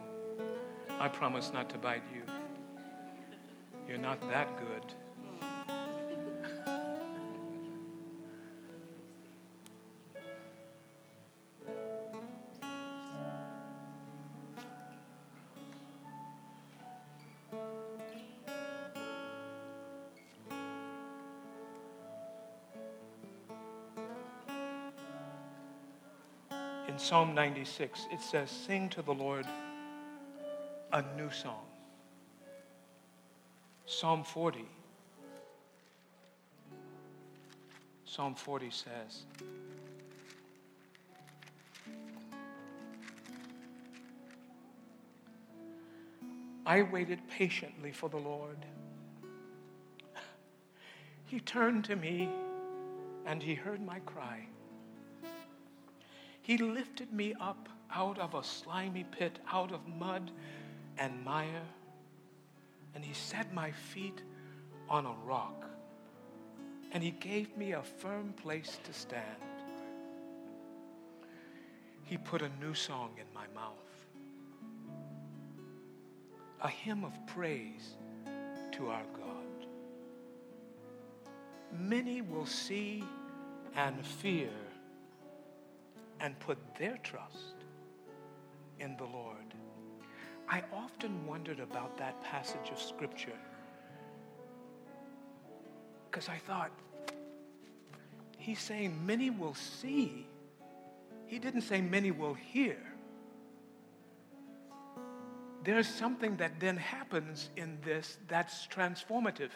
I 1.00 1.08
promise 1.08 1.50
not 1.52 1.68
to 1.70 1.78
bite 1.78 2.04
you. 2.14 2.22
You're 3.88 3.98
not 3.98 4.20
that 4.30 4.46
good. 4.56 4.94
Psalm 27.10 27.34
96, 27.34 28.06
it 28.12 28.20
says, 28.20 28.48
Sing 28.48 28.88
to 28.90 29.02
the 29.02 29.12
Lord 29.12 29.44
a 30.92 31.02
new 31.16 31.28
song. 31.32 31.64
Psalm 33.84 34.22
40. 34.22 34.64
Psalm 38.04 38.36
40 38.36 38.70
says, 38.70 39.24
I 46.64 46.82
waited 46.82 47.18
patiently 47.28 47.90
for 47.90 48.08
the 48.08 48.18
Lord. 48.18 48.64
He 51.26 51.40
turned 51.40 51.86
to 51.86 51.96
me 51.96 52.28
and 53.26 53.42
he 53.42 53.56
heard 53.56 53.84
my 53.84 53.98
cry. 53.98 54.46
He 56.42 56.58
lifted 56.58 57.12
me 57.12 57.34
up 57.40 57.68
out 57.92 58.18
of 58.18 58.34
a 58.34 58.44
slimy 58.44 59.04
pit, 59.04 59.38
out 59.50 59.72
of 59.72 59.86
mud 59.86 60.30
and 60.98 61.24
mire 61.24 61.62
and 62.94 63.04
he 63.04 63.14
set 63.14 63.52
my 63.54 63.70
feet 63.70 64.22
on 64.88 65.06
a 65.06 65.14
rock, 65.24 65.66
and 66.92 67.02
he 67.02 67.12
gave 67.12 67.56
me 67.56 67.72
a 67.72 67.82
firm 67.82 68.32
place 68.32 68.78
to 68.84 68.92
stand. 68.92 69.24
He 72.04 72.16
put 72.16 72.42
a 72.42 72.50
new 72.60 72.74
song 72.74 73.10
in 73.18 73.26
my 73.32 73.46
mouth, 73.54 73.76
a 76.60 76.68
hymn 76.68 77.04
of 77.04 77.14
praise 77.26 77.94
to 78.72 78.88
our 78.88 79.04
God. 79.16 79.66
Many 81.78 82.20
will 82.20 82.46
see 82.46 83.04
and 83.76 84.04
fear 84.04 84.50
and 86.20 86.38
put 86.40 86.58
their 86.78 86.96
trust 86.98 87.54
in 88.78 88.96
the 88.96 89.04
Lord. 89.04 89.36
I 90.48 90.62
often 90.72 91.26
wondered 91.26 91.60
about 91.60 91.96
that 91.98 92.22
passage 92.22 92.70
of 92.70 92.80
Scripture 92.80 93.38
because 96.10 96.28
I 96.28 96.38
thought, 96.38 96.72
he's 98.36 98.58
saying 98.58 99.06
many 99.06 99.30
will 99.30 99.54
see. 99.54 100.26
He 101.26 101.38
didn't 101.38 101.62
say 101.62 101.80
many 101.80 102.10
will 102.10 102.34
hear. 102.34 102.78
There's 105.62 105.86
something 105.86 106.36
that 106.38 106.58
then 106.58 106.76
happens 106.76 107.50
in 107.56 107.78
this 107.84 108.18
that's 108.26 108.66
transformative. 108.66 109.50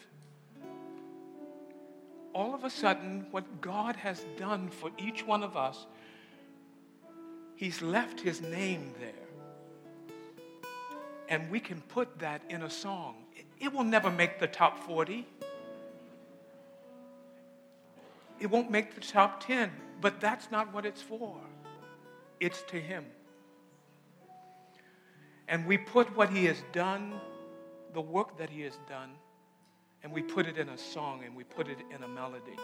All 2.34 2.54
of 2.54 2.64
a 2.64 2.70
sudden, 2.70 3.26
what 3.30 3.60
God 3.60 3.96
has 3.96 4.24
done 4.36 4.68
for 4.68 4.90
each 4.98 5.26
one 5.26 5.42
of 5.42 5.56
us, 5.56 5.86
He's 7.56 7.82
left 7.82 8.20
His 8.20 8.40
name 8.40 8.94
there 9.00 9.24
and 11.28 11.50
we 11.50 11.60
can 11.60 11.80
put 11.88 12.18
that 12.18 12.42
in 12.48 12.62
a 12.62 12.70
song. 12.70 13.16
It 13.58 13.72
will 13.72 13.84
never 13.84 14.10
make 14.10 14.38
the 14.38 14.46
top 14.46 14.78
40. 14.86 15.26
It 18.40 18.46
won't 18.50 18.70
make 18.70 18.94
the 18.94 19.00
top 19.00 19.44
10, 19.44 19.70
but 20.00 20.20
that's 20.20 20.50
not 20.50 20.72
what 20.72 20.84
it's 20.84 21.00
for. 21.00 21.40
It's 22.40 22.62
to 22.68 22.80
Him. 22.80 23.04
And 25.48 25.66
we 25.66 25.78
put 25.78 26.14
what 26.16 26.30
He 26.30 26.44
has 26.46 26.62
done, 26.72 27.14
the 27.92 28.00
work 28.00 28.36
that 28.38 28.50
He 28.50 28.62
has 28.62 28.78
done, 28.88 29.10
and 30.02 30.12
we 30.12 30.20
put 30.20 30.46
it 30.46 30.58
in 30.58 30.68
a 30.68 30.78
song 30.78 31.22
and 31.24 31.34
we 31.34 31.44
put 31.44 31.68
it 31.68 31.78
in 31.94 32.02
a 32.02 32.08
melody. 32.08 32.58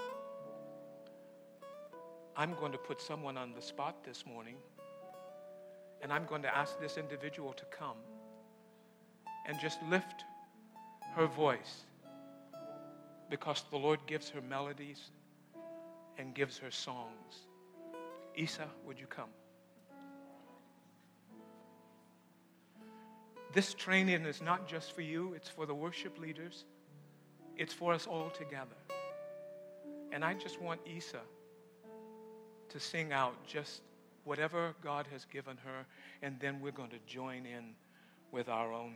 I'm 2.37 2.55
going 2.55 2.73
to 2.73 2.79
put 2.79 3.01
someone 3.01 3.37
on 3.37 3.53
the 3.55 3.63
spot 3.63 4.05
this 4.05 4.25
morning, 4.27 4.57
and 6.03 6.13
I'm 6.13 6.25
going 6.25 6.43
to 6.43 6.57
ask 6.57 6.79
this 6.81 6.97
individual 6.97 7.53
to 7.53 7.65
come 7.67 7.97
and 9.47 9.59
just 9.61 9.79
lift 9.89 10.25
her 11.15 11.27
voice 11.27 11.85
because 13.29 13.65
the 13.71 13.77
Lord 13.77 14.01
gives 14.07 14.29
her 14.31 14.41
melodies 14.41 15.11
and 16.19 16.35
gives 16.35 16.59
her 16.59 16.71
songs. 16.71 17.47
Isa, 18.37 18.67
would 18.85 18.99
you 18.99 19.07
come? 19.07 19.29
This 23.53 23.75
training 23.75 24.25
is 24.27 24.41
not 24.41 24.69
just 24.69 24.93
for 24.93 25.03
you, 25.03 25.33
it's 25.35 25.49
for 25.49 25.67
the 25.67 25.75
worship 25.75 26.19
leaders, 26.19 26.65
it's 27.57 27.75
for 27.75 27.93
us 27.93 28.07
all 28.07 28.31
together. 28.31 28.77
And 30.13 30.25
I 30.25 30.35
just 30.35 30.61
want 30.61 30.81
Isa 30.87 31.21
to 32.69 32.81
sing 32.81 33.13
out 33.13 33.35
just 33.47 33.83
whatever 34.25 34.75
God 34.83 35.07
has 35.13 35.25
given 35.25 35.57
her, 35.65 35.87
and 36.23 36.39
then 36.41 36.61
we're 36.61 36.73
going 36.73 36.91
to 36.91 36.99
join 37.07 37.47
in 37.47 37.75
with 38.33 38.49
our 38.49 38.73
own 38.73 38.95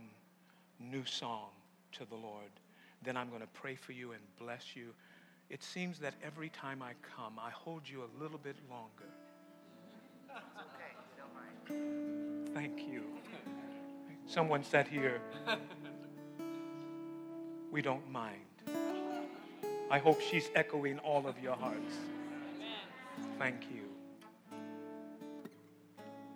new 0.81 1.05
song 1.05 1.49
to 1.93 2.05
the 2.05 2.15
Lord. 2.15 2.51
Then 3.03 3.17
I'm 3.17 3.29
going 3.29 3.41
to 3.41 3.49
pray 3.49 3.75
for 3.75 3.93
you 3.93 4.13
and 4.13 4.21
bless 4.39 4.75
you. 4.75 4.89
It 5.51 5.63
seems 5.63 5.99
that 5.99 6.15
every 6.23 6.49
time 6.49 6.83
I 6.83 6.93
come, 7.17 7.35
I 7.39 7.51
hold 7.51 7.83
you 7.89 8.03
a 8.03 8.23
little 8.23 8.39
bit 8.39 8.57
longer. 8.71 9.11
It's 10.29 10.41
okay, 10.59 10.93
you 11.69 12.55
Thank 12.55 12.89
you. 12.91 13.03
Someone 14.27 14.65
said 14.65 14.89
here, 14.89 15.21
we 17.71 17.83
don't 17.83 18.11
mind. 18.11 18.41
I 19.91 19.99
hope 19.99 20.21
she's 20.21 20.49
echoing 20.55 20.99
all 21.01 21.27
of 21.27 21.39
your 21.41 21.55
hearts. 21.55 21.95
Thank 23.39 23.65
you. 23.75 23.94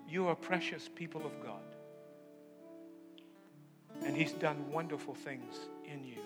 You 0.08 0.26
are 0.28 0.34
precious 0.34 0.88
people 0.94 1.24
of 1.26 1.32
God. 1.44 1.60
And 4.04 4.16
He's 4.16 4.32
done 4.32 4.70
wonderful 4.72 5.14
things 5.14 5.54
in 5.84 6.02
you. 6.04 6.22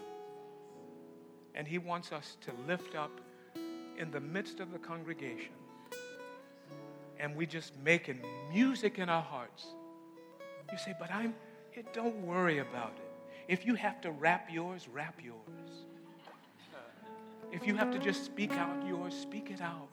And 1.55 1.66
He 1.66 1.78
wants 1.78 2.12
us 2.12 2.37
to 2.43 2.53
lift 2.68 2.95
up 2.95 3.20
in 3.99 4.11
the 4.11 4.20
midst 4.20 4.61
of 4.61 4.72
the 4.72 4.78
congregation. 4.78 5.53
And 7.18 7.37
we 7.37 7.47
just 7.47 7.72
making 7.85 8.20
music 8.53 8.99
in 8.99 9.09
our 9.09 9.22
hearts. 9.22 9.66
You 10.70 10.78
say, 10.78 10.95
but 10.99 11.11
I'm, 11.11 11.35
it, 11.74 11.93
don't 11.93 12.22
worry 12.26 12.59
about 12.59 12.93
it. 12.97 13.12
If 13.49 13.66
you 13.66 13.74
have 13.74 14.01
to 14.03 14.11
rap 14.11 14.49
yours, 14.51 14.89
rap 14.89 15.18
yours. 15.22 15.87
If 17.51 17.66
you 17.66 17.76
have 17.76 17.91
to 17.91 17.99
just 17.99 18.24
speak 18.24 18.53
out 18.53 18.87
yours, 18.87 19.14
speak 19.14 19.51
it 19.51 19.61
out. 19.61 19.93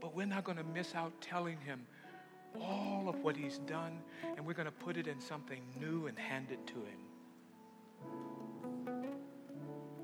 But 0.00 0.14
we're 0.14 0.26
not 0.26 0.44
going 0.44 0.58
to 0.58 0.64
miss 0.64 0.94
out 0.94 1.12
telling 1.20 1.58
him 1.58 1.86
all 2.60 3.08
of 3.08 3.16
what 3.22 3.36
he's 3.36 3.58
done, 3.58 3.98
and 4.36 4.46
we're 4.46 4.54
going 4.54 4.66
to 4.66 4.72
put 4.72 4.96
it 4.96 5.06
in 5.06 5.20
something 5.20 5.60
new 5.78 6.06
and 6.06 6.18
hand 6.18 6.48
it 6.50 6.66
to 6.66 6.74
him. 6.74 7.00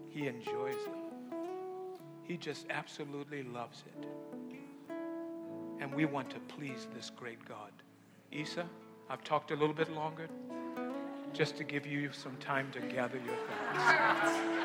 He 0.09 0.27
enjoys 0.27 0.75
it. 0.75 1.37
He 2.23 2.37
just 2.37 2.67
absolutely 2.71 3.43
loves 3.43 3.85
it. 3.87 4.07
And 5.81 5.95
we 5.95 6.05
want 6.05 6.31
to 6.31 6.39
please 6.41 6.87
this 6.95 7.11
great 7.11 7.45
God. 7.49 7.73
Isa, 8.33 8.69
I've 9.09 9.25
talked 9.25 9.51
a 9.51 9.57
little 9.57 9.75
bit 9.75 9.93
longer 9.93 10.29
just 11.33 11.57
to 11.57 11.65
give 11.65 11.87
you 11.87 12.11
some 12.13 12.37
time 12.37 12.71
to 12.73 12.81
gather 12.81 13.19
your 13.19 13.37
thoughts. 13.37 14.60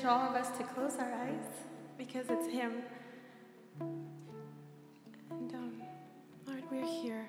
Encourage 0.00 0.18
all 0.18 0.28
of 0.28 0.34
us 0.34 0.56
to 0.56 0.64
close 0.64 0.96
our 0.96 1.12
eyes 1.12 1.44
because 1.98 2.26
it's 2.30 2.46
Him. 2.48 2.72
And 3.80 5.54
um, 5.54 5.82
Lord, 6.46 6.62
we're 6.70 6.86
here. 7.02 7.28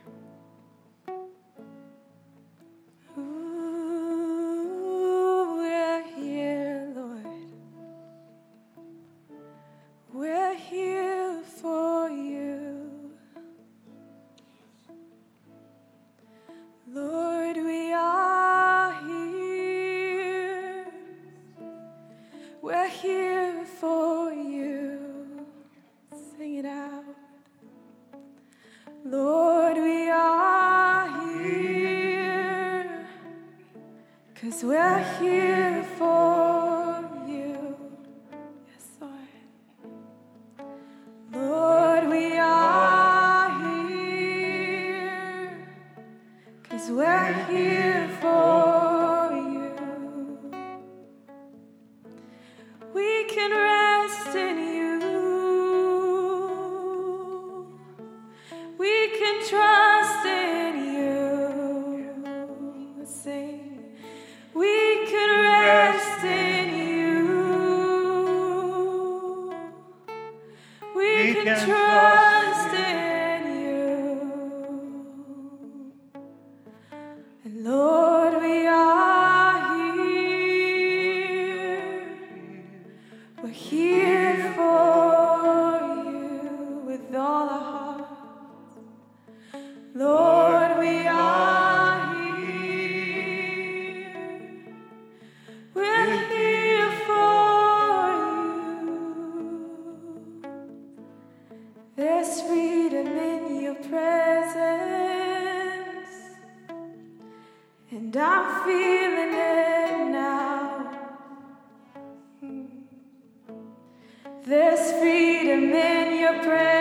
There's 114.43 114.91
freedom 114.93 115.71
in 115.71 116.19
your 116.19 116.39
presence, 116.43 116.80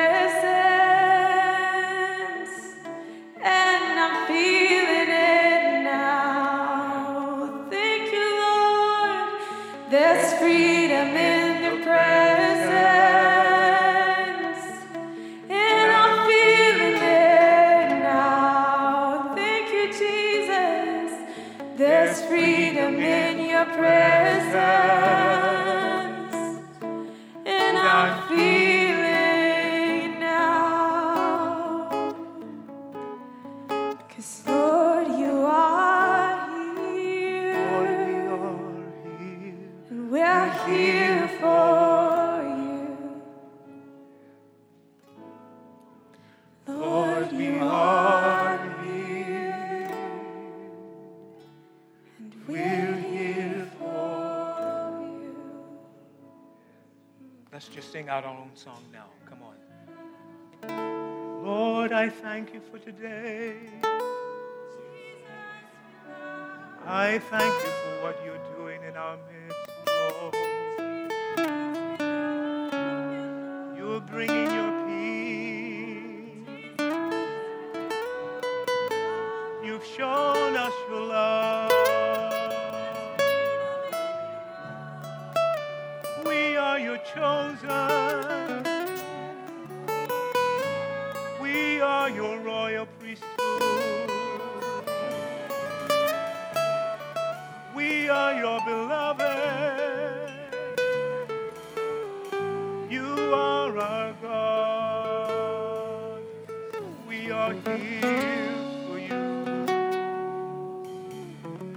song 58.64 58.84
now. 58.92 59.06
Come 59.24 59.38
on. 59.42 59.56
Lord, 61.42 61.92
I 61.92 62.10
thank 62.10 62.52
you 62.52 62.60
for 62.70 62.78
today. 62.78 63.54
I 66.86 67.20
thank 67.30 67.49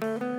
We 0.04 0.10
are 0.10 0.33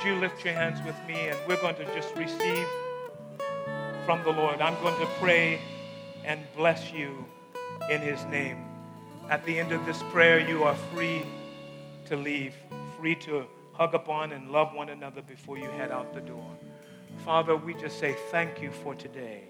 Could 0.00 0.14
you 0.14 0.16
lift 0.16 0.42
your 0.46 0.54
hands 0.54 0.80
with 0.86 0.96
me 1.06 1.28
and 1.28 1.36
we're 1.46 1.60
going 1.60 1.74
to 1.74 1.84
just 1.94 2.16
receive 2.16 2.66
from 4.06 4.22
the 4.22 4.30
Lord. 4.30 4.62
I'm 4.62 4.80
going 4.80 4.98
to 4.98 5.06
pray 5.18 5.60
and 6.24 6.40
bless 6.56 6.90
you 6.90 7.22
in 7.90 8.00
his 8.00 8.24
name. 8.24 8.64
At 9.28 9.44
the 9.44 9.60
end 9.60 9.72
of 9.72 9.84
this 9.84 10.02
prayer, 10.04 10.40
you 10.40 10.64
are 10.64 10.74
free 10.94 11.20
to 12.06 12.16
leave, 12.16 12.54
free 12.98 13.14
to 13.16 13.44
hug 13.74 13.94
upon 13.94 14.32
and 14.32 14.50
love 14.50 14.72
one 14.72 14.88
another 14.88 15.20
before 15.20 15.58
you 15.58 15.68
head 15.72 15.90
out 15.90 16.14
the 16.14 16.22
door. 16.22 16.50
Father, 17.18 17.54
we 17.54 17.74
just 17.74 17.98
say 17.98 18.16
thank 18.30 18.62
you 18.62 18.70
for 18.70 18.94
today. 18.94 19.42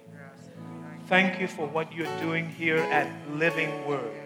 Thank 1.07 1.41
you 1.41 1.47
for 1.47 1.69
what 1.69 1.93
you're 1.93 2.19
doing 2.19 2.49
here 2.49 2.79
at 2.79 3.09
Living 3.31 3.87
Word. 3.87 4.17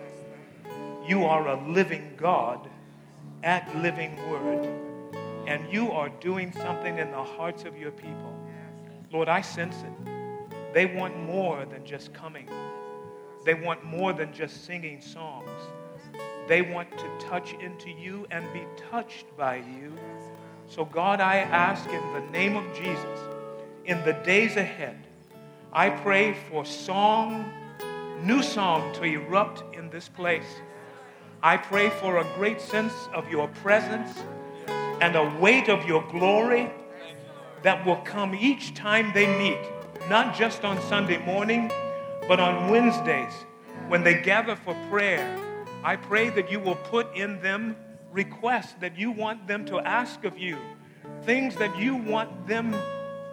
You 1.07 1.27
are 1.27 1.49
a 1.49 1.69
living 1.69 2.15
God 2.17 2.67
at 3.43 3.77
Living 3.77 4.17
Word, 4.31 4.67
and 5.47 5.73
you 5.73 5.93
are 5.93 6.09
doing 6.21 6.53
something 6.53 6.99
in 6.99 7.11
the 7.11 7.23
hearts 7.23 7.65
of 7.65 7.77
your 7.79 7.91
people. 7.91 8.35
Lord, 9.13 9.29
I 9.29 9.41
sense 9.41 9.77
it. 9.83 10.73
They 10.73 10.87
want 10.87 11.17
more 11.23 11.65
than 11.65 11.85
just 11.85 12.13
coming, 12.13 12.49
they 13.45 13.55
want 13.55 13.85
more 13.85 14.13
than 14.13 14.33
just 14.33 14.65
singing 14.65 15.01
songs. 15.01 15.51
They 16.47 16.61
want 16.61 16.91
to 16.99 17.19
touch 17.21 17.55
into 17.55 17.91
you 17.91 18.27
and 18.31 18.45
be 18.53 18.65
touched 18.91 19.35
by 19.35 19.57
you. 19.57 19.95
So, 20.69 20.85
God, 20.85 21.21
I 21.21 21.37
ask 21.39 21.89
in 21.89 22.13
the 22.13 22.31
name 22.31 22.57
of 22.57 22.65
Jesus, 22.75 23.19
in 23.87 24.05
the 24.05 24.13
days 24.13 24.57
ahead, 24.57 24.97
I 25.73 25.89
pray 25.89 26.35
for 26.51 26.65
song, 26.65 27.51
new 28.23 28.43
song 28.43 28.95
to 28.95 29.05
erupt 29.05 29.75
in 29.75 29.89
this 29.89 30.09
place. 30.09 30.61
I 31.43 31.57
pray 31.57 31.89
for 31.89 32.19
a 32.19 32.25
great 32.37 32.61
sense 32.61 32.93
of 33.15 33.31
your 33.31 33.49
presence 33.49 34.23
and 35.01 35.17
a 35.17 35.25
weight 35.41 35.69
of 35.69 35.87
your 35.87 36.03
glory 36.11 36.71
that 37.63 37.85
will 37.87 37.97
come 37.97 38.35
each 38.35 38.75
time 38.75 39.11
they 39.15 39.27
meet, 39.39 39.59
not 40.09 40.35
just 40.37 40.65
on 40.65 40.81
Sunday 40.83 41.25
morning, 41.25 41.71
but 42.29 42.41
on 42.41 42.71
Wednesdays 42.71 43.33
when 43.89 44.03
they 44.03 44.15
gather 44.15 44.57
for 44.57 44.75
prayer. 44.91 45.39
I 45.83 45.97
pray 45.97 46.31
that 46.31 46.51
you 46.51 46.61
will 46.61 46.77
put 46.77 47.15
in 47.17 47.41
them 47.43 47.77
requests 48.13 48.75
that 48.81 48.97
you 48.99 49.11
want 49.11 49.47
them 49.47 49.67
to 49.67 49.81
ask 49.81 50.25
of 50.25 50.39
you, 50.39 50.57
things 51.25 51.57
that 51.57 51.77
you 51.77 51.97
want 51.97 52.47
them 52.47 52.75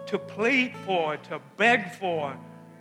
to 0.06 0.18
plead 0.18 0.74
for, 0.84 1.16
to 1.16 1.40
beg 1.56 1.92
for, 1.92 2.36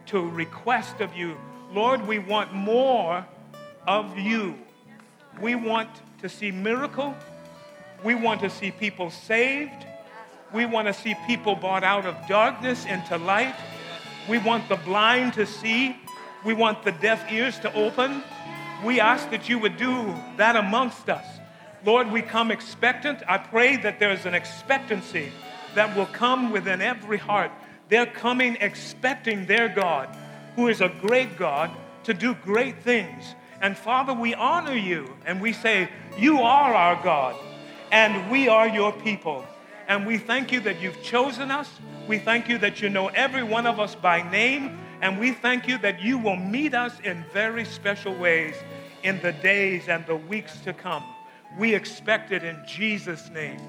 to 0.08 0.30
request 0.30 1.00
of 1.00 1.16
you. 1.16 1.38
Lord, 1.72 2.06
we 2.08 2.20
want 2.20 2.54
more 2.54 3.26
of 3.88 4.18
you. 4.18 4.56
We 5.40 5.56
want 5.56 5.90
to 6.22 6.28
see 6.28 6.52
miracle. 6.52 7.16
We 8.04 8.16
want 8.16 8.42
to 8.42 8.50
see 8.50 8.72
people 8.72 9.12
saved. 9.12 9.86
We 10.52 10.66
want 10.66 10.88
to 10.88 10.94
see 10.94 11.16
people 11.28 11.56
brought 11.56 11.84
out 11.84 12.06
of 12.06 12.16
darkness 12.28 12.86
into 12.86 13.18
light. 13.18 13.56
We 14.28 14.40
want 14.40 14.68
the 14.70 14.76
blind 14.76 15.34
to 15.34 15.46
see. 15.46 15.96
We 16.44 16.54
want 16.54 16.84
the 16.84 16.94
deaf 16.94 17.32
ears 17.32 17.60
to 17.60 17.74
open. 17.74 18.24
We 18.84 19.00
ask 19.00 19.30
that 19.30 19.48
you 19.48 19.60
would 19.60 19.78
do 19.78 20.16
that 20.38 20.56
amongst 20.56 21.10
us. 21.10 21.26
Lord, 21.86 22.12
we 22.12 22.24
come 22.24 22.50
expectant. 22.50 23.22
I 23.28 23.38
pray 23.38 23.78
that 23.78 24.00
there's 24.00 24.26
an 24.26 24.34
expectancy 24.34 25.32
that 25.76 25.96
will 25.96 26.08
come 26.08 26.52
within 26.52 26.82
every 26.82 27.18
heart. 27.18 27.52
They're 27.90 28.08
coming 28.08 28.58
expecting 28.62 29.46
their 29.46 29.70
God, 29.70 30.10
who 30.56 30.70
is 30.70 30.82
a 30.82 30.90
great 31.02 31.38
God, 31.38 31.70
to 32.06 32.16
do 32.16 32.34
great 32.34 32.82
things. 32.82 33.36
And 33.62 33.78
Father, 33.78 34.14
we 34.14 34.34
honor 34.34 34.76
you 34.76 35.16
and 35.24 35.40
we 35.40 35.54
say, 35.54 35.90
You 36.18 36.42
are 36.42 36.74
our 36.74 37.02
God 37.04 37.36
and 37.92 38.32
we 38.32 38.48
are 38.48 38.68
your 38.68 38.94
people. 38.94 39.46
And 39.88 40.08
we 40.08 40.18
thank 40.18 40.52
you 40.52 40.62
that 40.62 40.82
you've 40.82 41.02
chosen 41.04 41.52
us. 41.52 41.70
We 42.08 42.18
thank 42.18 42.48
you 42.48 42.58
that 42.60 42.82
you 42.82 42.90
know 42.90 43.08
every 43.10 43.44
one 43.44 43.68
of 43.68 43.80
us 43.80 43.94
by 43.94 44.30
name. 44.32 44.80
And 45.02 45.20
we 45.20 45.34
thank 45.34 45.68
you 45.68 45.78
that 45.80 46.02
you 46.02 46.18
will 46.18 46.38
meet 46.38 46.74
us 46.74 46.98
in 47.04 47.26
very 47.34 47.66
special 47.66 48.16
ways 48.16 48.56
in 49.04 49.22
the 49.22 49.34
days 49.34 49.90
and 49.90 50.06
the 50.06 50.16
weeks 50.16 50.60
to 50.62 50.74
come. 50.74 51.04
We 51.58 51.76
expect 51.76 52.32
it 52.32 52.44
in 52.44 52.64
Jesus' 52.66 53.30
name. 53.30 53.60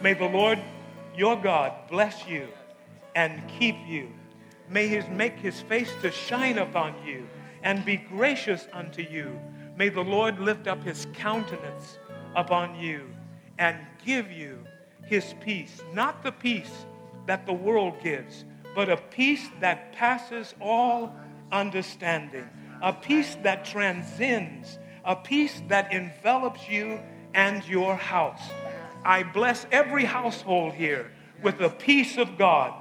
May 0.00 0.14
the 0.14 0.26
Lord, 0.26 0.60
your 1.16 1.40
God, 1.40 1.72
bless 1.90 2.26
you 2.28 2.46
and 3.16 3.42
keep 3.48 3.76
you. 3.86 4.12
May 4.68 4.86
his 4.86 5.08
make 5.08 5.36
his 5.36 5.60
face 5.62 5.90
to 6.02 6.10
shine 6.12 6.58
upon 6.58 6.94
you 7.04 7.28
and 7.62 7.84
be 7.84 7.96
gracious 7.96 8.68
unto 8.72 9.02
you. 9.02 9.38
May 9.76 9.88
the 9.88 10.02
Lord 10.02 10.38
lift 10.38 10.68
up 10.68 10.84
his 10.84 11.06
countenance 11.14 11.98
upon 12.36 12.78
you 12.78 13.08
and 13.62 13.78
give 14.04 14.32
you 14.32 14.58
his 15.04 15.34
peace, 15.40 15.82
not 15.94 16.24
the 16.24 16.32
peace 16.32 16.84
that 17.26 17.46
the 17.46 17.52
world 17.52 17.94
gives, 18.02 18.44
but 18.74 18.90
a 18.90 18.96
peace 18.96 19.48
that 19.60 19.92
passes 19.92 20.52
all 20.60 21.14
understanding, 21.52 22.48
a 22.82 22.92
peace 22.92 23.36
that 23.44 23.64
transcends, 23.64 24.80
a 25.04 25.14
peace 25.14 25.62
that 25.68 25.92
envelops 25.92 26.68
you 26.68 26.98
and 27.34 27.64
your 27.68 27.94
house. 27.94 28.42
I 29.04 29.22
bless 29.22 29.64
every 29.70 30.06
household 30.06 30.72
here 30.72 31.12
with 31.40 31.58
the 31.58 31.68
peace 31.70 32.18
of 32.18 32.36
God. 32.36 32.74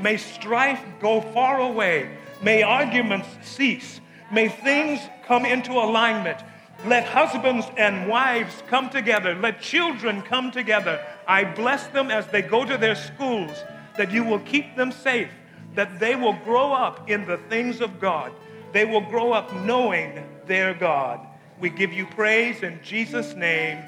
May 0.00 0.16
strife 0.16 0.82
go 1.00 1.20
far 1.20 1.60
away. 1.60 2.10
May 2.42 2.64
arguments 2.64 3.28
cease. 3.42 4.00
May 4.32 4.48
things 4.48 4.98
come 5.24 5.46
into 5.46 5.70
alignment. 5.74 6.40
Let 6.86 7.04
husbands 7.04 7.66
and 7.76 8.08
wives 8.08 8.62
come 8.68 8.90
together. 8.90 9.34
Let 9.34 9.60
children 9.60 10.22
come 10.22 10.50
together. 10.50 11.04
I 11.26 11.44
bless 11.44 11.86
them 11.88 12.10
as 12.10 12.26
they 12.28 12.42
go 12.42 12.64
to 12.64 12.76
their 12.76 12.94
schools, 12.94 13.64
that 13.96 14.12
you 14.12 14.24
will 14.24 14.40
keep 14.40 14.76
them 14.76 14.92
safe. 14.92 15.30
that 15.76 16.00
they 16.00 16.16
will 16.16 16.32
grow 16.44 16.72
up 16.72 17.08
in 17.08 17.24
the 17.26 17.36
things 17.48 17.80
of 17.80 18.00
God. 18.00 18.32
They 18.72 18.84
will 18.84 19.02
grow 19.02 19.32
up 19.32 19.54
knowing 19.54 20.24
their 20.46 20.74
God. 20.74 21.20
We 21.60 21.70
give 21.70 21.92
you 21.92 22.06
praise 22.06 22.62
in 22.62 22.80
Jesus' 22.82 23.34
name. 23.34 23.84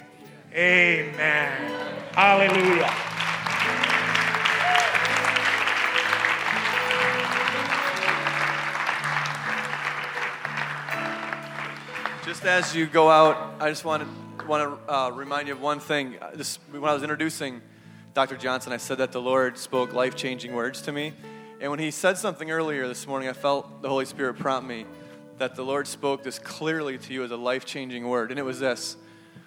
Amen. 0.54 1.72
Hallelujah. 2.12 3.17
Just 12.28 12.44
as 12.44 12.76
you 12.76 12.84
go 12.84 13.08
out, 13.08 13.54
I 13.58 13.70
just 13.70 13.86
want 13.86 14.06
to 14.38 14.78
uh, 14.86 15.10
remind 15.14 15.48
you 15.48 15.54
of 15.54 15.62
one 15.62 15.80
thing. 15.80 16.16
This, 16.34 16.58
when 16.70 16.84
I 16.84 16.92
was 16.92 17.02
introducing 17.02 17.62
Dr. 18.12 18.36
Johnson, 18.36 18.70
I 18.70 18.76
said 18.76 18.98
that 18.98 19.12
the 19.12 19.20
Lord 19.20 19.56
spoke 19.56 19.94
life-changing 19.94 20.52
words 20.52 20.82
to 20.82 20.92
me, 20.92 21.14
and 21.58 21.70
when 21.70 21.80
He 21.80 21.90
said 21.90 22.18
something 22.18 22.50
earlier 22.50 22.86
this 22.86 23.06
morning, 23.06 23.30
I 23.30 23.32
felt 23.32 23.80
the 23.80 23.88
Holy 23.88 24.04
Spirit 24.04 24.34
prompt 24.34 24.68
me 24.68 24.84
that 25.38 25.56
the 25.56 25.62
Lord 25.62 25.86
spoke 25.86 26.22
this 26.22 26.38
clearly 26.38 26.98
to 26.98 27.14
you 27.14 27.24
as 27.24 27.30
a 27.30 27.36
life-changing 27.36 28.06
word, 28.06 28.28
and 28.30 28.38
it 28.38 28.44
was 28.44 28.60
this: 28.60 28.98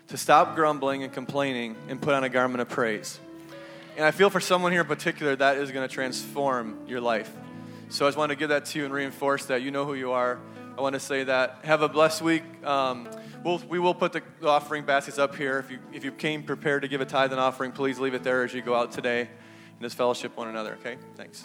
to 0.08 0.18
stop 0.18 0.56
grumbling 0.56 1.04
and 1.04 1.14
complaining 1.14 1.76
and 1.88 2.02
put 2.02 2.16
on 2.16 2.24
a 2.24 2.30
garment 2.30 2.64
of 2.64 2.70
praise. 2.70 3.20
And 3.96 4.04
I 4.04 4.10
feel 4.10 4.32
for 4.32 4.40
someone 4.40 4.72
here 4.72 4.82
in 4.82 4.88
particular 4.88 5.36
that 5.36 5.58
is 5.58 5.70
going 5.70 5.88
to 5.88 5.94
transform 5.94 6.80
your 6.88 7.00
life. 7.00 7.32
So 7.90 8.08
I 8.08 8.08
just 8.08 8.18
wanted 8.18 8.34
to 8.34 8.40
give 8.40 8.50
that 8.50 8.66
to 8.66 8.80
you 8.80 8.86
and 8.86 8.94
reinforce 8.94 9.46
that 9.46 9.62
you 9.62 9.70
know 9.70 9.86
who 9.86 9.94
you 9.94 10.14
are 10.14 10.40
I 10.82 10.84
want 10.84 10.96
to 10.96 11.00
say 11.00 11.24
that. 11.26 11.60
Have 11.64 11.84
a 11.84 11.88
blessed 11.88 12.24
week. 12.24 12.42
Um, 12.66 13.08
we'll, 13.44 13.60
we 13.70 13.78
will 13.78 13.94
put 13.94 14.14
the 14.14 14.24
offering 14.44 14.84
baskets 14.84 15.20
up 15.20 15.36
here. 15.36 15.60
If 15.60 15.70
you, 15.70 15.78
if 15.94 16.04
you 16.04 16.12
came 16.12 16.42
prepared 16.42 16.82
to 16.82 16.88
give 16.88 17.02
a 17.02 17.06
tithe 17.06 17.32
and 17.32 17.40
offering, 17.40 17.72
please 17.72 18.00
leave 18.00 18.16
it 18.16 18.24
there 18.24 18.44
as 18.44 18.52
you 18.52 18.64
go 18.64 18.74
out 18.74 18.92
today 18.92 19.20
and 19.20 19.80
just 19.80 19.96
fellowship 19.96 20.36
one 20.36 20.48
another, 20.48 20.80
okay? 20.80 20.98
Thanks. 21.16 21.44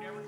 Never 0.00 0.22